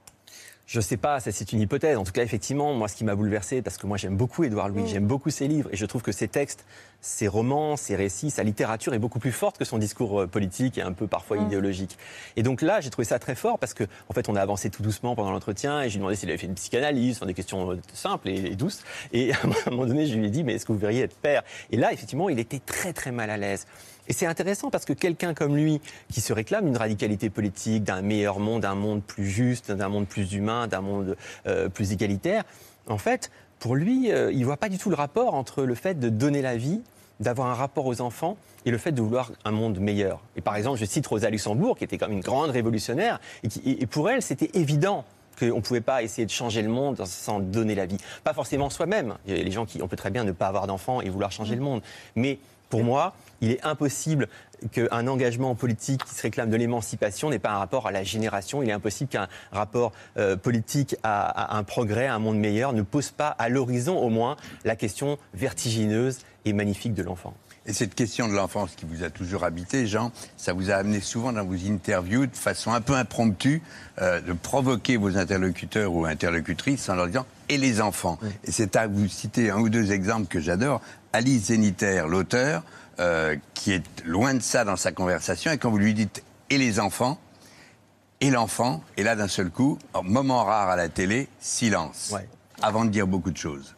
Je 0.68 0.80
sais 0.80 0.96
pas, 0.96 1.20
ça 1.20 1.30
c'est 1.30 1.52
une 1.52 1.60
hypothèse. 1.60 1.96
En 1.96 2.02
tout 2.02 2.10
cas, 2.10 2.24
effectivement, 2.24 2.74
moi, 2.74 2.88
ce 2.88 2.96
qui 2.96 3.04
m'a 3.04 3.14
bouleversé, 3.14 3.62
parce 3.62 3.76
que 3.78 3.86
moi 3.86 3.96
j'aime 3.96 4.16
beaucoup 4.16 4.42
Édouard 4.42 4.68
Louis, 4.68 4.82
Mm. 4.82 4.86
j'aime 4.88 5.06
beaucoup 5.06 5.30
ses 5.30 5.46
livres, 5.46 5.68
et 5.72 5.76
je 5.76 5.86
trouve 5.86 6.02
que 6.02 6.10
ses 6.10 6.26
textes, 6.26 6.64
ses 7.00 7.28
romans, 7.28 7.76
ses 7.76 7.94
récits, 7.94 8.32
sa 8.32 8.42
littérature 8.42 8.92
est 8.92 8.98
beaucoup 8.98 9.20
plus 9.20 9.30
forte 9.30 9.58
que 9.58 9.64
son 9.64 9.78
discours 9.78 10.22
euh, 10.22 10.26
politique 10.26 10.76
et 10.76 10.82
un 10.82 10.92
peu 10.92 11.06
parfois 11.06 11.36
Mm. 11.36 11.46
idéologique. 11.46 11.96
Et 12.34 12.42
donc 12.42 12.62
là, 12.62 12.80
j'ai 12.80 12.90
trouvé 12.90 13.04
ça 13.06 13.20
très 13.20 13.36
fort 13.36 13.60
parce 13.60 13.74
que, 13.74 13.84
en 14.08 14.12
fait, 14.12 14.28
on 14.28 14.34
a 14.34 14.40
avancé 14.42 14.68
tout 14.68 14.82
doucement 14.82 15.14
pendant 15.14 15.30
l'entretien, 15.30 15.82
et 15.82 15.84
je 15.88 15.90
lui 15.90 15.96
ai 15.96 15.98
demandé 16.00 16.16
s'il 16.16 16.28
avait 16.30 16.38
fait 16.38 16.48
une 16.48 16.54
psychanalyse, 16.56 17.18
enfin, 17.18 17.26
des 17.26 17.34
questions 17.34 17.70
euh, 17.70 17.80
simples 17.92 18.28
et, 18.28 18.34
et 18.46 18.56
douces. 18.56 18.82
Et 19.12 19.32
à 19.34 19.36
un 19.66 19.70
moment 19.70 19.86
donné, 19.86 20.06
je 20.06 20.16
lui 20.16 20.26
ai 20.26 20.30
dit, 20.30 20.42
mais 20.42 20.54
est-ce 20.54 20.66
que 20.66 20.72
vous 20.72 20.78
verriez 20.78 21.02
être 21.02 21.14
père? 21.16 21.44
Et 21.70 21.76
là, 21.76 21.92
effectivement, 21.92 22.28
il 22.28 22.40
était 22.40 22.58
très 22.58 22.92
très 22.92 23.12
mal 23.12 23.30
à 23.30 23.36
l'aise. 23.36 23.68
Et 24.08 24.12
c'est 24.12 24.26
intéressant 24.26 24.70
parce 24.70 24.84
que 24.84 24.92
quelqu'un 24.92 25.34
comme 25.34 25.56
lui, 25.56 25.80
qui 26.12 26.20
se 26.20 26.32
réclame 26.32 26.64
d'une 26.66 26.76
radicalité 26.76 27.30
politique, 27.30 27.84
d'un 27.84 28.02
meilleur 28.02 28.38
monde, 28.38 28.62
d'un 28.62 28.74
monde 28.74 29.02
plus 29.02 29.26
juste, 29.28 29.70
d'un 29.72 29.88
monde 29.88 30.06
plus 30.06 30.32
humain, 30.32 30.66
d'un 30.66 30.80
monde 30.80 31.16
euh, 31.46 31.68
plus 31.68 31.92
égalitaire, 31.92 32.44
en 32.88 32.98
fait, 32.98 33.30
pour 33.58 33.74
lui, 33.74 34.12
euh, 34.12 34.30
il 34.32 34.44
voit 34.44 34.56
pas 34.58 34.68
du 34.68 34.78
tout 34.78 34.90
le 34.90 34.96
rapport 34.96 35.34
entre 35.34 35.64
le 35.64 35.74
fait 35.74 35.98
de 35.98 36.08
donner 36.08 36.42
la 36.42 36.56
vie, 36.56 36.82
d'avoir 37.18 37.48
un 37.48 37.54
rapport 37.54 37.86
aux 37.86 38.00
enfants 38.02 38.36
et 38.66 38.70
le 38.70 38.78
fait 38.78 38.92
de 38.92 39.00
vouloir 39.00 39.32
un 39.44 39.50
monde 39.50 39.78
meilleur. 39.80 40.20
Et 40.36 40.40
par 40.42 40.54
exemple, 40.56 40.78
je 40.78 40.84
cite 40.84 41.06
Rosa 41.06 41.30
Luxembourg, 41.30 41.78
qui 41.78 41.84
était 41.84 41.96
comme 41.98 42.12
une 42.12 42.20
grande 42.20 42.50
révolutionnaire, 42.50 43.18
et, 43.42 43.48
qui- 43.48 43.60
et- 43.64 43.82
et 43.82 43.86
pour 43.86 44.10
elle, 44.10 44.20
c'était 44.22 44.50
évident 44.52 45.04
qu'on 45.38 45.56
ne 45.56 45.60
pouvait 45.60 45.80
pas 45.80 46.02
essayer 46.02 46.26
de 46.26 46.30
changer 46.30 46.62
le 46.62 46.68
monde 46.68 47.02
sans 47.06 47.40
donner 47.40 47.74
la 47.74 47.86
vie. 47.86 47.96
Pas 48.24 48.34
forcément 48.34 48.70
soi-même. 48.70 49.14
Il 49.26 49.36
y 49.36 49.40
a 49.40 49.42
les 49.42 49.50
gens 49.50 49.66
qui, 49.66 49.82
on 49.82 49.88
peut 49.88 49.96
très 49.96 50.10
bien 50.10 50.24
ne 50.24 50.32
pas 50.32 50.46
avoir 50.46 50.66
d'enfants 50.66 51.00
et 51.00 51.08
vouloir 51.08 51.32
changer 51.32 51.54
le 51.54 51.60
monde. 51.62 51.82
Mais 52.14 52.38
pour 52.68 52.84
moi, 52.84 53.14
il 53.40 53.50
est 53.50 53.64
impossible 53.64 54.28
qu'un 54.72 55.06
engagement 55.06 55.54
politique 55.54 56.04
qui 56.04 56.14
se 56.14 56.22
réclame 56.22 56.50
de 56.50 56.56
l'émancipation 56.56 57.30
n'ait 57.30 57.38
pas 57.38 57.50
un 57.50 57.58
rapport 57.58 57.86
à 57.86 57.90
la 57.90 58.02
génération. 58.02 58.62
Il 58.62 58.70
est 58.70 58.72
impossible 58.72 59.10
qu'un 59.10 59.28
rapport 59.52 59.92
euh, 60.16 60.36
politique 60.36 60.96
à, 61.02 61.54
à 61.54 61.58
un 61.58 61.62
progrès, 61.62 62.06
à 62.06 62.14
un 62.14 62.18
monde 62.18 62.38
meilleur 62.38 62.72
ne 62.72 62.82
pose 62.82 63.10
pas 63.10 63.28
à 63.28 63.48
l'horizon 63.48 63.98
au 63.98 64.08
moins 64.08 64.36
la 64.64 64.76
question 64.76 65.18
vertigineuse 65.34 66.20
et 66.44 66.52
magnifique 66.52 66.94
de 66.94 67.02
l'enfant. 67.02 67.34
Et 67.66 67.72
cette 67.72 67.96
question 67.96 68.28
de 68.28 68.32
l'enfance 68.32 68.70
qui 68.76 68.86
vous 68.86 69.02
a 69.02 69.10
toujours 69.10 69.42
habité, 69.42 69.88
Jean, 69.88 70.12
ça 70.36 70.52
vous 70.52 70.70
a 70.70 70.74
amené 70.74 71.00
souvent 71.00 71.32
dans 71.32 71.44
vos 71.44 71.56
interviews, 71.68 72.26
de 72.26 72.36
façon 72.36 72.72
un 72.72 72.80
peu 72.80 72.94
impromptue, 72.94 73.60
euh, 74.00 74.20
de 74.20 74.32
provoquer 74.32 74.96
vos 74.96 75.16
interlocuteurs 75.18 75.92
ou 75.92 76.04
interlocutrices 76.04 76.88
en 76.88 76.94
leur 76.94 77.08
disant 77.08 77.26
et 77.48 77.58
les 77.58 77.80
enfants. 77.80 78.18
Et 78.44 78.52
c'est 78.52 78.76
à 78.76 78.86
vous 78.86 79.08
citer 79.08 79.50
un 79.50 79.58
ou 79.58 79.68
deux 79.68 79.92
exemples 79.92 80.26
que 80.26 80.40
j'adore. 80.40 80.80
Alice 81.12 81.46
Zéniter, 81.46 82.04
l'auteur, 82.08 82.62
euh, 83.00 83.36
qui 83.54 83.72
est 83.72 83.84
loin 84.04 84.34
de 84.34 84.42
ça 84.42 84.64
dans 84.64 84.76
sa 84.76 84.92
conversation, 84.92 85.50
et 85.50 85.58
quand 85.58 85.70
vous 85.70 85.78
lui 85.78 85.94
dites 85.94 86.22
et 86.50 86.58
les 86.58 86.78
enfants, 86.78 87.18
et 88.20 88.30
l'enfant, 88.30 88.82
et 88.96 89.02
là 89.02 89.16
d'un 89.16 89.28
seul 89.28 89.50
coup, 89.50 89.78
en 89.92 90.02
moment 90.02 90.44
rare 90.44 90.70
à 90.70 90.76
la 90.76 90.88
télé, 90.88 91.28
silence. 91.40 92.14
Avant 92.62 92.84
de 92.84 92.90
dire 92.90 93.06
beaucoup 93.06 93.30
de 93.30 93.36
choses. 93.36 93.75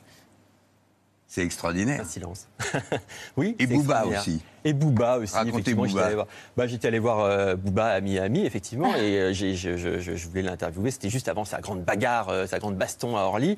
C'est 1.38 1.44
extraordinaire. 1.44 2.01
Un 2.01 2.05
silence. 2.05 2.48
oui. 3.37 3.55
Et 3.61 3.66
Booba 3.68 4.05
aussi. 4.07 4.42
Et 4.64 4.72
Booba 4.72 5.18
aussi. 5.18 5.35
Racontez 5.35 5.72
Booba. 5.74 5.87
J'étais 5.88 6.01
allé 6.03 6.14
voir, 6.16 6.27
bah, 6.57 6.66
j'étais 6.66 6.88
allé 6.88 6.98
voir 6.98 7.20
euh, 7.20 7.55
Booba 7.55 7.87
à 7.87 8.01
Miami, 8.01 8.44
effectivement, 8.44 8.92
et 8.96 9.18
euh, 9.20 9.33
j'ai- 9.33 9.55
je, 9.55 9.77
je- 9.77 10.01
je- 10.01 10.16
je 10.16 10.29
voulais 10.29 10.42
l'interviewer. 10.42 10.90
C'était 10.90 11.11
juste 11.11 11.29
avant 11.29 11.44
sa 11.44 11.61
grande 11.61 11.85
bagarre, 11.85 12.29
euh, 12.31 12.46
sa 12.46 12.59
grande 12.59 12.74
baston 12.77 13.16
à 13.16 13.20
Orly. 13.22 13.57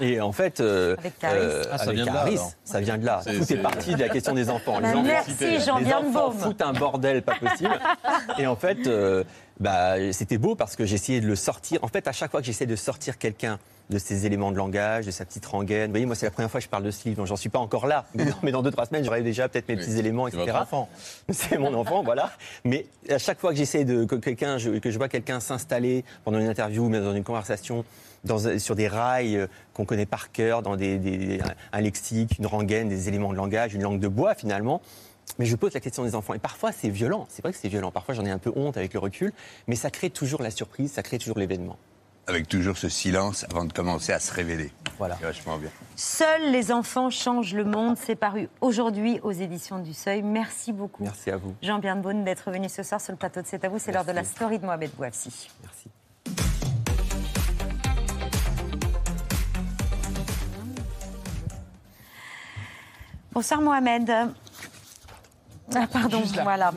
Et 0.00 0.20
en 0.20 0.32
fait, 0.32 0.60
euh, 0.60 0.96
Avec 0.98 1.18
Caris. 1.20 1.38
Ah, 1.70 1.78
ça 1.78 1.84
avec 1.84 1.94
vient 1.94 2.04
de 2.04 2.10
là, 2.10 2.14
Caris, 2.16 2.34
alors. 2.34 2.52
ça 2.64 2.80
vient 2.80 2.98
de 2.98 3.06
là. 3.06 3.20
C'est- 3.24 3.38
Tout 3.38 3.52
est, 3.52 3.56
parti 3.62 3.94
de 3.94 4.00
la 4.00 4.08
question 4.08 4.34
des 4.34 4.50
enfants. 4.50 4.80
Bah, 4.80 4.88
enfants- 4.88 5.02
merci, 5.02 5.60
Jean 5.64 5.78
les 5.78 5.92
enfants 5.92 6.32
foutent 6.32 6.62
un 6.62 6.72
bordel 6.72 7.22
pas 7.22 7.36
possible. 7.36 7.78
Et 8.38 8.46
en 8.48 8.56
fait, 8.56 8.86
euh, 8.88 9.22
bah, 9.60 9.94
c'était 10.12 10.38
beau 10.38 10.56
parce 10.56 10.74
que 10.74 10.84
j'essayais 10.84 11.20
de 11.20 11.26
le 11.28 11.36
sortir. 11.36 11.78
En 11.84 11.88
fait, 11.88 12.08
à 12.08 12.12
chaque 12.12 12.32
fois 12.32 12.40
que 12.40 12.46
j'essaie 12.46 12.66
de 12.66 12.76
sortir 12.76 13.16
quelqu'un 13.16 13.58
de 13.92 13.98
ses 13.98 14.26
éléments 14.26 14.50
de 14.52 14.56
langage, 14.56 15.06
de 15.06 15.10
sa 15.10 15.24
petite 15.24 15.44
rengaine. 15.46 15.86
Vous 15.86 15.92
voyez, 15.92 16.06
moi, 16.06 16.14
c'est 16.14 16.26
la 16.26 16.30
première 16.32 16.50
fois 16.50 16.60
que 16.60 16.64
je 16.64 16.68
parle 16.70 16.82
de 16.84 16.90
ce 16.90 17.04
livre, 17.04 17.18
donc 17.18 17.26
j'en 17.26 17.36
suis 17.36 17.48
pas 17.50 17.58
encore 17.58 17.86
là. 17.86 18.06
Mais 18.14 18.24
dans, 18.24 18.36
mais 18.42 18.50
dans 18.52 18.62
deux, 18.62 18.70
trois 18.70 18.86
semaines, 18.86 19.04
j'aurai 19.04 19.22
déjà 19.22 19.48
peut-être 19.48 19.68
mes 19.68 19.76
petits 19.76 19.98
éléments, 19.98 20.26
c'est 20.28 20.36
etc. 20.36 20.46
votre 20.46 20.62
enfant. 20.62 20.88
C'est 21.30 21.58
mon 21.58 21.72
enfant, 21.74 22.02
voilà. 22.02 22.32
Mais 22.64 22.86
à 23.08 23.18
chaque 23.18 23.38
fois 23.40 23.50
que 23.52 23.56
j'essaie 23.56 23.84
de 23.84 24.04
que 24.04 24.14
quelqu'un, 24.16 24.56
que 24.58 24.90
je 24.90 24.98
vois 24.98 25.08
quelqu'un 25.08 25.40
s'installer 25.40 26.04
pendant 26.24 26.38
une 26.38 26.48
interview, 26.48 26.88
mais 26.88 27.00
dans 27.00 27.14
une 27.14 27.24
conversation, 27.24 27.84
dans, 28.24 28.58
sur 28.58 28.74
des 28.76 28.88
rails 28.88 29.36
euh, 29.36 29.46
qu'on 29.74 29.84
connaît 29.84 30.06
par 30.06 30.30
cœur, 30.32 30.62
dans 30.62 30.76
des, 30.76 30.98
des- 30.98 31.40
un 31.72 31.80
lexique, 31.80 32.38
une 32.38 32.46
rengaine, 32.46 32.88
des 32.88 33.08
éléments 33.08 33.32
de 33.32 33.36
langage, 33.36 33.74
une 33.74 33.82
langue 33.82 34.00
de 34.00 34.08
bois 34.08 34.34
finalement. 34.34 34.80
Mais 35.38 35.44
je 35.46 35.54
pose 35.56 35.72
la 35.72 35.80
question 35.80 36.02
des 36.04 36.14
enfants. 36.14 36.34
Et 36.34 36.38
parfois, 36.38 36.72
c'est 36.72 36.88
violent. 36.88 37.26
C'est 37.30 37.42
vrai 37.42 37.52
que 37.52 37.58
c'est 37.58 37.68
violent. 37.68 37.90
Parfois, 37.90 38.14
j'en 38.14 38.24
ai 38.24 38.30
un 38.30 38.38
peu 38.38 38.52
honte 38.56 38.76
avec 38.76 38.92
le 38.92 38.98
recul. 38.98 39.32
Mais 39.66 39.76
ça 39.76 39.88
crée 39.90 40.10
toujours 40.10 40.42
la 40.42 40.50
surprise, 40.50 40.92
ça 40.92 41.02
crée 41.02 41.18
toujours 41.18 41.38
l'événement. 41.38 41.78
Avec 42.28 42.46
toujours 42.48 42.76
ce 42.76 42.88
silence 42.88 43.44
avant 43.50 43.64
de 43.64 43.72
commencer 43.72 44.12
à 44.12 44.20
se 44.20 44.32
révéler. 44.32 44.72
Voilà. 44.96 45.16
C'est 45.18 45.26
vachement 45.26 45.58
bien. 45.58 45.70
Seuls 45.96 46.52
les 46.52 46.70
enfants 46.70 47.10
changent 47.10 47.54
le 47.54 47.64
monde. 47.64 47.96
C'est 47.96 48.14
paru 48.14 48.48
aujourd'hui 48.60 49.18
aux 49.22 49.32
éditions 49.32 49.80
du 49.80 49.92
Seuil. 49.92 50.22
Merci 50.22 50.72
beaucoup. 50.72 51.02
Merci 51.02 51.32
à 51.32 51.36
vous. 51.36 51.54
Jean 51.62 51.80
Birnbaum 51.80 52.22
d'être 52.22 52.52
venu 52.52 52.68
ce 52.68 52.84
soir 52.84 53.00
sur 53.00 53.12
le 53.12 53.18
plateau 53.18 53.42
de 53.42 53.46
C'est 53.46 53.64
à 53.64 53.68
vous. 53.68 53.80
C'est 53.80 53.90
l'heure 53.90 54.04
de 54.04 54.12
la 54.12 54.22
story 54.22 54.60
de 54.60 54.66
Mohamed 54.66 54.92
Bouafsi. 54.96 55.48
Merci. 55.62 55.90
Bonsoir 63.32 63.60
Mohamed. 63.62 64.10
Ah, 65.74 65.86
pardon, 65.90 66.22
voilà. 66.42 66.72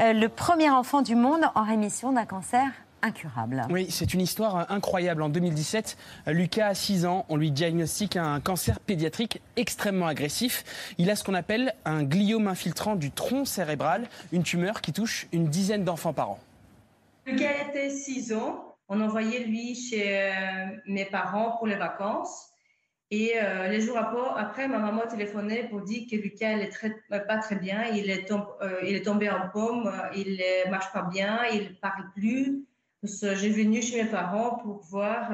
Euh, 0.00 0.14
le 0.14 0.28
premier 0.28 0.70
enfant 0.70 1.02
du 1.02 1.14
monde 1.14 1.42
en 1.54 1.62
rémission 1.62 2.12
d'un 2.12 2.24
cancer 2.24 2.70
incurable. 3.02 3.62
Oui, 3.70 3.86
c'est 3.90 4.14
une 4.14 4.20
histoire 4.20 4.56
euh, 4.56 4.64
incroyable. 4.68 5.22
En 5.22 5.28
2017, 5.28 5.96
euh, 6.28 6.32
Lucas 6.32 6.68
a 6.68 6.74
6 6.74 7.06
ans. 7.06 7.26
On 7.28 7.36
lui 7.36 7.50
diagnostique 7.50 8.16
un 8.16 8.40
cancer 8.40 8.80
pédiatrique 8.80 9.40
extrêmement 9.56 10.06
agressif. 10.06 10.94
Il 10.98 11.10
a 11.10 11.16
ce 11.16 11.24
qu'on 11.24 11.34
appelle 11.34 11.74
un 11.84 12.02
gliome 12.02 12.48
infiltrant 12.48 12.96
du 12.96 13.10
tronc 13.10 13.44
cérébral, 13.44 14.08
une 14.32 14.42
tumeur 14.42 14.80
qui 14.80 14.92
touche 14.92 15.26
une 15.32 15.48
dizaine 15.48 15.84
d'enfants 15.84 16.12
par 16.12 16.30
an. 16.30 16.40
Lucas 17.26 17.68
était 17.68 17.90
6 17.90 18.32
ans. 18.34 18.76
On 18.88 19.00
envoyait 19.00 19.44
lui 19.44 19.74
chez 19.74 20.18
euh, 20.18 20.32
mes 20.86 21.04
parents 21.04 21.56
pour 21.58 21.66
les 21.66 21.76
vacances. 21.76 22.48
Et 23.12 23.32
euh, 23.36 23.68
les 23.68 23.80
jours 23.80 23.98
après, 23.98 24.68
ma 24.68 24.78
maman 24.78 25.02
a 25.02 25.06
téléphoné 25.08 25.64
pour 25.64 25.80
dire 25.82 26.06
que 26.08 26.14
Lucas 26.14 26.56
n'est 26.56 26.70
pas 27.26 27.38
très 27.38 27.56
bien. 27.56 27.84
Il 27.86 28.08
est, 28.08 28.32
il 28.84 28.94
est 28.94 29.02
tombé 29.02 29.28
en 29.28 29.48
pomme, 29.48 29.92
il 30.14 30.36
ne 30.36 30.70
marche 30.70 30.92
pas 30.92 31.02
bien, 31.02 31.40
il 31.52 31.70
ne 31.70 31.74
parle 31.74 32.04
plus. 32.14 32.66
J'ai 33.02 33.50
venu 33.50 33.80
chez 33.82 34.02
mes 34.02 34.08
parents 34.08 34.58
pour 34.58 34.82
voir 34.82 35.30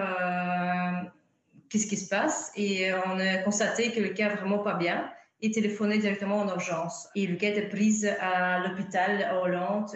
qu'est-ce 1.68 1.86
qui 1.86 1.96
se 1.96 2.08
passe. 2.08 2.52
Et 2.56 2.92
on 2.92 3.18
a 3.18 3.38
constaté 3.38 3.90
que 3.92 4.00
Lucas 4.00 4.28
n'est 4.28 4.36
vraiment 4.36 4.60
pas 4.60 4.74
bien 4.74 5.10
et 5.42 5.50
téléphoné 5.50 5.98
directement 5.98 6.40
en 6.40 6.48
urgence. 6.48 7.08
Et 7.14 7.26
Lucas 7.26 7.48
était 7.48 7.68
prise 7.68 8.08
à 8.20 8.60
l'hôpital 8.60 9.22
à 9.24 9.40
Hollande 9.40 9.90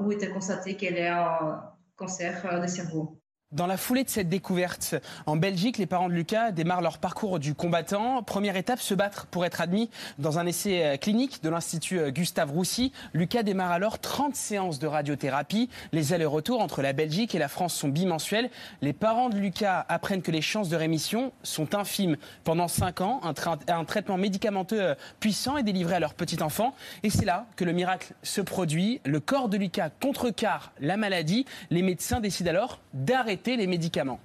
où 0.00 0.12
était 0.12 0.28
constaté 0.28 0.76
qu'elle 0.76 0.98
est 0.98 1.12
en 1.12 1.60
cancer 1.96 2.60
de 2.60 2.66
cerveau. 2.66 3.20
Dans 3.54 3.68
la 3.68 3.76
foulée 3.76 4.02
de 4.02 4.08
cette 4.08 4.28
découverte, 4.28 4.96
en 5.26 5.36
Belgique, 5.36 5.78
les 5.78 5.86
parents 5.86 6.08
de 6.08 6.14
Lucas 6.14 6.50
démarrent 6.50 6.80
leur 6.80 6.98
parcours 6.98 7.38
du 7.38 7.54
combattant. 7.54 8.20
Première 8.24 8.56
étape, 8.56 8.80
se 8.80 8.94
battre 8.94 9.26
pour 9.26 9.44
être 9.44 9.60
admis 9.60 9.90
dans 10.18 10.40
un 10.40 10.46
essai 10.46 10.84
euh, 10.84 10.96
clinique 10.96 11.40
de 11.40 11.50
l'Institut 11.50 12.00
euh, 12.00 12.10
Gustave 12.10 12.50
Roussy. 12.50 12.90
Lucas 13.12 13.44
démarre 13.44 13.70
alors 13.70 14.00
30 14.00 14.34
séances 14.34 14.80
de 14.80 14.88
radiothérapie. 14.88 15.70
Les 15.92 16.12
allers-retours 16.12 16.60
entre 16.60 16.82
la 16.82 16.92
Belgique 16.92 17.36
et 17.36 17.38
la 17.38 17.46
France 17.46 17.74
sont 17.74 17.86
bimensuels. 17.86 18.50
Les 18.82 18.92
parents 18.92 19.28
de 19.28 19.38
Lucas 19.38 19.86
apprennent 19.88 20.22
que 20.22 20.32
les 20.32 20.42
chances 20.42 20.68
de 20.68 20.74
rémission 20.74 21.30
sont 21.44 21.76
infimes. 21.76 22.16
Pendant 22.42 22.66
5 22.66 23.02
ans, 23.02 23.20
un, 23.22 23.34
un 23.72 23.84
traitement 23.84 24.18
médicamenteux 24.18 24.82
euh, 24.82 24.94
puissant 25.20 25.58
est 25.58 25.62
délivré 25.62 25.94
à 25.94 26.00
leur 26.00 26.14
petit 26.14 26.42
enfant. 26.42 26.74
Et 27.04 27.10
c'est 27.10 27.24
là 27.24 27.46
que 27.54 27.64
le 27.64 27.70
miracle 27.70 28.14
se 28.24 28.40
produit. 28.40 29.00
Le 29.04 29.20
corps 29.20 29.48
de 29.48 29.58
Lucas 29.58 29.90
contrecarre 30.02 30.72
la 30.80 30.96
maladie. 30.96 31.46
Les 31.70 31.82
médecins 31.82 32.18
décident 32.18 32.50
alors 32.50 32.80
d'arrêter 32.94 33.43
les 33.52 33.66
médicaments. 33.66 34.20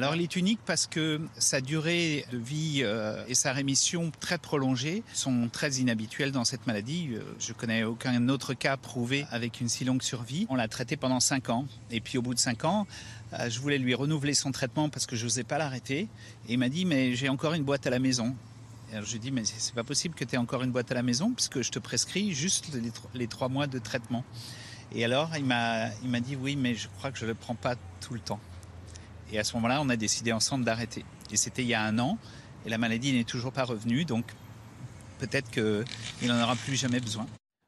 Alors 0.00 0.14
il 0.14 0.22
est 0.22 0.34
unique 0.34 0.60
parce 0.64 0.86
que 0.86 1.20
sa 1.36 1.60
durée 1.60 2.24
de 2.32 2.38
vie 2.38 2.80
euh, 2.82 3.22
et 3.28 3.34
sa 3.34 3.52
rémission 3.52 4.10
très 4.18 4.38
prolongée 4.38 5.02
sont 5.12 5.50
très 5.52 5.72
inhabituelles 5.72 6.32
dans 6.32 6.44
cette 6.46 6.66
maladie. 6.66 7.10
Euh, 7.12 7.20
je 7.38 7.52
connais 7.52 7.84
aucun 7.84 8.30
autre 8.30 8.54
cas 8.54 8.78
prouvé 8.78 9.26
avec 9.30 9.60
une 9.60 9.68
si 9.68 9.84
longue 9.84 10.00
survie. 10.00 10.46
On 10.48 10.54
l'a 10.54 10.68
traité 10.68 10.96
pendant 10.96 11.20
5 11.20 11.50
ans 11.50 11.66
et 11.90 12.00
puis 12.00 12.16
au 12.16 12.22
bout 12.22 12.32
de 12.32 12.38
5 12.38 12.64
ans, 12.64 12.86
euh, 13.34 13.50
je 13.50 13.60
voulais 13.60 13.76
lui 13.76 13.94
renouveler 13.94 14.32
son 14.32 14.52
traitement 14.52 14.88
parce 14.88 15.04
que 15.04 15.16
je 15.16 15.24
n'osais 15.24 15.44
pas 15.44 15.58
l'arrêter. 15.58 16.08
Et 16.48 16.54
il 16.54 16.58
m'a 16.58 16.70
dit 16.70 16.86
mais 16.86 17.14
j'ai 17.14 17.28
encore 17.28 17.52
une 17.52 17.64
boîte 17.64 17.86
à 17.86 17.90
la 17.90 17.98
maison. 17.98 18.34
Alors 18.92 19.04
je 19.04 19.10
lui 19.10 19.16
ai 19.16 19.20
dit 19.20 19.32
mais 19.32 19.42
c'est 19.44 19.74
pas 19.74 19.84
possible 19.84 20.14
que 20.14 20.24
tu 20.24 20.34
aies 20.34 20.38
encore 20.38 20.62
une 20.62 20.72
boîte 20.72 20.90
à 20.90 20.94
la 20.94 21.02
maison 21.02 21.30
puisque 21.30 21.60
je 21.60 21.70
te 21.70 21.78
prescris 21.78 22.32
juste 22.32 22.72
les, 22.72 22.90
les 23.12 23.26
3 23.26 23.50
mois 23.50 23.66
de 23.66 23.78
traitement. 23.78 24.24
Et 24.92 25.04
alors, 25.04 25.30
il 25.36 25.44
m'a, 25.44 25.90
dit 26.20 26.36
oui, 26.36 26.56
mais 26.56 26.74
je 26.74 26.88
crois 26.88 27.12
que 27.12 27.18
je 27.18 27.24
ne 27.24 27.30
le 27.30 27.34
prends 27.34 27.54
pas 27.54 27.76
tout 28.00 28.14
le 28.14 28.20
temps. 28.20 28.40
Et 29.32 29.38
à 29.38 29.44
ce 29.44 29.54
moment-là, 29.54 29.80
on 29.80 29.88
a 29.88 29.96
décidé 29.96 30.32
ensemble 30.32 30.64
d'arrêter. 30.64 31.04
Et 31.30 31.36
c'était 31.36 31.62
il 31.62 31.68
y 31.68 31.74
a 31.74 31.82
un 31.82 31.98
an, 31.98 32.18
et 32.66 32.70
la 32.70 32.78
maladie 32.78 33.12
n'est 33.12 33.24
toujours 33.24 33.52
pas 33.52 33.64
revenue, 33.64 34.04
donc 34.04 34.24
peut-être 35.18 35.50
qu'il 35.50 36.28
n'en 36.28 36.42
aura 36.42 36.56
plus 36.56 36.74
jamais 36.74 36.98
besoin. 36.98 37.26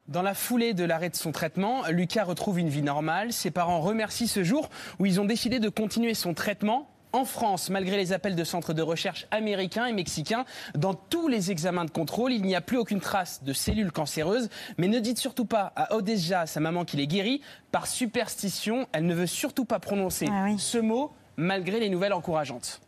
Dans 0.09 0.21
la 0.21 0.33
foulée 0.33 0.73
de 0.73 0.83
l'arrêt 0.83 1.09
de 1.09 1.15
son 1.15 1.31
traitement, 1.31 1.87
Lucas 1.87 2.25
retrouve 2.25 2.59
une 2.59 2.67
vie 2.67 2.81
normale. 2.81 3.31
Ses 3.31 3.51
parents 3.51 3.79
remercient 3.79 4.27
ce 4.27 4.43
jour 4.43 4.69
où 4.99 5.05
ils 5.05 5.21
ont 5.21 5.25
décidé 5.25 5.59
de 5.59 5.69
continuer 5.69 6.13
son 6.13 6.33
traitement 6.33 6.92
en 7.13 7.25
France, 7.25 7.69
malgré 7.69 7.95
les 7.95 8.11
appels 8.11 8.35
de 8.35 8.43
centres 8.43 8.73
de 8.73 8.81
recherche 8.81 9.27
américains 9.29 9.85
et 9.85 9.93
mexicains, 9.93 10.45
dans 10.75 10.95
tous 10.95 11.27
les 11.27 11.51
examens 11.51 11.85
de 11.85 11.91
contrôle, 11.91 12.33
il 12.33 12.41
n'y 12.41 12.55
a 12.55 12.61
plus 12.61 12.77
aucune 12.77 12.99
trace 12.99 13.43
de 13.43 13.53
cellules 13.53 13.91
cancéreuses. 13.91 14.49
Mais 14.79 14.87
ne 14.87 14.99
dites 14.99 15.19
surtout 15.19 15.45
pas 15.45 15.71
à 15.75 15.95
Odessa, 15.95 16.47
sa 16.47 16.59
maman, 16.59 16.85
qu'il 16.85 16.99
est 16.99 17.07
guéri. 17.07 17.41
Par 17.71 17.85
superstition, 17.85 18.87
elle 18.91 19.05
ne 19.05 19.13
veut 19.13 19.27
surtout 19.27 19.65
pas 19.65 19.79
prononcer 19.79 20.25
ah 20.31 20.47
ce 20.57 20.79
mot, 20.79 21.11
malgré 21.37 21.79
les 21.79 21.89
nouvelles 21.89 22.13
encourageantes. 22.13 22.81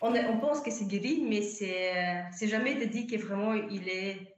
On, 0.00 0.12
pense 0.38 0.60
que 0.60 0.70
c'est 0.70 0.86
guéri, 0.86 1.26
mais 1.28 1.42
c'est 1.42 2.48
jamais 2.48 2.76
de 2.76 2.86
dire 2.86 3.06
que 3.06 3.22
vraiment 3.22 3.52
il 3.52 3.86
est 3.88 4.36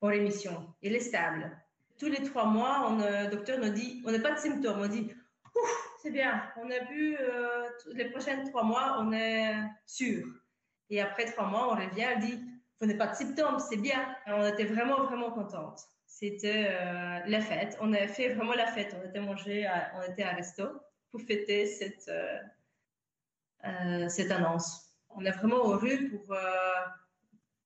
en 0.00 0.08
rémission. 0.08 0.52
Il 0.80 0.94
est 0.94 1.00
stable. 1.00 1.50
Tous 1.98 2.06
les 2.06 2.22
trois 2.22 2.44
mois, 2.44 2.96
le 2.98 3.30
docteur 3.30 3.58
nous 3.58 3.70
dit, 3.70 4.02
on 4.06 4.12
n'a 4.12 4.20
pas 4.20 4.32
de 4.32 4.38
symptômes. 4.38 4.80
On 4.80 4.88
dit, 4.88 5.10
ouf, 5.56 5.83
c'est 6.04 6.10
bien. 6.10 6.42
On 6.56 6.70
a 6.70 6.84
vu 6.84 7.16
euh, 7.18 7.66
les 7.94 8.10
prochains 8.10 8.44
trois 8.44 8.62
mois, 8.62 8.98
on 9.00 9.10
est 9.12 9.54
sûr. 9.86 10.26
Et 10.90 11.00
après 11.00 11.24
trois 11.24 11.46
mois, 11.46 11.72
on 11.72 11.76
revient, 11.76 12.02
elle 12.14 12.20
dit, 12.20 12.38
vous 12.78 12.86
n'avez 12.86 12.98
pas 12.98 13.06
de 13.06 13.14
symptômes, 13.14 13.58
c'est 13.58 13.78
bien. 13.78 14.14
on 14.26 14.46
était 14.46 14.66
vraiment, 14.66 15.04
vraiment 15.04 15.30
contente. 15.30 15.80
C'était 16.06 16.66
euh, 16.68 17.20
la 17.26 17.40
fête. 17.40 17.78
On 17.80 17.92
a 17.94 18.06
fait 18.06 18.34
vraiment 18.34 18.52
la 18.52 18.66
fête. 18.66 18.94
On 19.00 19.08
était 19.08 19.20
mangé, 19.20 19.66
on 19.96 20.12
était 20.12 20.24
à 20.24 20.34
resto 20.34 20.64
pour 21.10 21.22
fêter 21.22 21.64
cette, 21.64 22.10
euh, 23.64 24.08
cette 24.08 24.30
annonce. 24.30 24.90
On 25.08 25.24
est 25.24 25.30
vraiment 25.30 25.70
heureux 25.70 25.98
pour, 26.10 26.36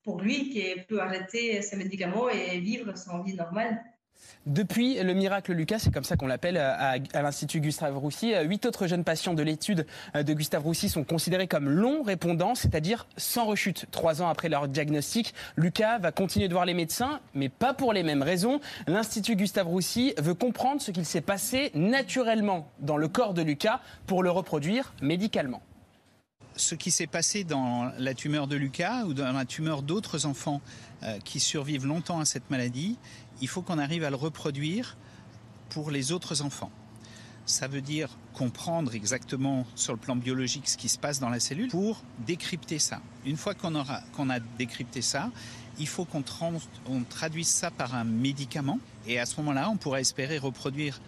pour 0.04 0.20
lui 0.20 0.50
qui 0.50 0.76
peut 0.88 1.00
arrêter 1.00 1.60
ses 1.62 1.76
médicaments 1.76 2.28
et 2.28 2.60
vivre 2.60 2.96
son 2.96 3.22
vie 3.22 3.34
normale. 3.34 3.82
Depuis 4.46 5.02
le 5.02 5.12
miracle 5.14 5.52
Lucas, 5.52 5.78
c'est 5.78 5.92
comme 5.92 6.04
ça 6.04 6.16
qu'on 6.16 6.26
l'appelle 6.26 6.56
à, 6.56 6.96
l'Institut 7.14 7.60
Gustave 7.60 7.98
Roussy, 7.98 8.34
huit 8.44 8.64
autres 8.66 8.86
jeunes 8.86 9.04
patients 9.04 9.34
de 9.34 9.42
l'étude 9.42 9.86
de 10.14 10.32
Gustave 10.32 10.62
Roussy 10.62 10.88
sont 10.88 11.04
considérés 11.04 11.46
comme 11.46 11.68
longs 11.68 12.02
répondants, 12.02 12.54
c'est-à-dire 12.54 13.06
sans 13.16 13.44
rechute. 13.44 13.86
Trois 13.90 14.22
ans 14.22 14.28
après 14.28 14.48
leur 14.48 14.68
diagnostic, 14.68 15.34
Lucas 15.56 15.98
va 15.98 16.12
continuer 16.12 16.48
de 16.48 16.54
voir 16.54 16.64
les 16.64 16.74
médecins, 16.74 17.20
mais 17.34 17.48
pas 17.48 17.74
pour 17.74 17.92
les 17.92 18.02
mêmes 18.02 18.22
raisons. 18.22 18.60
L'Institut 18.86 19.36
Gustave 19.36 19.66
Roussy 19.66 20.14
veut 20.18 20.34
comprendre 20.34 20.80
ce 20.80 20.90
qu'il 20.90 21.04
s'est 21.04 21.20
passé 21.20 21.70
naturellement 21.74 22.70
dans 22.80 22.96
le 22.96 23.08
corps 23.08 23.34
de 23.34 23.42
Lucas 23.42 23.80
pour 24.06 24.22
le 24.22 24.30
reproduire 24.30 24.94
médicalement 25.02 25.62
ce 26.58 26.74
qui 26.74 26.90
s'est 26.90 27.06
passé 27.06 27.44
dans 27.44 27.90
la 27.98 28.14
tumeur 28.14 28.46
de 28.46 28.56
Lucas 28.56 29.04
ou 29.04 29.14
dans 29.14 29.32
la 29.32 29.44
tumeur 29.44 29.82
d'autres 29.82 30.26
enfants 30.26 30.60
euh, 31.02 31.18
qui 31.24 31.40
survivent 31.40 31.86
longtemps 31.86 32.20
à 32.20 32.24
cette 32.24 32.50
maladie 32.50 32.98
il 33.40 33.48
faut 33.48 33.62
qu'on 33.62 33.78
arrive 33.78 34.04
à 34.04 34.10
le 34.10 34.16
reproduire 34.16 34.96
pour 35.70 35.90
les 35.90 36.12
autres 36.12 36.42
enfants. 36.42 36.70
Ça 37.46 37.66
veut 37.66 37.80
dire 37.80 38.10
comprendre 38.34 38.94
exactement 38.94 39.66
sur 39.74 39.92
le 39.94 39.98
plan 39.98 40.16
biologique 40.16 40.68
ce 40.68 40.76
qui 40.76 40.88
se 40.88 40.98
passe 40.98 41.18
dans 41.18 41.30
la 41.30 41.40
cellule 41.40 41.70
pour 41.70 42.02
décrypter 42.26 42.78
ça. 42.78 43.00
Une 43.24 43.36
fois 43.36 43.54
qu'on 43.54 43.74
aura 43.74 44.02
a 44.18 44.40
décrypté 44.58 45.02
ça, 45.02 45.30
il 45.78 45.86
faut 45.86 46.04
qu'on 46.04 46.22
traduise 47.08 47.48
ça 47.48 47.70
par 47.70 47.94
un 47.94 48.04
médicament 48.04 48.78
et 49.06 49.18
à 49.18 49.26
ce 49.26 49.36
moment-là, 49.38 49.70
on 49.70 49.76
pourra 49.76 50.00
espérer 50.00 50.38
reproduire 50.38 51.00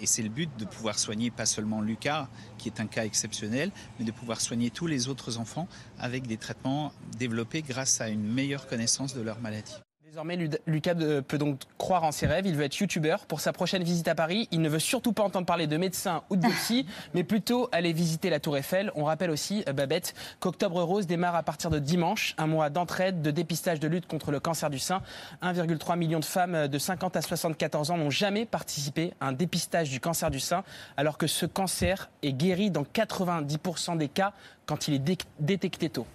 et 0.00 0.06
c'est 0.06 0.22
le 0.22 0.30
but 0.30 0.50
de 0.58 0.64
pouvoir 0.64 0.98
soigner 0.98 1.30
pas 1.30 1.46
seulement 1.46 1.82
Lucas, 1.82 2.28
qui 2.56 2.68
est 2.68 2.80
un 2.80 2.86
cas 2.86 3.04
exceptionnel, 3.04 3.70
mais 3.98 4.04
de 4.04 4.12
pouvoir 4.12 4.40
soigner 4.40 4.70
tous 4.70 4.86
les 4.86 5.08
autres 5.08 5.38
enfants 5.38 5.68
avec 5.98 6.26
des 6.26 6.38
traitements 6.38 6.92
développés 7.18 7.62
grâce 7.62 8.00
à 8.00 8.08
une 8.08 8.22
meilleure 8.22 8.66
connaissance 8.66 9.14
de 9.14 9.20
leur 9.20 9.40
maladie. 9.40 9.76
Désormais, 10.10 10.36
Lucas 10.66 10.96
peut 11.28 11.38
donc 11.38 11.60
croire 11.78 12.02
en 12.02 12.10
ses 12.10 12.26
rêves. 12.26 12.44
Il 12.44 12.56
veut 12.56 12.64
être 12.64 12.76
youtubeur. 12.76 13.26
Pour 13.26 13.38
sa 13.38 13.52
prochaine 13.52 13.84
visite 13.84 14.08
à 14.08 14.16
Paris, 14.16 14.48
il 14.50 14.60
ne 14.60 14.68
veut 14.68 14.80
surtout 14.80 15.12
pas 15.12 15.22
entendre 15.22 15.46
parler 15.46 15.68
de 15.68 15.76
médecins 15.76 16.24
ou 16.30 16.36
de 16.36 16.48
psy, 16.48 16.84
mais 17.14 17.22
plutôt 17.22 17.68
aller 17.70 17.92
visiter 17.92 18.28
la 18.28 18.40
Tour 18.40 18.56
Eiffel. 18.56 18.90
On 18.96 19.04
rappelle 19.04 19.30
aussi, 19.30 19.62
euh, 19.68 19.72
Babette, 19.72 20.14
qu'Octobre 20.40 20.82
Rose 20.82 21.06
démarre 21.06 21.36
à 21.36 21.44
partir 21.44 21.70
de 21.70 21.78
dimanche, 21.78 22.34
un 22.38 22.48
mois 22.48 22.70
d'entraide, 22.70 23.22
de 23.22 23.30
dépistage 23.30 23.78
de 23.78 23.86
lutte 23.86 24.08
contre 24.08 24.32
le 24.32 24.40
cancer 24.40 24.68
du 24.68 24.80
sein. 24.80 25.00
1,3 25.44 25.96
million 25.96 26.18
de 26.18 26.24
femmes 26.24 26.66
de 26.66 26.78
50 26.78 27.14
à 27.14 27.22
74 27.22 27.92
ans 27.92 27.96
n'ont 27.96 28.10
jamais 28.10 28.46
participé 28.46 29.14
à 29.20 29.28
un 29.28 29.32
dépistage 29.32 29.90
du 29.90 30.00
cancer 30.00 30.32
du 30.32 30.40
sein, 30.40 30.64
alors 30.96 31.18
que 31.18 31.28
ce 31.28 31.46
cancer 31.46 32.10
est 32.24 32.32
guéri 32.32 32.72
dans 32.72 32.82
90% 32.82 33.96
des 33.96 34.08
cas 34.08 34.32
quand 34.66 34.88
il 34.88 34.94
est 34.94 35.24
détecté 35.38 35.88
tôt. 35.88 36.06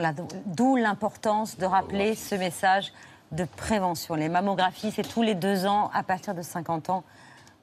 Voilà, 0.00 0.14
d'où 0.46 0.76
l'importance 0.76 1.58
de 1.58 1.66
rappeler 1.66 2.14
ce 2.14 2.36
message 2.36 2.92
de 3.32 3.42
prévention. 3.42 4.14
Les 4.14 4.28
mammographies, 4.28 4.92
c'est 4.92 5.02
tous 5.02 5.22
les 5.22 5.34
deux 5.34 5.66
ans 5.66 5.90
à 5.92 6.04
partir 6.04 6.36
de 6.36 6.42
50 6.42 6.88
ans 6.90 7.02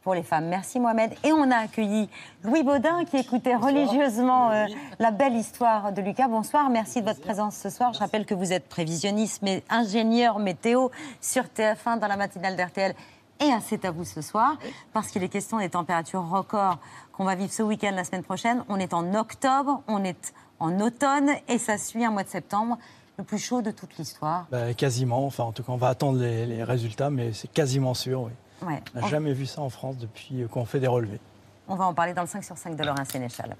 pour 0.02 0.14
les 0.16 0.22
femmes. 0.22 0.48
Merci 0.48 0.82
Mohamed. 0.82 1.14
Et 1.24 1.32
on 1.32 1.50
a 1.50 1.56
accueilli 1.56 2.10
Louis 2.44 2.64
Baudin 2.64 3.06
qui 3.06 3.16
écoutait 3.16 3.56
religieusement 3.56 4.52
euh, 4.52 4.66
la 5.00 5.12
belle 5.12 5.36
histoire 5.36 5.94
de 5.94 6.02
Lucas. 6.02 6.28
Bonsoir, 6.28 6.70
merci 6.70 7.00
de 7.00 7.08
votre 7.08 7.22
présence 7.22 7.56
ce 7.56 7.70
soir. 7.70 7.94
Je 7.94 8.00
rappelle 8.00 8.26
que 8.26 8.34
vous 8.34 8.52
êtes 8.52 8.68
prévisionniste, 8.68 9.42
mais 9.42 9.64
ingénieur 9.70 10.38
météo 10.38 10.90
sur 11.22 11.44
TF1 11.44 12.00
dans 12.00 12.08
la 12.08 12.18
matinale 12.18 12.58
d'RTL. 12.58 12.96
Et 13.40 13.50
c'est 13.62 13.86
à 13.86 13.92
vous 13.92 14.06
ce 14.06 14.22
soir, 14.22 14.58
parce 14.94 15.08
qu'il 15.08 15.24
est 15.24 15.30
question 15.30 15.60
des 15.60 15.70
températures 15.70 16.28
records 16.30 16.80
qu'on 17.14 17.26
va 17.26 17.36
vivre 17.36 17.52
ce 17.52 17.64
week-end, 17.64 17.92
la 17.94 18.04
semaine 18.04 18.24
prochaine. 18.24 18.64
On 18.70 18.78
est 18.78 18.94
en 18.94 19.14
octobre, 19.14 19.82
on 19.88 20.04
est 20.04 20.34
en 20.60 20.80
automne 20.80 21.32
et 21.48 21.58
ça 21.58 21.78
suit 21.78 22.04
un 22.06 22.12
mois 22.12 22.24
de 22.24 22.30
septembre 22.30 22.78
le 23.18 23.24
plus 23.24 23.38
chaud 23.38 23.62
de 23.62 23.72
toute 23.72 23.98
l'histoire 23.98 24.48
bah, 24.52 24.74
Quasiment. 24.74 25.26
Enfin, 25.26 25.44
en 25.46 25.52
tout 25.52 25.64
cas, 25.64 25.72
on 25.72 25.78
va 25.78 25.90
attendre 25.90 26.20
les, 26.20 26.64
résultats, 26.64 27.10
mais 27.10 27.34
c'est 27.34 27.52
quasiment 27.52 27.94
sûr, 27.94 28.22
oui. 28.22 28.32
On 28.62 29.00
n'a 29.00 29.08
jamais 29.08 29.34
vu 29.34 29.46
ça 29.46 29.62
en 29.62 29.70
France 29.70 29.98
depuis 29.98 30.46
qu'on 30.50 30.66
fait 30.66 30.80
des 30.80 30.88
relevés. 30.88 31.20
On 31.68 31.76
va 31.76 31.86
en 31.86 31.94
parler 31.94 32.14
dans 32.14 32.22
le 32.22 32.28
5 32.28 32.44
sur 32.44 32.58
5 32.58 32.76
de 32.76 32.84
Laurent 32.84 33.06
Sénéchal. 33.06 33.56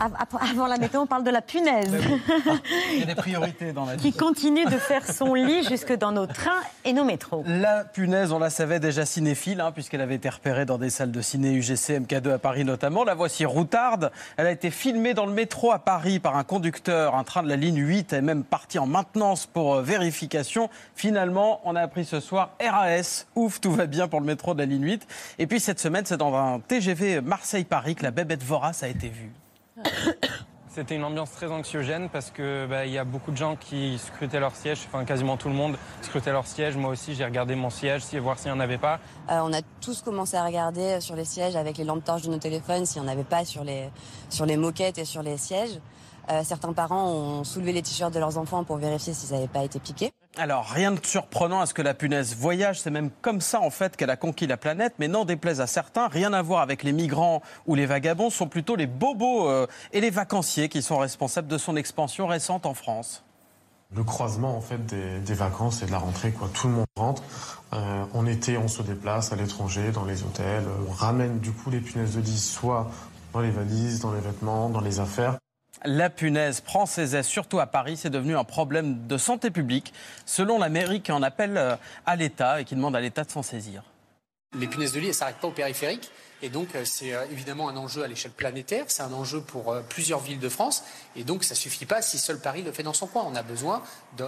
Avant 0.00 0.66
la 0.66 0.78
météo, 0.78 1.00
on 1.00 1.06
parle 1.06 1.24
de 1.24 1.30
la 1.30 1.42
punaise. 1.42 1.92
Il 2.92 3.00
y 3.00 3.02
a 3.02 3.06
des 3.06 3.14
priorités 3.16 3.72
dans 3.72 3.84
la 3.84 3.96
vie. 3.96 4.02
Qui 4.02 4.16
continue 4.16 4.64
de 4.64 4.78
faire 4.78 5.06
son 5.10 5.34
lit 5.34 5.62
jusque 5.64 5.92
dans 5.92 6.12
nos 6.12 6.26
trains 6.26 6.62
et 6.84 6.92
nos 6.92 7.04
métros. 7.04 7.44
La 7.46 7.84
punaise, 7.84 8.32
on 8.32 8.38
la 8.38 8.50
savait 8.50 8.80
déjà 8.80 9.04
cinéphile, 9.04 9.60
hein, 9.60 9.72
puisqu'elle 9.72 10.00
avait 10.00 10.14
été 10.14 10.28
repérée 10.28 10.64
dans 10.64 10.78
des 10.78 10.90
salles 10.90 11.10
de 11.10 11.20
ciné 11.20 11.52
UGC, 11.52 12.00
MK2 12.00 12.32
à 12.32 12.38
Paris 12.38 12.64
notamment. 12.64 13.04
La 13.04 13.14
voici 13.14 13.44
routarde. 13.44 14.10
Elle 14.36 14.46
a 14.46 14.52
été 14.52 14.70
filmée 14.70 15.14
dans 15.14 15.26
le 15.26 15.32
métro 15.32 15.72
à 15.72 15.78
Paris 15.78 16.18
par 16.18 16.36
un 16.36 16.44
conducteur. 16.44 17.14
Un 17.14 17.24
train 17.24 17.42
de 17.42 17.48
la 17.48 17.56
ligne 17.56 17.78
8 17.78 18.12
est 18.12 18.22
même 18.22 18.44
parti 18.44 18.78
en 18.78 18.86
maintenance 18.86 19.46
pour 19.46 19.74
euh, 19.74 19.82
vérification. 19.82 20.70
Finalement, 20.94 21.60
on 21.64 21.76
a 21.76 21.80
appris 21.80 22.04
ce 22.04 22.20
soir 22.20 22.50
RAS. 22.60 23.26
Ouf, 23.36 23.60
tout 23.60 23.72
va 23.72 23.86
bien 23.86 24.08
pour 24.08 24.20
le 24.20 24.26
métro 24.26 24.54
de 24.54 24.60
la 24.60 24.66
ligne 24.66 24.84
8. 24.84 25.06
Et 25.38 25.46
puis 25.46 25.60
cette 25.60 25.80
semaine, 25.80 26.04
c'est 26.06 26.16
dans 26.16 26.34
un 26.34 26.60
TGV 26.60 27.20
Marseille-Paris 27.20 27.94
que 27.94 28.02
la 28.02 28.10
bébête 28.10 28.42
Vorace 28.42 28.82
a 28.82 28.88
été 28.88 29.08
vue. 29.08 29.30
C'était 30.72 30.94
une 30.94 31.02
ambiance 31.02 31.32
très 31.32 31.50
anxiogène 31.50 32.08
parce 32.10 32.30
que 32.30 32.64
bah, 32.66 32.86
il 32.86 32.92
y 32.92 32.98
a 32.98 33.02
beaucoup 33.02 33.32
de 33.32 33.36
gens 33.36 33.56
qui 33.56 33.98
scrutaient 33.98 34.38
leur 34.38 34.54
siège, 34.54 34.78
enfin 34.86 35.04
quasiment 35.04 35.36
tout 35.36 35.48
le 35.48 35.54
monde 35.54 35.76
scrutait 36.00 36.30
leur 36.30 36.46
siège. 36.46 36.76
Moi 36.76 36.90
aussi, 36.90 37.16
j'ai 37.16 37.24
regardé 37.24 37.56
mon 37.56 37.70
siège, 37.70 38.04
voir 38.14 38.38
s'il 38.38 38.52
n'y 38.52 38.56
en 38.56 38.60
avait 38.60 38.78
pas. 38.78 39.00
Euh, 39.30 39.40
on 39.42 39.52
a 39.52 39.62
tous 39.80 40.02
commencé 40.02 40.36
à 40.36 40.44
regarder 40.44 41.00
sur 41.00 41.16
les 41.16 41.24
sièges 41.24 41.56
avec 41.56 41.76
les 41.76 41.82
lampes 41.82 42.04
torches 42.04 42.22
de 42.22 42.30
nos 42.30 42.38
téléphones 42.38 42.86
s'il 42.86 43.02
n'y 43.02 43.08
en 43.08 43.10
avait 43.10 43.24
pas 43.24 43.44
sur 43.44 43.64
les, 43.64 43.90
sur 44.28 44.46
les 44.46 44.56
moquettes 44.56 44.98
et 44.98 45.04
sur 45.04 45.24
les 45.24 45.38
sièges. 45.38 45.80
Euh, 46.30 46.42
certains 46.44 46.72
parents 46.72 47.10
ont 47.10 47.42
soulevé 47.42 47.72
les 47.72 47.82
t-shirts 47.82 48.14
de 48.14 48.20
leurs 48.20 48.38
enfants 48.38 48.62
pour 48.62 48.76
vérifier 48.76 49.12
s'ils 49.12 49.34
n'avaient 49.34 49.48
pas 49.48 49.64
été 49.64 49.80
piqués. 49.80 50.12
Alors, 50.40 50.64
rien 50.64 50.92
de 50.92 51.00
surprenant 51.04 51.60
à 51.60 51.66
ce 51.66 51.74
que 51.74 51.82
la 51.82 51.92
punaise 51.92 52.34
voyage. 52.34 52.80
C'est 52.80 52.90
même 52.90 53.10
comme 53.20 53.42
ça, 53.42 53.60
en 53.60 53.68
fait, 53.68 53.94
qu'elle 53.94 54.08
a 54.08 54.16
conquis 54.16 54.46
la 54.46 54.56
planète. 54.56 54.94
Mais 54.98 55.06
n'en 55.06 55.26
déplaise 55.26 55.60
à 55.60 55.66
certains, 55.66 56.08
rien 56.08 56.32
à 56.32 56.40
voir 56.40 56.62
avec 56.62 56.82
les 56.82 56.92
migrants 56.92 57.42
ou 57.66 57.74
les 57.74 57.84
vagabonds. 57.84 58.30
Ce 58.30 58.38
sont 58.38 58.48
plutôt 58.48 58.74
les 58.74 58.86
bobos 58.86 59.50
euh, 59.50 59.66
et 59.92 60.00
les 60.00 60.08
vacanciers 60.08 60.70
qui 60.70 60.80
sont 60.80 60.96
responsables 60.96 61.46
de 61.46 61.58
son 61.58 61.76
expansion 61.76 62.26
récente 62.26 62.64
en 62.64 62.72
France. 62.72 63.22
Le 63.94 64.02
croisement 64.02 64.56
en 64.56 64.62
fait 64.62 64.78
des, 64.86 65.34
vacances 65.34 65.82
et 65.82 65.86
de 65.86 65.90
la 65.90 65.98
rentrée, 65.98 66.32
quoi. 66.32 66.48
Tout 66.54 66.68
le 66.68 66.72
monde 66.72 66.86
rentre. 66.96 67.22
Euh, 67.74 68.04
en 68.14 68.24
été, 68.24 68.56
on 68.56 68.68
se 68.68 68.80
déplace 68.80 69.34
à 69.34 69.36
l'étranger, 69.36 69.92
dans 69.92 70.06
les 70.06 70.22
hôtels. 70.22 70.64
On 70.88 70.92
ramène 70.92 71.40
du 71.40 71.52
coup 71.52 71.68
les 71.68 71.80
punaises 71.80 72.16
de 72.16 72.22
lit 72.22 72.38
soit 72.38 72.90
dans 73.34 73.40
les 73.40 73.50
valises, 73.50 74.00
dans 74.00 74.14
les 74.14 74.20
vêtements, 74.20 74.70
dans 74.70 74.80
les 74.80 75.00
affaires. 75.00 75.36
La 75.84 76.10
punaise 76.10 76.60
prend 76.60 76.84
ses 76.84 77.16
aises, 77.16 77.26
surtout 77.26 77.58
à 77.58 77.66
Paris. 77.66 77.96
C'est 77.96 78.10
devenu 78.10 78.36
un 78.36 78.44
problème 78.44 79.06
de 79.06 79.16
santé 79.16 79.50
publique, 79.50 79.94
selon 80.26 80.58
la 80.58 80.68
mairie 80.68 81.00
qui 81.00 81.10
en 81.10 81.22
appelle 81.22 81.56
euh, 81.56 81.76
à 82.04 82.16
l'État 82.16 82.60
et 82.60 82.64
qui 82.64 82.74
demande 82.74 82.94
à 82.94 83.00
l'État 83.00 83.24
de 83.24 83.30
s'en 83.30 83.42
saisir. 83.42 83.82
Les 84.58 84.66
punaises 84.66 84.92
de 84.92 84.98
lit, 84.98 85.06
elles 85.06 85.12
ne 85.12 85.16
s'arrêtent 85.16 85.38
pas 85.38 85.48
au 85.48 85.52
périphérique. 85.52 86.10
Et 86.42 86.50
donc, 86.50 86.74
euh, 86.74 86.84
c'est 86.84 87.14
euh, 87.14 87.24
évidemment 87.30 87.70
un 87.70 87.76
enjeu 87.78 88.02
à 88.02 88.08
l'échelle 88.08 88.32
planétaire. 88.32 88.84
C'est 88.88 89.02
un 89.02 89.12
enjeu 89.12 89.40
pour 89.40 89.74
plusieurs 89.88 90.20
villes 90.20 90.38
de 90.38 90.48
France. 90.50 90.84
Et 91.16 91.24
donc, 91.24 91.44
ça 91.44 91.54
ne 91.54 91.58
suffit 91.58 91.86
pas 91.86 92.02
si 92.02 92.18
seul 92.18 92.40
Paris 92.40 92.62
le 92.62 92.72
fait 92.72 92.82
dans 92.82 92.92
son 92.92 93.06
coin. 93.06 93.24
On 93.26 93.34
a 93.34 93.42
besoin 93.42 93.82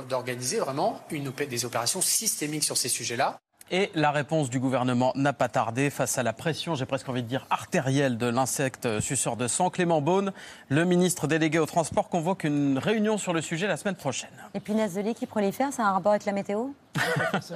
d'organiser 0.09 0.59
vraiment 0.59 1.01
des 1.11 1.65
opérations 1.67 2.01
systémiques 2.01 2.65
sur 2.65 2.79
ces 2.79 2.89
sujets-là. 2.89 3.41
Et 3.75 3.91
la 3.95 4.11
réponse 4.11 4.51
du 4.51 4.61
gouvernement 4.61 5.13
n'a 5.15 5.33
pas 5.33 5.49
tardé 5.49 5.89
face 5.89 6.19
à 6.19 6.23
la 6.23 6.35
pression, 6.35 6.75
j'ai 6.75 6.85
presque 6.85 7.09
envie 7.09 7.23
de 7.23 7.29
dire 7.29 7.47
artérielle, 7.49 8.19
de 8.19 8.27
l'insecte 8.27 9.01
suceur 9.01 9.39
de 9.39 9.49
sang. 9.49 9.71
Clément 9.71 10.03
Beaune, 10.03 10.35
le 10.69 10.85
ministre 10.85 11.27
délégué 11.27 11.59
au 11.59 11.65
transport, 11.65 12.11
convoque 12.11 12.45
une 12.45 12.77
réunion 12.77 13.17
sur 13.17 13.33
le 13.33 13.41
sujet 13.41 13.67
la 13.67 13.79
semaine 13.79 13.95
prochaine. 13.95 14.29
Et 14.53 14.61
punaises 14.61 14.97
de 14.97 15.01
lit 15.01 15.15
qui 15.15 15.25
prolifèrent, 15.25 15.73
ça 15.73 15.87
a 15.87 15.89
un 15.89 15.93
rapport 15.93 16.13
avec 16.13 16.27
la 16.27 16.33
météo? 16.33 16.67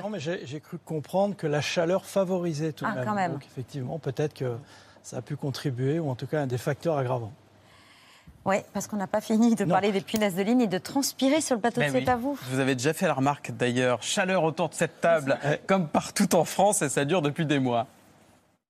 Non, 0.03 0.09
mais 0.09 0.19
j'ai 0.19 0.61
cru 0.61 0.79
comprendre 0.79 1.37
que 1.37 1.47
la 1.47 1.61
chaleur 1.61 2.07
favorisait 2.07 2.73
tout 2.73 2.87
de 2.87 2.91
ah, 2.97 3.05
Quand 3.05 3.15
même. 3.15 3.33
Donc 3.33 3.45
effectivement, 3.45 3.99
peut-être 3.99 4.33
que 4.33 4.57
ça 5.03 5.19
a 5.19 5.23
pu 5.23 5.37
contribuer, 5.37 5.99
ou 5.99 6.09
en 6.09 6.15
tout 6.15 6.27
cas 6.27 6.41
un 6.41 6.47
des 6.47 6.57
facteurs 6.57 6.97
aggravants. 6.97 7.35
Oui, 8.47 8.57
parce 8.73 8.87
qu'on 8.87 8.97
n'a 8.97 9.09
pas 9.09 9.21
fini 9.21 9.57
de 9.57 9.65
parler 9.65 9.91
des 9.91 10.01
punaises 10.01 10.37
de 10.37 10.43
ligne 10.43 10.61
et 10.61 10.67
de 10.69 10.79
transpirer 10.79 11.41
sur 11.41 11.57
le 11.57 11.61
plateau 11.61 11.81
de 11.81 11.89
C'est 11.91 12.09
à 12.09 12.15
vous. 12.17 12.39
Vous 12.49 12.61
avez 12.61 12.77
déjà 12.77 12.93
fait 12.93 13.07
la 13.07 13.15
remarque 13.15 13.51
d'ailleurs, 13.51 14.03
chaleur 14.05 14.45
autour 14.45 14.69
de 14.69 14.75
cette 14.75 15.01
table, 15.01 15.37
comme 15.67 15.89
partout 15.89 16.33
en 16.37 16.45
France, 16.45 16.81
et 16.81 16.89
ça 16.89 17.05
dure 17.05 17.23
depuis 17.23 17.45
des 17.45 17.59
mois. 17.59 17.89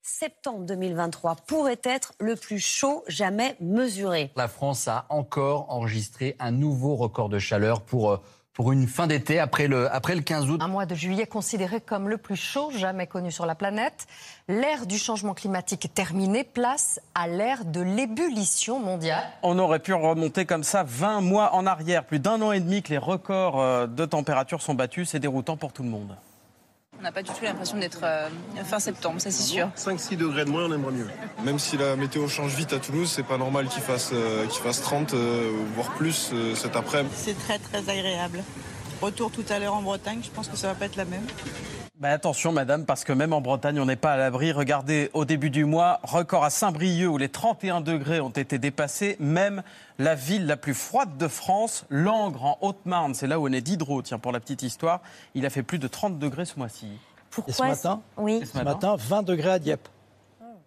Septembre 0.00 0.64
2023 0.64 1.36
pourrait 1.46 1.80
être 1.82 2.14
le 2.20 2.36
plus 2.36 2.60
chaud 2.60 3.04
jamais 3.08 3.56
mesuré. 3.60 4.30
La 4.36 4.48
France 4.48 4.86
a 4.88 5.04
encore 5.08 5.66
enregistré 5.68 6.36
un 6.38 6.52
nouveau 6.52 6.94
record 6.94 7.28
de 7.28 7.40
chaleur 7.40 7.82
pour 7.82 8.12
euh, 8.12 8.16
pour 8.56 8.72
une 8.72 8.88
fin 8.88 9.06
d'été 9.06 9.38
après 9.38 9.68
le, 9.68 9.92
après 9.94 10.14
le 10.14 10.22
15 10.22 10.48
août. 10.48 10.60
Un 10.62 10.68
mois 10.68 10.86
de 10.86 10.94
juillet 10.94 11.26
considéré 11.26 11.82
comme 11.82 12.08
le 12.08 12.16
plus 12.16 12.36
chaud 12.36 12.70
jamais 12.74 13.06
connu 13.06 13.30
sur 13.30 13.44
la 13.44 13.54
planète. 13.54 14.06
L'ère 14.48 14.86
du 14.86 14.96
changement 14.96 15.34
climatique 15.34 15.84
est 15.84 15.94
terminée, 15.94 16.42
place 16.42 16.98
à 17.14 17.28
l'ère 17.28 17.66
de 17.66 17.82
l'ébullition 17.82 18.80
mondiale. 18.80 19.24
On 19.42 19.58
aurait 19.58 19.78
pu 19.78 19.92
remonter 19.92 20.46
comme 20.46 20.64
ça 20.64 20.84
20 20.84 21.20
mois 21.20 21.54
en 21.54 21.66
arrière, 21.66 22.04
plus 22.04 22.18
d'un 22.18 22.40
an 22.40 22.50
et 22.50 22.60
demi 22.60 22.82
que 22.82 22.88
les 22.88 22.98
records 22.98 23.60
euh, 23.60 23.86
de 23.86 24.06
température 24.06 24.62
sont 24.62 24.74
battus, 24.74 25.10
c'est 25.10 25.20
déroutant 25.20 25.58
pour 25.58 25.74
tout 25.74 25.82
le 25.82 25.90
monde. 25.90 26.16
On 26.98 27.02
n'a 27.02 27.12
pas 27.12 27.22
du 27.22 27.30
tout 27.30 27.44
l'impression 27.44 27.76
d'être 27.76 28.00
euh, 28.02 28.28
fin 28.64 28.78
septembre, 28.78 29.20
ça 29.20 29.30
c'est 29.30 29.42
sûr. 29.42 29.68
5-6 29.76 30.16
degrés 30.16 30.44
de 30.44 30.50
moins, 30.50 30.64
on 30.64 30.72
aimerait 30.72 30.92
mieux. 30.92 31.08
Même 31.44 31.58
si 31.58 31.76
la 31.76 31.94
météo 31.94 32.26
change 32.28 32.54
vite 32.54 32.72
à 32.72 32.78
Toulouse, 32.78 33.12
c'est 33.14 33.22
pas 33.22 33.38
normal 33.38 33.68
qu'il 33.68 33.82
fasse, 33.82 34.10
euh, 34.12 34.48
fasse 34.48 34.80
30, 34.80 35.14
euh, 35.14 35.50
voire 35.74 35.90
plus 35.94 36.32
cet 36.54 36.74
après-midi. 36.74 37.14
C'est 37.16 37.38
très 37.38 37.58
très 37.58 37.88
agréable. 37.90 38.42
Retour 39.02 39.30
tout 39.30 39.44
à 39.50 39.58
l'heure 39.58 39.74
en 39.74 39.82
Bretagne, 39.82 40.20
je 40.22 40.30
pense 40.30 40.48
que 40.48 40.56
ça 40.56 40.68
va 40.68 40.74
pas 40.74 40.86
être 40.86 40.96
la 40.96 41.04
même. 41.04 41.26
Bah, 41.98 42.10
attention, 42.10 42.52
madame, 42.52 42.84
parce 42.84 43.04
que 43.04 43.12
même 43.14 43.32
en 43.32 43.40
Bretagne, 43.40 43.80
on 43.80 43.86
n'est 43.86 43.96
pas 43.96 44.12
à 44.12 44.16
l'abri. 44.18 44.52
Regardez, 44.52 45.10
au 45.14 45.24
début 45.24 45.48
du 45.48 45.64
mois, 45.64 45.98
record 46.02 46.44
à 46.44 46.50
Saint-Brieuc 46.50 47.08
où 47.08 47.16
les 47.16 47.30
31 47.30 47.80
degrés 47.80 48.20
ont 48.20 48.28
été 48.28 48.58
dépassés. 48.58 49.16
Même 49.18 49.62
la 49.98 50.14
ville 50.14 50.46
la 50.46 50.58
plus 50.58 50.74
froide 50.74 51.16
de 51.16 51.26
France, 51.26 51.86
Langres, 51.88 52.44
en 52.44 52.58
Haute-Marne, 52.60 53.14
c'est 53.14 53.26
là 53.26 53.40
où 53.40 53.48
on 53.48 53.52
est 53.52 53.62
Diderot, 53.62 54.02
tiens, 54.02 54.18
pour 54.18 54.32
la 54.32 54.40
petite 54.40 54.62
histoire, 54.62 55.00
il 55.34 55.46
a 55.46 55.50
fait 55.50 55.62
plus 55.62 55.78
de 55.78 55.88
30 55.88 56.18
degrés 56.18 56.44
ce 56.44 56.58
mois-ci. 56.58 56.86
Et 57.48 57.52
ce 57.52 57.62
matin, 57.62 58.02
oui. 58.18 58.42
ce 58.44 58.62
matin, 58.62 58.96
20 58.98 59.22
degrés 59.22 59.52
à 59.52 59.58
Dieppe. 59.58 59.88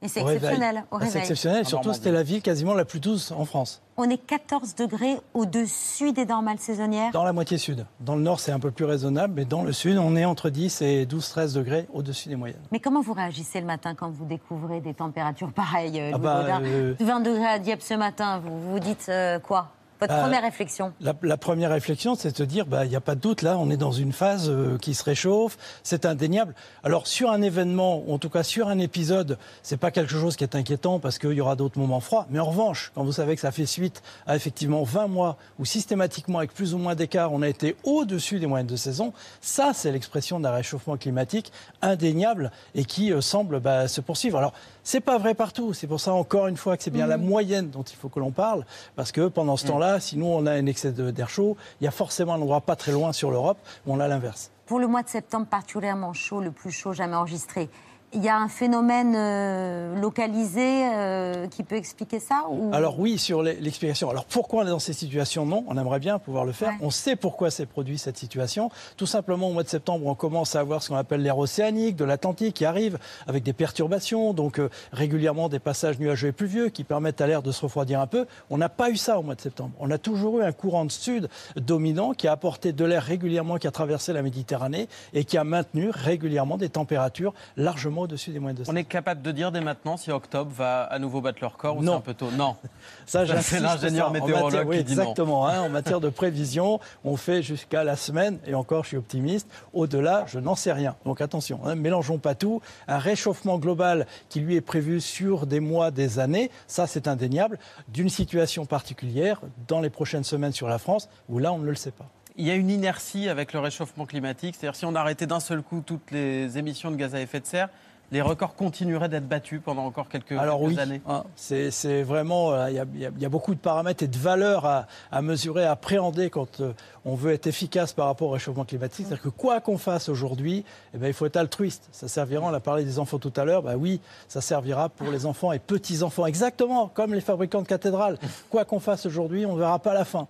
Et 0.02 0.08
c'est 0.08 0.22
exceptionnel 0.22 0.86
au 0.91 0.97
réveil. 0.97 1.12
C'est 1.12 1.20
exceptionnel, 1.20 1.66
surtout 1.66 1.93
c'était 1.93 2.12
la 2.12 2.24
ville 2.24 2.41
quasiment 2.41 2.74
la 2.74 2.86
plus 2.86 3.00
douce 3.00 3.32
en 3.32 3.45
France. 3.45 3.82
On 3.97 4.10
est 4.10 4.18
14 4.18 4.76
degrés 4.76 5.18
au-dessus 5.34 6.14
des 6.14 6.26
normales 6.26 6.60
saisonnières 6.60 7.12
Dans 7.12 7.26
la 7.26 7.34
moitié 7.34 7.58
sud. 7.58 7.86
Dans 8.00 8.16
le 8.16 8.22
nord, 8.22 8.39
c'est 8.39 8.54
un 8.54 8.60
peu 8.60 8.72
plus 8.72 8.86
raisonnable, 8.86 9.34
mais 9.36 9.43
dans 9.43 9.62
le 9.62 9.74
sud, 9.74 9.97
on 9.97 10.16
est 10.16 10.24
entre 10.24 10.50
10 10.50 10.82
et 10.84 11.06
12-13 11.06 11.56
degrés 11.56 11.86
au-dessus 11.91 12.30
des 12.30 12.38
moyennes. 12.38 12.62
Mais 12.72 12.80
comment 12.80 13.02
vous 13.02 13.12
réagissez 13.12 13.60
le 13.60 13.66
matin 13.66 13.95
quand 13.95 14.10
vous 14.10 14.26
découvrez 14.26 14.80
des 14.80 14.93
températures 14.93 15.52
pareilles, 15.52 16.00
euh, 16.00 16.12
ah 16.14 16.18
bah, 16.18 16.43
20 16.62 16.64
euh, 16.64 16.95
degrés 17.20 17.47
à 17.47 17.60
Dieppe 17.60 17.82
ce 17.82 17.93
matin, 17.95 18.39
vous 18.39 18.72
vous 18.72 18.80
dites 18.80 19.08
euh, 19.10 19.39
quoi? 19.39 19.68
Votre 20.00 20.14
bah, 20.14 20.22
première 20.22 20.43
réflexion 20.43 20.93
la, 21.02 21.38
première 21.38 21.72
réflexion, 21.72 22.16
c'est 22.16 22.32
de 22.32 22.38
se 22.38 22.43
dire, 22.43 22.66
bah, 22.66 22.86
il 22.86 22.89
n'y 22.89 22.95
a 22.95 23.02
pas 23.02 23.16
de 23.16 23.20
doute, 23.20 23.41
là, 23.41 23.58
on 23.58 23.70
est 23.70 23.78
dans 23.78 23.91
une 23.91 24.14
phase 24.14 24.50
euh, 24.50 24.78
qui 24.78 24.93
se 24.93 25.04
réchauffe, 25.04 25.58
c'est 25.84 26.06
indéniable. 26.06 26.54
Alors, 26.84 27.08
sur 27.08 27.32
un 27.32 27.41
événement, 27.41 28.04
ou 28.06 28.14
en 28.14 28.18
tout 28.18 28.30
cas 28.30 28.43
sur 28.43 28.68
un 28.68 28.80
épisode, 28.80 29.38
c'est 29.64 29.78
pas 29.78 29.91
quelque 29.91 30.12
chose 30.12 30.36
qui 30.36 30.43
est 30.43 30.56
inquiétant 30.56 31.00
parce 31.00 31.20
qu'il 31.20 31.34
y 31.34 31.41
aura 31.41 31.56
d'autres 31.56 31.80
moments 31.80 32.00
froids. 32.00 32.28
Mais 32.30 32.39
en 32.39 32.45
revanche, 32.45 32.91
quand 32.95 33.04
vous 33.04 33.12
savez 33.12 33.36
que 33.36 33.41
ça 33.41 33.52
fait 33.52 33.66
suite 33.66 34.02
à 34.28 34.36
effectivement 34.36 34.84
20 34.84 35.08
mois 35.08 35.38
où 35.58 35.66
systématiquement, 35.66 36.39
avec 36.39 36.54
plus 36.54 36.74
ou 36.74 36.78
moins 36.78 36.95
d'écart, 36.95 37.34
on 37.34 37.41
a 37.41 37.50
été 37.50 37.76
au-dessus 37.84 38.39
des 38.39 38.47
moyennes 38.47 38.68
de 38.68 38.76
saison, 38.76 39.14
ça, 39.41 39.72
c'est 39.74 39.91
l'expression 39.91 40.39
d'un 40.39 40.52
réchauffement 40.52 40.97
climatique 40.97 41.52
indéniable 41.82 42.52
et 42.76 42.86
qui 42.86 43.12
euh, 43.12 43.22
semble 43.22 43.60
bah, 43.60 43.88
se 43.88 44.02
poursuivre. 44.02 44.38
Alors, 44.38 44.54
c'est 44.84 45.02
pas 45.02 45.18
vrai 45.18 45.34
partout. 45.36 45.74
C'est 45.74 45.88
pour 45.88 46.00
ça, 46.00 46.14
encore 46.14 46.47
une 46.47 46.58
fois, 46.58 46.78
que 46.78 46.84
c'est 46.84 46.91
bien 46.91 47.08
la 47.08 47.18
mmh. 47.18 47.24
moyenne 47.24 47.70
dont 47.70 47.84
il 47.84 47.95
faut 47.95 48.10
que 48.10 48.20
l'on 48.20 48.32
parle. 48.32 48.66
Parce 48.95 49.12
que 49.12 49.28
pendant 49.28 49.58
ce 49.58 49.66
mmh. 49.66 49.68
temps-là, 49.68 49.89
sinon 50.00 50.36
on 50.36 50.46
a 50.46 50.52
un 50.52 50.66
excès 50.66 50.92
d'air 50.92 51.30
chaud, 51.30 51.58
il 51.82 51.86
y 51.86 51.88
a 51.88 51.92
forcément 51.92 52.34
un 52.34 52.42
endroit 52.42 52.62
pas 52.62 52.76
très 52.76 52.92
loin 52.92 53.14
sur 53.14 53.32
l'Europe 53.32 53.58
où 53.88 53.94
on 53.94 54.00
a 54.00 54.08
l'inverse. 54.08 54.52
Pour 54.66 54.80
le 54.80 54.88
mois 54.88 55.02
de 55.02 55.10
septembre 55.10 55.48
particulièrement 55.48 56.14
chaud, 56.14 56.42
le 56.42 56.52
plus 56.52 56.72
chaud 56.72 56.94
jamais 56.94 57.16
enregistré, 57.16 57.70
il 58.14 58.24
y 58.24 58.30
a 58.30 58.38
un 58.38 58.47
phénomène 58.47 59.14
euh, 59.16 59.99
localisé 59.99 60.89
euh, 60.93 61.47
qui 61.47 61.64
peut 61.64 61.76
expliquer 61.76 62.20
ça 62.20 62.43
Alors 62.72 62.99
oui, 62.99 63.18
sur 63.18 63.43
l'explication. 63.43 64.10
Alors 64.10 64.26
pourquoi 64.26 64.64
on 64.64 64.68
est 64.68 64.72
dans 64.72 64.80
ces 64.80 64.93
situations? 64.93 65.45
Non, 65.45 65.64
on 65.68 65.78
aimerait 65.78 65.99
bien 65.99 66.18
pouvoir 66.18 66.45
le 66.45 66.51
faire. 66.51 66.74
On 66.82 66.89
sait 66.89 67.16
pourquoi 67.16 67.51
s'est 67.51 67.66
produit 67.66 67.97
cette 67.97 68.18
situation. 68.18 68.72
Tout 68.97 69.05
simplement 69.05 69.49
au 69.49 69.53
mois 69.53 69.64
de 69.64 69.70
septembre, 69.70 70.07
on 70.07 70.16
commence 70.16 70.55
à 70.55 70.60
avoir 70.60 70.82
ce 70.82 70.89
qu'on 70.89 70.95
appelle 70.95 71.22
l'air 71.22 71.38
océanique 71.38 71.95
de 71.95 72.05
l'Atlantique 72.05 72.55
qui 72.55 72.66
arrive 72.66 72.97
avec 73.28 73.43
des 73.43 73.53
perturbations, 73.53 74.34
donc 74.34 74.60
euh, 74.60 74.70
régulièrement 74.91 75.49
des 75.49 75.60
passages 75.60 75.99
nuageux 75.99 76.30
et 76.30 76.34
pluvieux 76.34 76.70
qui 76.70 76.84
permettent 76.84 77.22
à 77.22 77.28
l'air 77.28 77.43
de 77.43 77.51
se 77.51 77.62
refroidir 77.62 77.99
un 77.99 78.07
peu. 78.07 78.26
On 78.49 78.57
n'a 78.57 78.70
pas 78.70 78.89
eu 78.89 78.97
ça 78.97 79.20
au 79.20 79.24
mois 79.24 79.36
de 79.36 79.41
septembre. 79.41 79.72
On 79.80 79.91
a 79.91 79.97
toujours 79.97 80.39
eu 80.39 80.43
un 80.43 80.51
courant 80.51 80.86
de 80.86 80.91
sud 80.91 81.30
dominant 81.55 82.14
qui 82.14 82.28
a 82.28 82.32
apporté 82.32 82.74
de 82.74 82.86
l'air 82.86 83.03
régulièrement, 83.03 83.57
qui 83.57 83.68
a 83.68 83.72
traversé 83.72 84.14
la 84.14 84.22
Méditerranée 84.24 84.88
et 85.14 85.26
qui 85.26 85.38
a 85.38 85.43
maintenu 85.43 85.89
régulièrement 85.91 86.57
des 86.57 86.70
températures 86.70 87.34
largement 87.55 87.99
légèrement 88.00 88.02
au-dessus 88.04 88.32
des 88.32 88.39
moins 88.39 88.54
de 88.54 88.64
2 88.64 88.72
On 88.72 88.76
est 88.76 88.84
capable 88.84 89.22
de 89.22 89.32
dire 89.32 89.52
dès 89.52 89.62
maintenant 89.62 89.97
si 89.97 90.12
octobre 90.12 90.52
va 90.52 90.84
à 90.84 91.00
nouveau 91.00 91.22
battre 91.22 91.39
le 91.41 91.47
record 91.47 91.78
ou 91.78 91.80
c'est 91.82 91.86
Non. 91.86 91.97
un 91.97 92.02
peu 92.02 92.14
tôt 92.14 92.30
Non. 92.32 92.56
Ça, 93.06 93.26
c'est 93.41 93.60
l'ingénieur 93.60 94.12
météorologue 94.12 94.43
matière- 94.54 94.68
oui, 94.68 94.78
qui 94.80 94.84
dit 94.84 94.95
non. 94.95 95.02
Exactement. 95.04 95.47
hein, 95.47 95.62
en 95.62 95.70
matière 95.70 96.00
de 96.00 96.10
prévision, 96.10 96.80
on 97.04 97.18
fait 97.18 97.41
jusqu'à 97.41 97.84
la 97.84 97.95
semaine, 97.95 98.39
et 98.45 98.54
encore, 98.56 98.84
je 98.84 98.89
suis 98.89 98.97
optimiste. 98.97 99.47
Au-delà, 99.74 100.26
je 100.28 100.39
n'en 100.39 100.56
sais 100.56 100.72
rien. 100.72 100.95
Donc 101.06 101.22
attention, 101.22 101.60
hein, 101.66 101.76
mélangeons 101.76 102.18
pas 102.20 102.36
tout. 102.36 102.62
Un 102.88 102.97
réchauffement 103.00 103.58
global 103.58 104.06
qui 104.30 104.39
lui 104.39 104.56
est 104.56 104.62
prévu 104.62 105.02
sur 105.02 105.45
des 105.47 105.60
mois, 105.60 105.91
des 105.91 106.20
années, 106.20 106.52
ça 106.68 106.88
c'est 106.88 107.08
indéniable, 107.08 107.58
d'une 107.88 108.10
situation 108.10 108.66
particulière 108.66 109.41
dans 109.68 109.82
les 109.82 109.89
prochaines 109.89 110.24
semaines 110.24 110.54
sur 110.54 110.68
la 110.70 110.78
France, 110.78 111.10
où 111.30 111.39
là, 111.39 111.52
on 111.54 111.60
ne 111.60 111.66
le 111.66 111.76
sait 111.76 111.91
pas. 111.91 112.06
Il 112.36 112.45
y 112.47 112.52
a 112.52 112.56
une 112.56 112.70
inertie 112.70 113.28
avec 113.28 113.52
le 113.52 113.60
réchauffement 113.60 114.06
climatique. 114.06 114.56
C'est-à-dire 114.58 114.76
si 114.78 114.86
on 114.86 114.95
arrêtait 114.95 115.26
d'un 115.28 115.41
seul 115.41 115.62
coup 115.62 115.82
toutes 115.86 116.12
les 116.12 116.58
émissions 116.58 116.89
de 116.89 116.95
gaz 116.95 117.14
à 117.14 117.20
effet 117.20 117.41
de 117.41 117.45
serre, 117.45 117.68
les 118.12 118.22
records 118.22 118.55
continueraient 118.55 119.10
d'être 119.10 119.28
battus 119.28 119.62
pendant 119.64 119.86
encore 119.86 120.10
quelques, 120.10 120.32
Alors 120.34 120.60
quelques 120.60 120.72
oui, 120.72 120.80
années. 120.80 121.01
hein, 121.07 121.24
c'est 121.36 122.03
vraiment, 122.03 122.51
euh, 122.53 122.70
il 122.70 122.76
y, 122.76 122.80
a- 123.05 123.10
y 123.20 123.24
y 123.24 123.28
beaucoup 123.28 123.53
de 123.53 123.60
paramètres 123.60 124.03
et 124.03 124.07
de 124.07 124.18
valeurs 124.18 124.66
à, 124.66 124.88
à 125.12 125.22
mesurer, 125.22 125.64
à 125.66 125.72
appréhender 125.72 126.30
quand 126.30 126.60
euh, 126.62 126.74
on 127.05 127.16
veut 127.16 127.32
être 127.34 127.47
efficace 127.47 127.93
par 127.93 128.07
rapport 128.07 128.30
au 128.30 128.32
réchauffement 128.32 128.66
climatique. 128.66 129.05
C'est-à-dire 129.07 129.24
que 129.24 129.30
quoi 129.30 129.62
qu'on 129.62 129.78
fasse 129.78 130.10
aujourd'hui, 130.10 130.66
eh 130.93 130.97
ben, 130.97 131.07
il 131.07 131.14
faut 131.14 131.26
être 131.26 131.38
altruiste. 131.38 131.88
Ça 131.91 132.07
servira, 132.07 132.45
on 132.45 132.53
a 132.53 132.60
parlé 132.60 132.84
des 132.84 132.99
enfants 132.99 133.20
tout 133.20 133.34
à 133.36 133.45
l'heure, 133.45 133.62
bah 133.64 133.76
oui, 133.78 134.01
ça 134.28 134.41
servira 134.41 134.89
pour 134.89 135.12
les 135.12 135.26
enfants 135.26 135.51
et 135.51 135.60
petits-enfants, 135.60 136.26
exactement 136.26 136.88
comme 136.88 137.14
les 137.14 137.22
fabricants 137.22 137.62
de 137.62 137.68
cathédrales. 137.68 138.18
Quoi 138.49 138.66
qu'on 138.66 138.80
fasse 138.80 139.05
aujourd'hui, 139.05 139.45
on 139.45 139.53
ne 139.53 139.60
verra 139.60 139.80
pas 139.80 139.93
la 139.93 140.05
fin. 140.05 140.28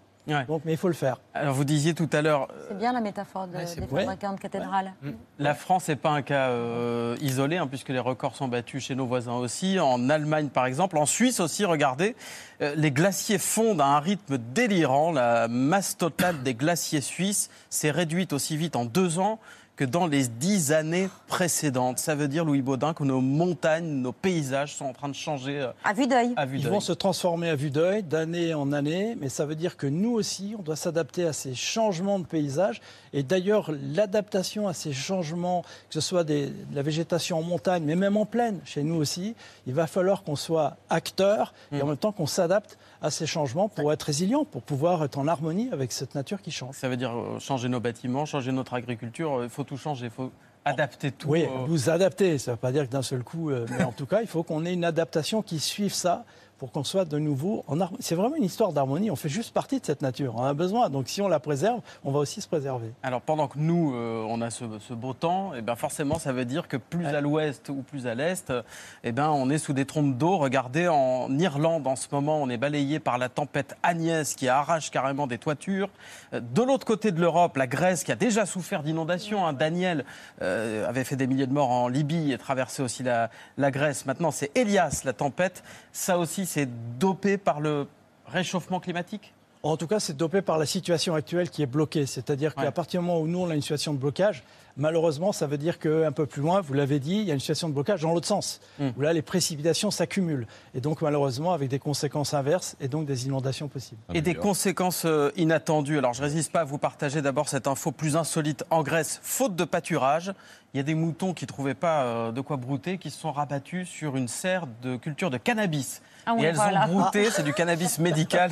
Donc, 0.48 0.62
mais 0.66 0.74
il 0.74 0.78
faut 0.78 0.88
le 0.88 0.94
faire. 0.94 1.18
Alors 1.34 1.54
vous 1.54 1.64
disiez 1.64 1.94
tout 1.94 2.10
à 2.14 2.22
l'heure, 2.22 2.48
C'est 2.68 2.78
bien 2.78 2.94
la 2.94 3.02
métaphore 3.02 3.48
de- 3.48 3.58
des 3.58 3.88
fabricants 3.88 4.34
de 4.34 4.40
cathédrales. 4.40 4.94
La 5.38 5.54
France 5.56 5.88
n'est 5.88 5.96
pas 5.96 6.10
un 6.12 6.22
cas 6.22 6.50
euh, 6.50 7.16
isolé, 7.22 7.58
hein, 7.58 7.68
puisque 7.68 7.90
les 7.90 8.00
records 8.00 8.36
sont 8.36 8.48
battus 8.48 8.86
chez 8.86 8.96
nos 8.96 9.06
voisins 9.06 9.34
aussi. 9.34 9.80
En 9.80 10.10
Allemagne, 10.10 10.50
par 10.50 10.66
exemple. 10.66 10.98
En 10.98 11.06
Suisse 11.06 11.40
aussi, 11.40 11.66
regardez, 11.66 12.16
euh, 12.62 12.74
les 12.76 12.92
glaciers 12.92 13.38
fondent 13.38 13.82
à 13.82 13.86
un 13.86 14.00
rythme 14.00 14.38
délirant. 14.38 15.12
La 15.12 15.48
masse 15.48 15.98
totale 15.98 16.44
des 16.44 16.54
glaciers 16.56 17.02
suisses 17.02 17.50
s'est 17.70 17.92
réduite 17.92 18.34
aussi 18.34 18.58
vite 18.58 18.76
en 18.76 18.86
deux 18.86 19.20
ans 19.20 19.40
que 19.80 19.86
dans 19.86 20.08
les 20.08 20.28
dix 20.28 20.74
années 20.74 21.08
précédentes. 21.30 22.00
Ça 22.00 22.14
veut 22.14 22.28
dire, 22.28 22.44
Louis 22.44 22.62
Baudin, 22.62 22.94
que 22.94 23.06
nos 23.06 23.22
montagnes, 23.22 23.86
nos 23.88 24.12
paysages 24.12 24.76
sont 24.76 24.84
en 24.84 24.92
train 24.92 25.08
de 25.08 25.16
changer. 25.16 25.62
euh, 25.62 25.72
À 25.86 25.94
vue 25.94 26.06
d'œil. 26.06 26.36
Ils 26.38 26.62
d'œil. 26.64 26.64
vont 26.70 26.82
se 26.82 26.92
transformer 26.92 27.48
à 27.48 27.56
vue 27.56 27.70
d'œil 27.72 28.04
d'année 28.04 28.54
en 28.54 28.74
année, 28.74 29.16
mais 29.18 29.30
ça 29.30 29.46
veut 29.46 29.56
dire 29.56 29.78
que 29.78 29.88
nous 29.88 30.12
aussi, 30.12 30.54
on 30.60 30.64
doit 30.64 30.76
s'adapter 30.76 31.24
à 31.24 31.32
ces 31.32 31.56
changements 31.56 32.20
de 32.20 32.26
paysage. 32.26 32.82
Et 33.14 33.24
d'ailleurs, 33.24 33.72
l'adaptation 33.96 34.68
à 34.68 34.74
ces 34.74 34.92
changements, 34.92 35.62
que 35.62 35.94
ce 35.94 36.02
soit 36.02 36.26
des- 36.26 36.48
de 36.48 36.76
la 36.76 36.82
végétation 36.82 37.38
en 37.40 37.42
montagne, 37.44 37.84
mais 37.86 37.96
même 37.96 38.18
en 38.18 38.26
plaine, 38.26 38.60
chez 38.66 38.84
nous 38.84 38.96
aussi, 38.96 39.34
il 39.66 39.74
va 39.74 39.88
falloir 39.88 40.24
qu'on 40.24 40.36
soit 40.36 40.76
acteur 40.90 41.54
et 41.72 41.82
en 41.82 41.86
même 41.88 41.96
temps 41.96 42.12
qu'on 42.12 42.28
s'adapte 42.28 42.78
à 43.02 43.12
ces 43.12 43.26
changements 43.26 43.70
pour 43.70 43.92
être 43.94 44.04
résilient, 44.04 44.46
pour 44.46 44.62
pouvoir 44.62 45.04
être 45.04 45.18
en 45.18 45.28
harmonie 45.28 45.70
avec 45.72 45.92
cette 45.92 46.16
nature 46.16 46.42
qui 46.42 46.52
change. 46.52 46.76
Ça 46.76 46.90
veut 46.90 46.98
dire 46.98 47.16
euh, 47.16 47.40
changer 47.40 47.70
nos 47.70 47.80
bâtiments, 47.80 48.26
changer 48.26 48.52
notre 48.52 48.74
agriculture. 48.74 49.40
Il 49.44 49.50
faut 49.50 49.64
tout 49.64 49.78
changer, 49.78 50.06
il 50.06 50.12
faut 50.12 50.32
adapter 50.66 51.12
tout. 51.12 51.30
Oui, 51.30 51.44
euh, 51.44 51.66
vous 51.68 51.90
adapter, 51.90 52.38
ça 52.38 52.52
ne 52.52 52.56
veut 52.56 52.60
pas 52.60 52.72
dire 52.72 52.86
que 52.86 52.92
d'un 52.92 53.02
seul 53.02 53.24
coup, 53.24 53.50
euh, 53.50 53.66
mais 53.72 53.84
en 53.84 53.92
tout 53.92 54.06
cas, 54.06 54.22
il 54.22 54.28
faut 54.28 54.44
qu'on 54.44 54.66
ait 54.66 54.74
une 54.74 54.86
adaptation 54.86 55.42
qui 55.42 55.60
suive 55.60 55.94
ça 55.94 56.26
pour 56.60 56.72
qu'on 56.72 56.84
soit 56.84 57.06
de 57.06 57.18
nouveau 57.18 57.64
en 57.68 57.80
harmonie. 57.80 58.04
C'est 58.04 58.16
vraiment 58.16 58.36
une 58.36 58.44
histoire 58.44 58.74
d'harmonie, 58.74 59.10
on 59.10 59.16
fait 59.16 59.30
juste 59.30 59.54
partie 59.54 59.80
de 59.80 59.86
cette 59.86 60.02
nature, 60.02 60.36
on 60.38 60.44
a 60.44 60.54
besoin. 60.54 60.90
Donc 60.90 61.08
si 61.08 61.22
on 61.22 61.28
la 61.28 61.40
préserve, 61.40 61.80
on 62.04 62.12
va 62.12 62.20
aussi 62.20 62.42
se 62.42 62.48
préserver. 62.48 62.92
Alors 63.02 63.22
pendant 63.22 63.48
que 63.48 63.58
nous, 63.58 63.94
euh, 63.96 64.26
on 64.28 64.42
a 64.42 64.50
ce, 64.50 64.66
ce 64.80 64.94
beau 64.94 65.14
temps, 65.14 65.54
et 65.56 65.62
ben 65.62 65.76
forcément, 65.76 66.20
ça 66.20 66.34
veut 66.34 66.46
dire 66.46 66.68
que 66.68 66.78
plus 66.78 67.06
à 67.06 67.22
l'ouest 67.22 67.70
ou 67.70 67.82
plus 67.82 68.06
à 68.08 68.14
l'est, 68.16 68.50
euh, 68.50 68.62
eh 69.04 69.12
ben, 69.12 69.30
on 69.30 69.50
est 69.50 69.58
sous 69.58 69.74
des 69.74 69.86
trompes 69.86 70.18
d'eau. 70.18 70.38
Regardez, 70.38 70.88
en 70.88 71.30
Irlande, 71.40 71.88
en 71.88 71.96
ce 71.96 72.08
moment, 72.12 72.42
on 72.42 72.50
est 72.50 72.58
balayé 72.58 73.00
par 73.00 73.18
la 73.18 73.30
tempête 73.30 73.78
Agnès 73.82 74.36
qui 74.36 74.50
arrache 74.50 74.92
carrément 74.92 75.28
des 75.28 75.38
toitures. 75.38 75.90
Euh, 76.34 76.42
De 76.42 76.62
l'autre 76.62 76.86
côté 76.86 77.12
de 77.12 77.22
l'Europe, 77.22 77.56
la 77.58 77.68
Grèce 77.68 78.04
qui 78.04 78.12
a 78.12 78.16
déjà 78.16 78.46
souffert 78.46 78.84
d'inondations. 78.84 79.46
hein, 79.48 79.54
Daniel 79.54 80.04
euh, 80.42 80.88
avait 80.88 81.04
fait 81.06 81.16
des 81.16 81.28
milliers 81.28 81.48
de 81.48 81.54
morts 81.54 81.72
en 81.72 81.88
Libye 81.88 82.34
et 82.34 82.38
traversé 82.38 82.82
aussi 82.84 83.04
la, 83.04 83.30
la 83.58 83.72
Grèce. 83.72 84.06
Maintenant, 84.06 84.32
c'est 84.32 84.52
Elias, 84.58 85.02
la 85.06 85.14
tempête. 85.14 85.64
Ça 85.92 86.18
aussi, 86.18 86.46
c'est 86.50 86.68
dopé 86.98 87.38
par 87.38 87.60
le 87.60 87.88
réchauffement 88.26 88.80
climatique 88.80 89.34
En 89.62 89.78
tout 89.78 89.88
cas, 89.88 90.00
c'est 90.00 90.18
dopé 90.18 90.42
par 90.42 90.58
la 90.58 90.66
situation 90.66 91.14
actuelle 91.14 91.50
qui 91.50 91.62
est 91.62 91.68
bloquée. 91.68 92.06
C'est-à-dire 92.06 92.56
qu'à 92.56 92.72
partir 92.72 93.02
du 93.02 93.06
moment 93.06 93.20
où 93.20 93.28
nous, 93.28 93.40
on 93.40 93.50
a 93.50 93.56
une 93.56 93.62
situation 93.62 93.94
de 93.94 94.00
blocage, 94.00 94.44
malheureusement, 94.78 95.32
ça 95.32 95.46
veut 95.46 95.58
dire 95.58 95.78
qu'un 95.78 96.12
peu 96.12 96.26
plus 96.26 96.42
loin, 96.42 96.62
vous 96.62 96.74
l'avez 96.74 97.00
dit, 97.00 97.18
il 97.18 97.26
y 97.26 97.32
a 97.32 97.34
une 97.34 97.40
situation 97.40 97.70
de 97.70 97.74
blocage 97.74 98.02
dans 98.02 98.14
l'autre 98.14 98.28
sens, 98.28 98.62
où 98.80 99.02
là, 99.02 99.14
les 99.14 99.22
précipitations 99.22 99.92
s'accumulent. 99.92 100.48
Et 100.74 100.82
donc, 100.82 101.02
malheureusement, 101.02 101.54
avec 101.54 101.70
des 101.70 101.78
conséquences 101.78 102.34
inverses 102.34 102.78
et 102.80 102.88
donc 102.88 103.06
des 103.06 103.28
inondations 103.28 103.68
possibles. 103.68 104.02
Et 104.14 104.22
des 104.22 104.34
conséquences 104.34 105.04
euh, 105.06 105.32
inattendues. 105.36 105.98
Alors, 105.98 106.14
je 106.14 106.22
résiste 106.24 106.52
pas 106.52 106.62
à 106.62 106.66
vous 106.66 106.78
partager 106.78 107.22
d'abord 107.22 107.50
cette 107.50 107.68
info 107.68 107.92
plus 107.92 108.16
insolite. 108.16 108.64
En 108.70 108.82
Grèce, 108.82 109.20
faute 109.22 109.56
de 109.56 109.66
pâturage, 109.66 110.34
il 110.74 110.78
y 110.78 110.80
a 110.80 110.84
des 110.84 110.96
moutons 110.96 111.34
qui 111.34 111.46
trouvaient 111.46 111.74
pas 111.76 112.04
euh, 112.04 112.32
de 112.32 112.42
quoi 112.42 112.58
brouter, 112.58 112.98
qui 112.98 113.12
se 113.12 113.20
sont 113.20 113.32
rabattus 113.32 113.88
sur 113.88 114.16
une 114.16 114.28
serre 114.28 114.66
de 114.82 114.96
culture 114.96 115.30
de 115.30 115.38
cannabis. 115.38 116.02
Ah 116.30 116.34
oui, 116.36 116.44
et 116.44 116.48
elles 116.48 116.56
voilà. 116.56 116.88
ont 116.88 117.00
brouté, 117.00 117.30
c'est 117.32 117.44
du 117.44 117.54
cannabis 117.54 117.98
médical. 117.98 118.52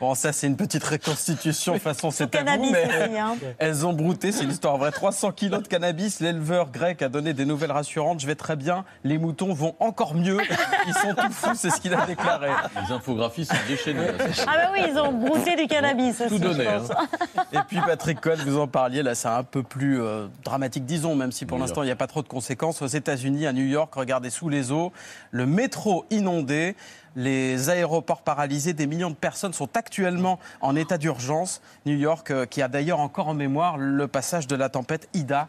Bon, 0.00 0.14
ça, 0.14 0.32
c'est 0.32 0.46
une 0.46 0.56
petite 0.56 0.84
reconstitution 0.84 1.78
façon 1.78 2.10
c'est 2.10 2.22
à 2.22 2.26
vous, 2.26 2.44
cannabis 2.44 2.70
mais 2.72 2.86
aussi, 2.86 3.18
hein. 3.18 3.36
elles 3.58 3.86
ont 3.86 3.92
brouté, 3.92 4.32
c'est 4.32 4.44
une 4.44 4.50
histoire 4.50 4.78
vraie. 4.78 4.90
300 4.90 5.32
kilos 5.32 5.62
de 5.62 5.68
cannabis, 5.68 6.20
l'éleveur 6.20 6.70
grec 6.70 7.02
a 7.02 7.08
donné 7.08 7.34
des 7.34 7.44
nouvelles 7.44 7.72
rassurantes. 7.72 8.20
Je 8.20 8.26
vais 8.26 8.34
très 8.34 8.56
bien, 8.56 8.84
les 9.04 9.18
moutons 9.18 9.52
vont 9.52 9.74
encore 9.80 10.14
mieux. 10.14 10.38
Ils 10.86 10.94
sont 10.94 11.14
tout 11.14 11.30
fous, 11.30 11.54
c'est 11.54 11.70
ce 11.70 11.80
qu'il 11.80 11.94
a 11.94 12.06
déclaré. 12.06 12.48
Les 12.86 12.92
infographies 12.92 13.44
sont 13.44 13.54
déchaînées. 13.68 14.08
Ah 14.46 14.56
bah 14.56 14.70
oui, 14.72 14.80
ils 14.90 14.98
ont 14.98 15.12
brouté 15.12 15.56
du 15.56 15.66
cannabis 15.66 16.20
aussi, 16.20 16.28
Tout 16.28 16.38
donné, 16.38 16.66
hein. 16.66 16.82
Et 17.52 17.58
puis 17.68 17.78
Patrick 17.84 18.20
Cohen, 18.20 18.36
vous 18.46 18.58
en 18.58 18.66
parliez, 18.66 19.02
là 19.02 19.14
c'est 19.14 19.28
un 19.28 19.42
peu 19.42 19.62
plus 19.62 20.00
euh, 20.00 20.26
dramatique, 20.44 20.86
disons, 20.86 21.14
même 21.14 21.32
si 21.32 21.44
pour 21.44 21.58
l'instant 21.58 21.82
il 21.82 21.86
n'y 21.86 21.92
a 21.92 21.96
pas 21.96 22.06
trop 22.06 22.22
de 22.22 22.28
conséquences. 22.28 22.80
Aux 22.82 22.86
États-Unis, 22.86 23.46
à 23.46 23.52
New 23.52 23.66
York, 23.66 23.94
regardez 23.94 24.30
sous 24.30 24.48
les 24.48 24.72
eaux, 24.72 24.92
le 25.30 25.46
métro 25.46 26.04
inondé, 26.10 26.76
les 27.16 27.70
aéroports 27.70 28.22
paralysés, 28.22 28.72
des 28.72 28.86
millions 28.86 29.10
de 29.10 29.14
personnes 29.14 29.52
sont 29.52 29.76
actuellement 29.76 30.38
en 30.60 30.76
état 30.76 30.98
d'urgence. 30.98 31.60
New 31.86 31.96
York, 31.96 32.30
euh, 32.30 32.46
qui 32.46 32.62
a 32.62 32.68
d'ailleurs 32.68 33.00
encore 33.00 33.28
en 33.28 33.34
mémoire 33.34 33.78
le 33.78 34.06
passage 34.08 34.46
de 34.46 34.56
la 34.56 34.68
tempête 34.68 35.08
Ida 35.14 35.48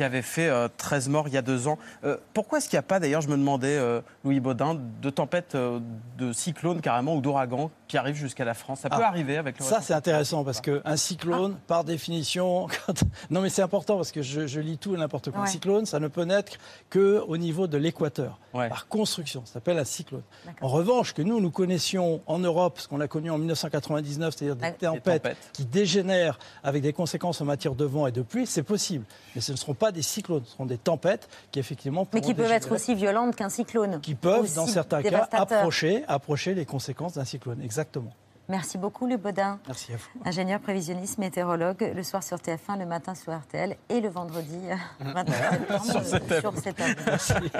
qui 0.00 0.04
avait 0.04 0.22
fait 0.22 0.48
euh, 0.48 0.66
13 0.78 1.10
morts 1.10 1.28
il 1.28 1.34
y 1.34 1.36
a 1.36 1.42
deux 1.42 1.68
ans. 1.68 1.76
Euh, 2.04 2.16
pourquoi 2.32 2.56
est-ce 2.56 2.70
qu'il 2.70 2.76
n'y 2.78 2.80
a 2.80 2.82
pas, 2.84 3.00
d'ailleurs, 3.00 3.20
je 3.20 3.28
me 3.28 3.36
demandais, 3.36 3.76
euh, 3.76 4.00
Louis 4.24 4.40
Baudin, 4.40 4.78
de 5.02 5.10
tempêtes, 5.10 5.54
euh, 5.54 5.78
de 6.16 6.32
cyclones 6.32 6.80
carrément 6.80 7.14
ou 7.16 7.20
d'ouragans 7.20 7.70
qui 7.86 7.98
arrivent 7.98 8.14
jusqu'à 8.16 8.46
la 8.46 8.54
France? 8.54 8.80
Ça 8.80 8.88
peut 8.88 8.96
Ah, 8.98 9.08
arriver 9.08 9.36
avec 9.36 9.58
le 9.58 9.64
Ça, 9.66 9.82
c'est 9.82 9.92
intéressant 9.92 10.42
parce 10.42 10.62
qu'un 10.62 10.96
cyclone, 10.96 11.56
Ah. 11.58 11.62
par 11.66 11.84
définition, 11.84 12.66
quand- 12.86 13.04
non 13.28 13.42
mais 13.42 13.50
c'est 13.50 13.60
important 13.60 13.96
parce 13.96 14.10
que 14.10 14.22
je, 14.22 14.46
je 14.46 14.58
lis 14.60 14.78
tout 14.78 14.94
et 14.94 14.98
n'importe 14.98 15.30
quoi. 15.32 15.40
Un 15.40 15.44
Ouais. 15.44 15.50
cyclone, 15.50 15.84
ça 15.84 16.00
ne 16.00 16.08
peut 16.08 16.24
naître 16.24 16.52
qu'au 16.90 17.36
niveau 17.36 17.66
de 17.66 17.76
l'équateur, 17.76 18.38
Ouais. 18.54 18.70
par 18.70 18.88
construction. 18.88 19.42
Ça 19.44 19.52
s'appelle 19.54 19.78
un 19.78 19.84
cyclone. 19.84 20.22
En 20.62 20.68
revanche, 20.68 21.12
que 21.12 21.20
nous, 21.20 21.42
nous 21.42 21.50
connaissions 21.50 22.22
en 22.26 22.38
Europe, 22.38 22.80
ce 22.80 22.88
qu'on 22.88 23.00
a 23.02 23.06
connu 23.06 23.30
en 23.30 23.36
1999, 23.36 24.34
c'est-à-dire 24.34 24.56
des, 24.56 24.64
Ouais. 24.64 24.72
tempêtes 24.72 25.22
tempêtes. 25.24 25.50
qui 25.52 25.66
dégénèrent 25.66 26.38
avec 26.64 26.80
des 26.82 26.94
conséquences 26.94 27.42
en 27.42 27.44
matière 27.44 27.74
de 27.74 27.84
vent 27.84 28.06
et 28.06 28.12
de 28.12 28.22
pluie, 28.22 28.46
c'est 28.46 28.62
possible. 28.62 29.04
Mais 29.34 29.42
ce 29.42 29.52
ne 29.52 29.56
seront 29.58 29.74
pas 29.74 29.89
des 29.92 30.02
cyclones, 30.02 30.42
ce 30.44 30.52
seront 30.52 30.66
des 30.66 30.78
tempêtes 30.78 31.28
qui 31.50 31.58
effectivement 31.58 32.06
Mais 32.12 32.20
qui 32.20 32.34
peuvent 32.34 32.50
être 32.50 32.72
aussi 32.72 32.94
violentes 32.94 33.36
qu'un 33.36 33.48
cyclone. 33.48 34.00
qui 34.00 34.14
peuvent, 34.14 34.52
dans 34.54 34.66
certains 34.66 35.02
cas, 35.02 35.28
approcher, 35.32 36.04
approcher 36.08 36.54
les 36.54 36.64
conséquences 36.64 37.14
d'un 37.14 37.24
cyclone. 37.24 37.60
Exactement. 37.62 38.12
Merci 38.48 38.78
beaucoup, 38.78 39.06
Louis 39.06 39.16
Baudin. 39.16 39.60
Merci 39.68 39.92
à 39.92 39.96
vous. 39.96 40.08
Ingénieur 40.24 40.58
prévisionniste, 40.58 41.18
météorologue, 41.18 41.92
le 41.94 42.02
soir 42.02 42.22
sur 42.24 42.38
TF1, 42.38 42.80
le 42.80 42.86
matin 42.86 43.14
sur 43.14 43.32
RTL 43.32 43.76
et 43.88 44.00
le 44.00 44.08
vendredi 44.08 44.58
euh, 44.68 45.12
29 45.12 45.50
septembre 45.50 45.84
Sur 45.84 46.04
cette 46.04 46.40
sur 46.40 47.20
cette 47.20 47.52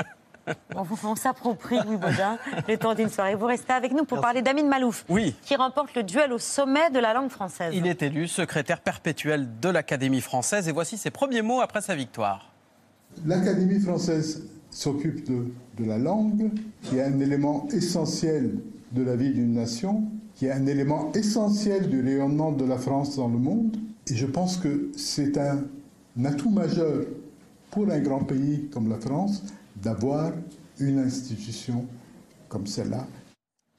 On, 0.74 0.84
on 1.05 1.16
s'approprie, 1.16 1.76
Louis 1.86 1.97
Baudin, 1.97 2.38
le 2.68 2.76
temps 2.76 2.95
d'une 2.95 3.09
soirée. 3.09 3.34
Vous 3.34 3.47
restez 3.47 3.72
avec 3.72 3.93
nous 3.93 4.05
pour 4.05 4.20
parler 4.20 4.43
d'Amine 4.43 4.68
Malouf, 4.68 5.05
Oui. 5.09 5.34
qui 5.43 5.55
remporte 5.57 5.95
le 5.95 6.03
duel 6.03 6.32
au 6.32 6.38
sommet 6.38 6.91
de 6.91 6.99
la 6.99 7.12
langue 7.14 7.30
française. 7.30 7.72
Il 7.74 7.86
est 7.86 8.03
élu 8.03 8.26
secrétaire 8.26 8.80
perpétuel 8.80 9.49
de 9.61 9.68
l'Académie 9.68 10.20
française 10.20 10.68
et 10.68 10.72
voici 10.72 10.97
ses 10.97 11.11
premiers 11.11 11.43
mots 11.43 11.61
après 11.61 11.80
sa 11.80 11.95
victoire. 11.95 12.53
L'Académie 13.24 13.80
française 13.80 14.47
s'occupe 14.70 15.28
de, 15.28 15.47
de 15.78 15.84
la 15.88 15.99
langue, 15.99 16.51
qui 16.82 16.99
est 16.99 17.03
un 17.03 17.18
élément 17.20 17.66
essentiel 17.72 18.55
de 18.93 19.03
la 19.03 19.16
vie 19.16 19.32
d'une 19.32 19.53
nation, 19.53 20.05
qui 20.34 20.47
est 20.47 20.53
un 20.53 20.66
élément 20.66 21.12
essentiel 21.14 21.88
du 21.88 22.03
rayonnement 22.03 22.53
de 22.53 22.64
la 22.64 22.78
France 22.78 23.16
dans 23.16 23.28
le 23.28 23.38
monde. 23.38 23.76
Et 24.09 24.14
je 24.16 24.26
pense 24.26 24.57
que 24.57 24.91
c'est 24.97 25.36
un 25.38 25.64
atout 26.24 26.51
majeur 26.51 27.05
pour 27.70 27.88
un 27.91 27.99
grand 28.01 28.20
pays 28.24 28.68
comme 28.72 28.88
la 28.88 28.99
France 28.99 29.43
d'avoir 29.76 30.32
une 30.78 30.98
institution 30.98 31.86
comme 32.48 32.66
celle-là. 32.66 33.06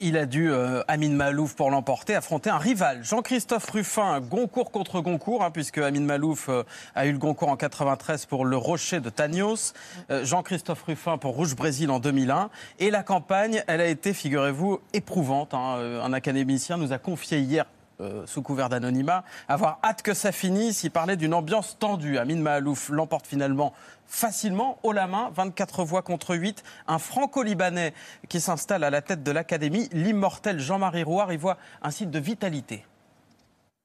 Il 0.04 0.18
a 0.18 0.26
dû, 0.26 0.50
euh, 0.50 0.82
Amine 0.88 1.16
Malouf, 1.16 1.56
pour 1.56 1.70
l'emporter, 1.70 2.16
affronter 2.16 2.50
un 2.50 2.58
rival. 2.58 3.04
Jean-Christophe 3.04 3.70
Ruffin, 3.70 4.20
Goncourt 4.20 4.72
contre 4.72 5.00
Goncourt, 5.00 5.44
hein, 5.44 5.52
puisque 5.52 5.78
Amine 5.78 6.06
Malouf 6.06 6.50
euh, 6.50 6.64
a 6.96 7.06
eu 7.06 7.12
le 7.12 7.20
Goncourt 7.20 7.50
en 7.50 7.56
93 7.56 8.26
pour 8.26 8.46
Le 8.46 8.58
Rocher 8.58 9.00
de 9.00 9.12
Tagnos. 9.12 9.74
Euh, 10.10 10.26
Jean-Christophe 10.26 10.82
Ruffin 10.82 11.20
pour 11.20 11.36
Rouge 11.36 11.56
Brésil 11.56 11.92
en 11.92 12.00
2001. 12.00 12.50
Et 12.80 12.90
la 12.90 13.04
campagne, 13.04 13.64
elle 13.68 13.80
a 13.80 13.86
été, 13.86 14.14
figurez-vous, 14.14 14.80
éprouvante. 14.94 15.54
hein. 15.54 16.02
Un 16.04 16.14
académicien 16.14 16.78
nous 16.78 16.94
a 16.94 16.98
confié 16.98 17.40
hier 17.40 17.66
euh, 18.02 18.26
sous 18.26 18.42
couvert 18.42 18.70
d'anonymat, 18.70 19.24
avoir 19.48 19.80
hâte 19.84 20.02
que 20.02 20.14
ça 20.14 20.32
finisse. 20.32 20.84
Il 20.84 20.92
parlait 20.92 21.18
d'une 21.18 21.34
ambiance 21.34 21.78
tendue. 21.78 22.18
Amine 22.18 22.42
Mahalouf 22.42 22.90
l'emporte 22.90 23.28
finalement 23.28 23.74
facilement, 24.06 24.80
haut 24.84 24.92
la 24.92 25.08
main, 25.08 25.30
24 25.36 25.84
voix 25.84 26.02
contre 26.02 26.36
8. 26.36 26.64
Un 26.88 26.98
franco-libanais 26.98 27.94
qui 28.28 28.42
s'installe 28.42 28.84
à 28.84 28.90
la 28.90 29.02
tête 29.02 29.24
de 29.24 29.32
l'académie, 29.32 29.88
l'immortel 29.92 30.60
Jean-Marie 30.60 31.04
Rouard, 31.04 31.32
y 31.32 31.38
voit 31.38 31.58
un 31.82 31.92
signe 31.92 32.12
de 32.12 32.20
vitalité. 32.20 32.84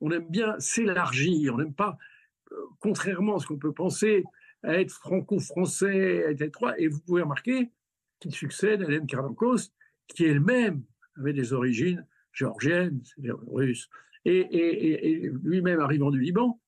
on 0.00 0.10
aime 0.10 0.26
bien 0.28 0.58
s'élargir, 0.58 1.54
on 1.54 1.58
n'aime 1.58 1.74
pas, 1.74 1.96
euh, 2.52 2.56
contrairement 2.80 3.36
à 3.36 3.40
ce 3.40 3.46
qu'on 3.46 3.58
peut 3.58 3.72
penser, 3.72 4.24
être 4.64 4.92
franco-français, 4.92 6.24
être 6.28 6.42
étroit. 6.42 6.78
Et 6.78 6.88
vous 6.88 7.00
pouvez 7.00 7.22
remarquer 7.22 7.70
qu'il 8.20 8.34
succède 8.34 8.82
à 8.82 8.86
Hélène 8.86 9.06
Karnankos, 9.06 9.70
qui 10.08 10.24
elle-même 10.24 10.82
avait 11.18 11.32
des 11.32 11.52
origines 11.52 12.04
géorgiennes, 12.32 13.00
russes, 13.52 13.88
et, 14.28 14.38
et- 14.38 14.86
et- 14.88 15.24
et 15.24 15.30
lui-même 15.42 15.80
arrivant 15.80 16.10
du 16.10 16.20
Liban. 16.20 16.60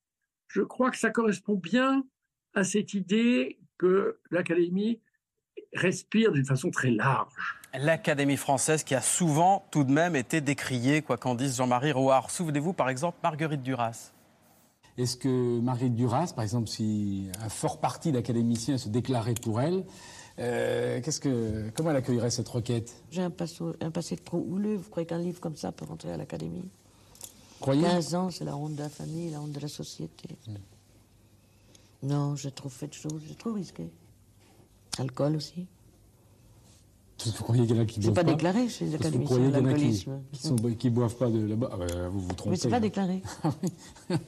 Je 0.47 0.61
crois 0.61 0.89
que 0.91 0.97
ça 0.97 1.11
correspond 1.11 1.55
bien 1.55 2.03
à 2.53 2.63
cette 2.63 2.93
idée 2.93 3.59
que 3.77 4.19
l'Académie 4.31 4.99
respire 5.73 6.31
d'une 6.31 6.45
façon 6.45 6.71
très 6.71 6.89
large. 6.89 7.33
L'Académie 7.77 8.37
française 8.37 8.83
qui 8.83 8.95
a 8.95 9.01
souvent 9.01 9.67
tout 9.71 9.83
de 9.83 9.91
même 9.91 10.15
été 10.15 10.41
décriée, 10.41 11.01
quoi 11.03 11.17
qu'en 11.17 11.35
dise 11.35 11.57
Jean-Marie 11.57 11.91
Rouard. 11.91 12.31
Souvenez-vous 12.31 12.73
par 12.73 12.89
exemple 12.89 13.17
Marguerite 13.21 13.61
Duras. 13.61 14.11
Est-ce 14.97 15.15
que 15.15 15.59
Marguerite 15.59 15.95
Duras, 15.95 16.33
par 16.35 16.43
exemple, 16.43 16.67
si 16.67 17.29
un 17.41 17.49
fort 17.49 17.79
parti 17.79 18.11
d'académiciens 18.11 18.77
se 18.77 18.89
déclarait 18.89 19.35
pour 19.35 19.61
elle, 19.61 19.85
euh, 20.39 20.99
qu'est-ce 21.01 21.19
que, 21.21 21.69
comment 21.75 21.91
elle 21.91 21.97
accueillerait 21.97 22.31
cette 22.31 22.49
requête? 22.49 23.03
J'ai 23.11 23.21
un, 23.21 23.31
un 23.81 23.91
passé 23.91 24.17
trop 24.17 24.43
houleux. 24.49 24.75
Vous 24.75 24.89
croyez 24.89 25.05
qu'un 25.05 25.19
livre 25.19 25.39
comme 25.39 25.55
ça 25.55 25.71
peut 25.71 25.85
rentrer 25.85 26.11
à 26.11 26.17
l'académie? 26.17 26.69
Croyez 27.59 27.81
15 27.83 28.15
ans, 28.15 28.29
c'est 28.29 28.45
la 28.45 28.55
honte 28.55 28.75
de 28.75 28.83
la 28.83 28.89
famille, 28.89 29.29
la 29.31 29.41
honte 29.41 29.51
de 29.51 29.59
la 29.59 29.67
société. 29.67 30.29
Non, 32.01 32.35
j'ai 32.35 32.51
trop 32.51 32.69
fait 32.69 32.87
de 32.87 32.93
choses, 32.93 33.21
j'ai 33.27 33.35
trop 33.35 33.53
risqué. 33.53 33.89
Alcool 34.97 35.35
aussi. 35.35 35.67
Vous 37.25 37.43
croyez 37.43 37.67
qu'il 37.67 37.75
y 37.75 37.79
en 37.79 37.81
a 37.81 37.85
qui 37.85 37.95
C'est 37.95 38.01
boivent 38.11 38.15
pas 38.15 38.23
pas? 38.23 38.31
déclaré 38.31 38.69
chez 38.69 38.85
les 38.85 38.95
académiciens, 38.95 39.25
croyez 39.25 39.51
qu'il 39.51 39.59
y 39.59 39.61
en 39.61 39.65
a 39.65 39.73
qui, 39.73 39.79
l'alcoolisme. 39.81 40.21
qui, 40.31 40.41
sont, 40.41 40.55
qui 40.55 40.89
boivent 40.89 41.15
pas 41.17 41.29
de 41.29 41.45
là-bas? 41.45 41.69
Ah 41.73 41.77
ben, 41.77 42.07
Vous 42.07 42.21
vous 42.21 42.33
trompez. 42.33 42.51
Mais 42.51 42.55
c'est 42.55 42.69
pas 42.69 42.79
déclaré. 42.79 43.21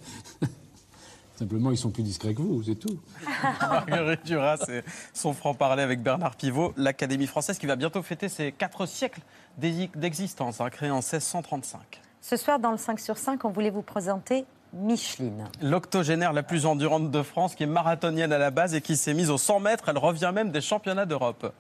Simplement, 1.38 1.72
ils 1.72 1.78
sont 1.78 1.90
plus 1.90 2.04
discrets 2.04 2.36
que 2.36 2.42
vous, 2.42 2.62
c'est 2.64 2.76
tout. 2.76 3.00
Marguerite 3.62 4.26
Duras 4.26 4.64
et 4.70 4.82
son 5.14 5.34
franc-parler 5.34 5.82
avec 5.82 6.04
Bernard 6.04 6.36
Pivot, 6.36 6.74
l'Académie 6.78 7.26
française 7.28 7.58
qui 7.58 7.66
va 7.66 7.76
bientôt 7.78 8.04
fêter 8.04 8.30
ses 8.30 8.52
quatre 8.52 8.86
siècles 8.86 9.22
d'exi- 9.58 9.90
d'existence, 9.96 10.62
hein, 10.62 10.70
créée 10.70 10.92
en 10.92 10.98
1635. 10.98 12.02
Ce 12.22 12.38
soir, 12.38 12.60
dans 12.60 12.72
le 12.72 12.78
5 12.78 13.00
sur 13.00 13.18
5, 13.18 13.44
on 13.46 13.50
voulait 13.50 13.70
vous 13.72 13.82
présenter 13.82 14.46
Micheline. 14.74 15.50
L'octogénaire 15.62 16.34
la 16.34 16.44
plus 16.44 16.66
endurante 16.66 17.12
de 17.12 17.22
France, 17.24 17.56
qui 17.56 17.64
est 17.64 17.68
marathonienne 17.68 18.32
à 18.32 18.38
la 18.38 18.52
base 18.52 18.74
et 18.76 18.82
qui 18.82 18.96
s'est 18.96 19.14
mise 19.14 19.30
aux 19.30 19.38
100 19.38 19.60
mètres. 19.60 19.90
Elle 19.90 19.98
revient 19.98 20.32
même 20.34 20.52
des 20.52 20.62
championnats 20.62 21.06
d'Europe. 21.06 21.52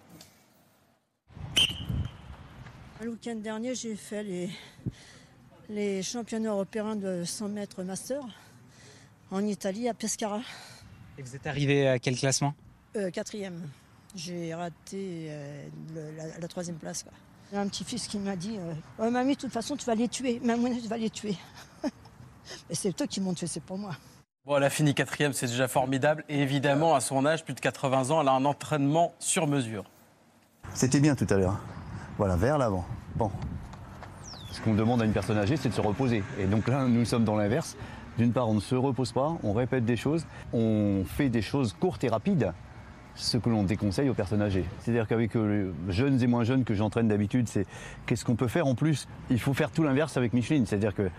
Le 3.02 3.10
week-end 3.10 3.36
dernier, 3.36 3.74
j'ai 3.76 3.96
fait 3.96 4.24
les, 4.24 4.50
les 5.70 6.04
championnats 6.04 6.52
européens 6.52 6.96
de 6.96 7.24
100 7.26 7.50
mètres 7.50 7.84
master 7.84 8.22
en 9.32 9.44
Italie, 9.46 9.90
à 9.90 9.94
Pescara, 9.94 10.42
Et 11.18 11.22
vous 11.24 11.36
êtes 11.36 11.48
arrivé 11.48 11.88
à 11.88 11.98
quel 12.00 12.16
classement? 12.18 12.54
Euh, 12.98 13.10
quatrième. 13.10 13.62
J'ai 14.14 14.54
raté 14.54 15.28
euh, 15.30 15.68
le- 15.96 16.18
la, 16.18 16.38
la 16.40 16.48
troisième 16.48 16.76
place. 16.76 17.04
quoi. 17.04 17.14
J'ai 17.52 17.58
un 17.58 17.68
petit-fils 17.68 18.08
qui 18.08 18.18
m'a 18.18 18.38
dit 18.38 18.58
euh, 18.58 18.74
Ouais, 19.04 19.12
Mamie, 19.12 19.36
de 19.36 19.42
toute 19.42 19.52
façon, 19.52 19.76
tu 19.76 19.86
vas 19.86 19.96
les 19.96 20.08
tuer. 20.08 20.40
Maman, 20.42 20.70
tu 20.82 20.88
vas 20.88 20.98
les 20.98 21.10
tuer. 21.10 21.36
Mais 21.84 22.76
c'est 22.76 22.94
toi 22.94 23.08
qui 23.08 23.20
m'ont 23.20 23.34
tué, 23.34 23.46
c'est 23.46 23.64
pour 23.64 23.78
moi. 23.78 23.92
Bon, 24.46 24.56
elle 24.56 24.64
a 24.64 24.70
fini 24.70 24.96
quatrième, 24.96 25.34
c'est 25.34 25.48
déjà 25.48 25.68
formidable. 25.68 26.24
Et 26.30 26.40
évidemment, 26.40 26.96
à 26.96 27.02
son 27.02 27.26
âge, 27.26 27.44
plus 27.44 27.54
de 27.54 27.60
80 27.60 28.12
ans, 28.12 28.22
elle 28.22 28.30
a 28.30 28.32
un 28.32 28.46
entraînement 28.46 29.14
sur 29.20 29.48
mesure. 29.48 29.84
C'était 30.74 31.02
bien 31.02 31.14
tout 31.14 31.28
à 31.30 31.36
l'heure. 31.36 31.60
Voilà, 32.18 32.38
vers 32.38 32.58
l'avant. 32.58 32.86
Bon. 33.16 33.30
Ce 34.52 34.62
qu'on 34.62 34.74
demande 34.74 35.02
à 35.02 35.06
une 35.06 35.14
personne 35.14 35.38
âgée, 35.38 35.58
c'est 35.58 35.70
de 35.70 35.74
se 35.74 35.82
reposer. 35.82 36.24
Et 36.40 36.46
donc 36.46 36.70
là, 36.70 36.86
nous 36.86 37.04
sommes 37.04 37.26
dans 37.26 37.36
l'inverse. 37.36 37.76
D'une 38.18 38.32
part, 38.32 38.48
on 38.48 38.54
ne 38.54 38.60
se 38.62 38.76
repose 38.76 39.12
pas, 39.12 39.38
on 39.44 39.54
répète 39.54 39.84
des 39.86 39.96
choses, 39.98 40.26
on 40.54 41.04
fait 41.06 41.30
des 41.30 41.42
choses 41.42 41.74
courtes 41.74 42.04
et 42.04 42.10
rapides, 42.10 42.54
ce 43.16 43.38
que 43.38 43.50
l'on 43.50 43.64
déconseille 43.64 44.10
aux 44.10 44.14
personnes 44.14 44.42
âgées. 44.42 44.66
C'est-à-dire 44.80 45.08
qu'avec 45.08 45.36
euh, 45.36 45.72
jeunes 45.90 46.22
et 46.24 46.28
moins 46.28 46.44
jeunes 46.44 46.64
que 46.64 46.74
j'entraîne 46.74 47.08
d'habitude, 47.08 47.48
c'est 47.48 47.66
qu'est-ce 48.06 48.26
qu'on 48.26 48.36
peut 48.36 48.48
faire 48.48 48.68
en 48.68 48.76
plus 48.76 49.08
Il 49.30 49.40
faut 49.40 49.54
faire 49.54 49.70
tout 49.72 49.84
l'inverse 49.84 50.18
avec 50.18 50.34
Micheline. 50.34 50.66
C'est-à-dire 50.66 50.94
que 50.96 51.10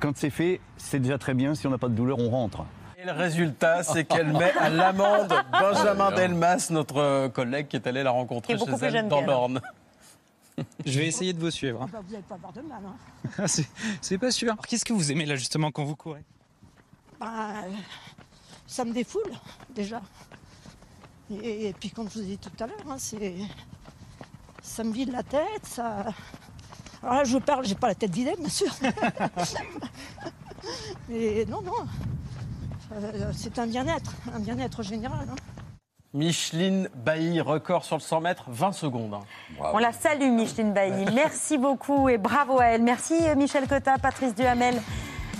quand 0.00 0.16
c'est 0.16 0.30
fait, 0.30 0.60
c'est 0.76 0.98
déjà 1.00 1.16
très 1.18 1.34
bien. 1.34 1.54
Si 1.54 1.66
on 1.66 1.70
n'a 1.70 1.78
pas 1.78 1.88
de 1.88 1.94
douleur, 1.94 2.18
on 2.18 2.28
rentre. 2.30 2.64
Et 3.00 3.04
le 3.06 3.12
résultat, 3.12 3.84
c'est 3.84 4.04
qu'elle 4.04 4.32
met 4.32 4.52
à 4.58 4.68
l'amende 4.68 5.32
Benjamin 5.52 6.10
Delmas, 6.10 6.68
notre 6.70 7.28
collègue 7.28 7.68
qui 7.68 7.76
est 7.76 7.86
allé 7.86 8.02
la 8.02 8.10
rencontrer 8.10 8.54
est 8.54 8.58
chez 8.58 8.64
elle 8.86 9.08
dans 9.08 9.20
l'Orne. 9.22 9.60
Je 10.84 10.98
vais 10.98 11.06
essayer 11.06 11.32
de 11.32 11.38
vous 11.38 11.52
suivre. 11.52 11.82
hein. 11.82 11.88
Bah, 11.92 12.00
vous 12.04 12.10
n'allez 12.12 12.24
pas 12.28 12.34
avoir 12.34 12.52
de 12.52 12.62
mal. 12.62 12.80
hein. 12.84 13.30
Ah, 13.38 13.46
c'est 13.46 13.68
c'est 14.00 14.18
pas 14.18 14.32
sûr. 14.32 14.50
Alors, 14.52 14.66
Qu'est-ce 14.66 14.84
que 14.84 14.92
vous 14.92 15.12
aimez 15.12 15.24
là 15.24 15.36
justement 15.36 15.70
quand 15.70 15.84
vous 15.84 15.94
courez? 15.94 16.24
Bah, 17.20 17.52
ça 18.66 18.84
me 18.84 18.92
défoule, 18.92 19.30
déjà. 19.72 20.02
Et, 21.30 21.68
et 21.68 21.72
puis, 21.72 21.90
comme 21.90 22.08
je 22.08 22.14
vous 22.18 22.24
ai 22.24 22.36
dit 22.36 22.38
tout 22.38 22.50
à 22.60 22.66
l'heure, 22.66 22.76
hein, 22.88 22.96
c'est, 22.98 23.34
ça 24.62 24.84
me 24.84 24.92
vide 24.92 25.12
la 25.12 25.22
tête. 25.22 25.64
Ça... 25.64 26.04
Alors 27.02 27.16
là, 27.16 27.24
je 27.24 27.38
parle, 27.38 27.66
j'ai 27.66 27.74
pas 27.74 27.88
la 27.88 27.94
tête 27.94 28.14
vidée, 28.14 28.34
bien 28.38 28.48
sûr. 28.48 28.72
Et 31.10 31.44
non, 31.46 31.62
non. 31.62 31.72
Euh, 32.94 33.30
c'est 33.34 33.58
un 33.58 33.66
bien-être, 33.66 34.12
un 34.34 34.40
bien-être 34.40 34.82
général. 34.82 35.26
hein. 35.30 35.36
Micheline 36.14 36.88
Bailly, 36.94 37.40
record 37.42 37.84
sur 37.84 37.96
le 37.96 38.00
100 38.00 38.20
mètres, 38.22 38.44
20 38.48 38.72
secondes. 38.72 39.18
On 39.60 39.76
la 39.78 39.92
salue, 39.92 40.30
Micheline 40.30 40.72
Bailly. 40.72 41.04
Merci 41.14 41.58
beaucoup 41.58 42.08
et 42.08 42.16
bravo 42.16 42.58
à 42.58 42.64
elle. 42.66 42.82
Merci 42.82 43.14
Michel 43.36 43.68
Cotta, 43.68 43.98
Patrice 43.98 44.34
Duhamel, 44.34 44.80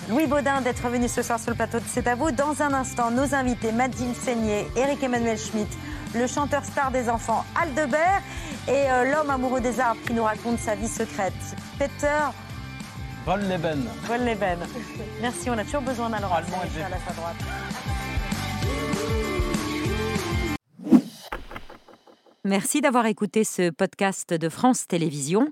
Louis 0.09 0.25
Baudin 0.25 0.61
d'être 0.61 0.89
venus 0.89 1.11
ce 1.11 1.21
soir 1.21 1.39
sur 1.39 1.51
le 1.51 1.55
plateau 1.55 1.77
de 1.77 1.83
C'est 1.87 2.07
à 2.07 2.15
vous. 2.15 2.31
Dans 2.31 2.63
un 2.63 2.73
instant, 2.73 3.11
nos 3.11 3.35
invités, 3.35 3.71
Madine 3.71 4.15
Seigné, 4.15 4.67
Eric 4.75 5.03
Emmanuel 5.03 5.37
Schmitt, 5.37 5.69
le 6.15 6.25
chanteur 6.25 6.65
star 6.65 6.89
des 6.89 7.09
enfants 7.09 7.45
Aldebert 7.61 8.23
et 8.67 8.89
euh, 8.89 9.11
l'homme 9.11 9.29
amoureux 9.29 9.61
des 9.61 9.79
arbres 9.79 10.01
qui 10.07 10.13
nous 10.13 10.23
raconte 10.23 10.57
sa 10.57 10.73
vie 10.73 10.87
secrète, 10.87 11.33
Peter 11.77 12.31
Volleben. 13.23 13.87
Volleben. 14.05 14.59
Merci, 15.21 15.51
on 15.51 15.57
a 15.59 15.63
toujours 15.63 15.81
besoin 15.81 16.09
d'un 16.09 16.21
Laurent 16.21 16.37
à 16.37 16.41
sa 16.43 17.13
droite. 17.13 17.35
Merci 22.45 22.81
d'avoir 22.81 23.05
écouté 23.05 23.43
ce 23.43 23.69
podcast 23.69 24.33
de 24.33 24.49
France 24.49 24.87
Télévisions. 24.87 25.51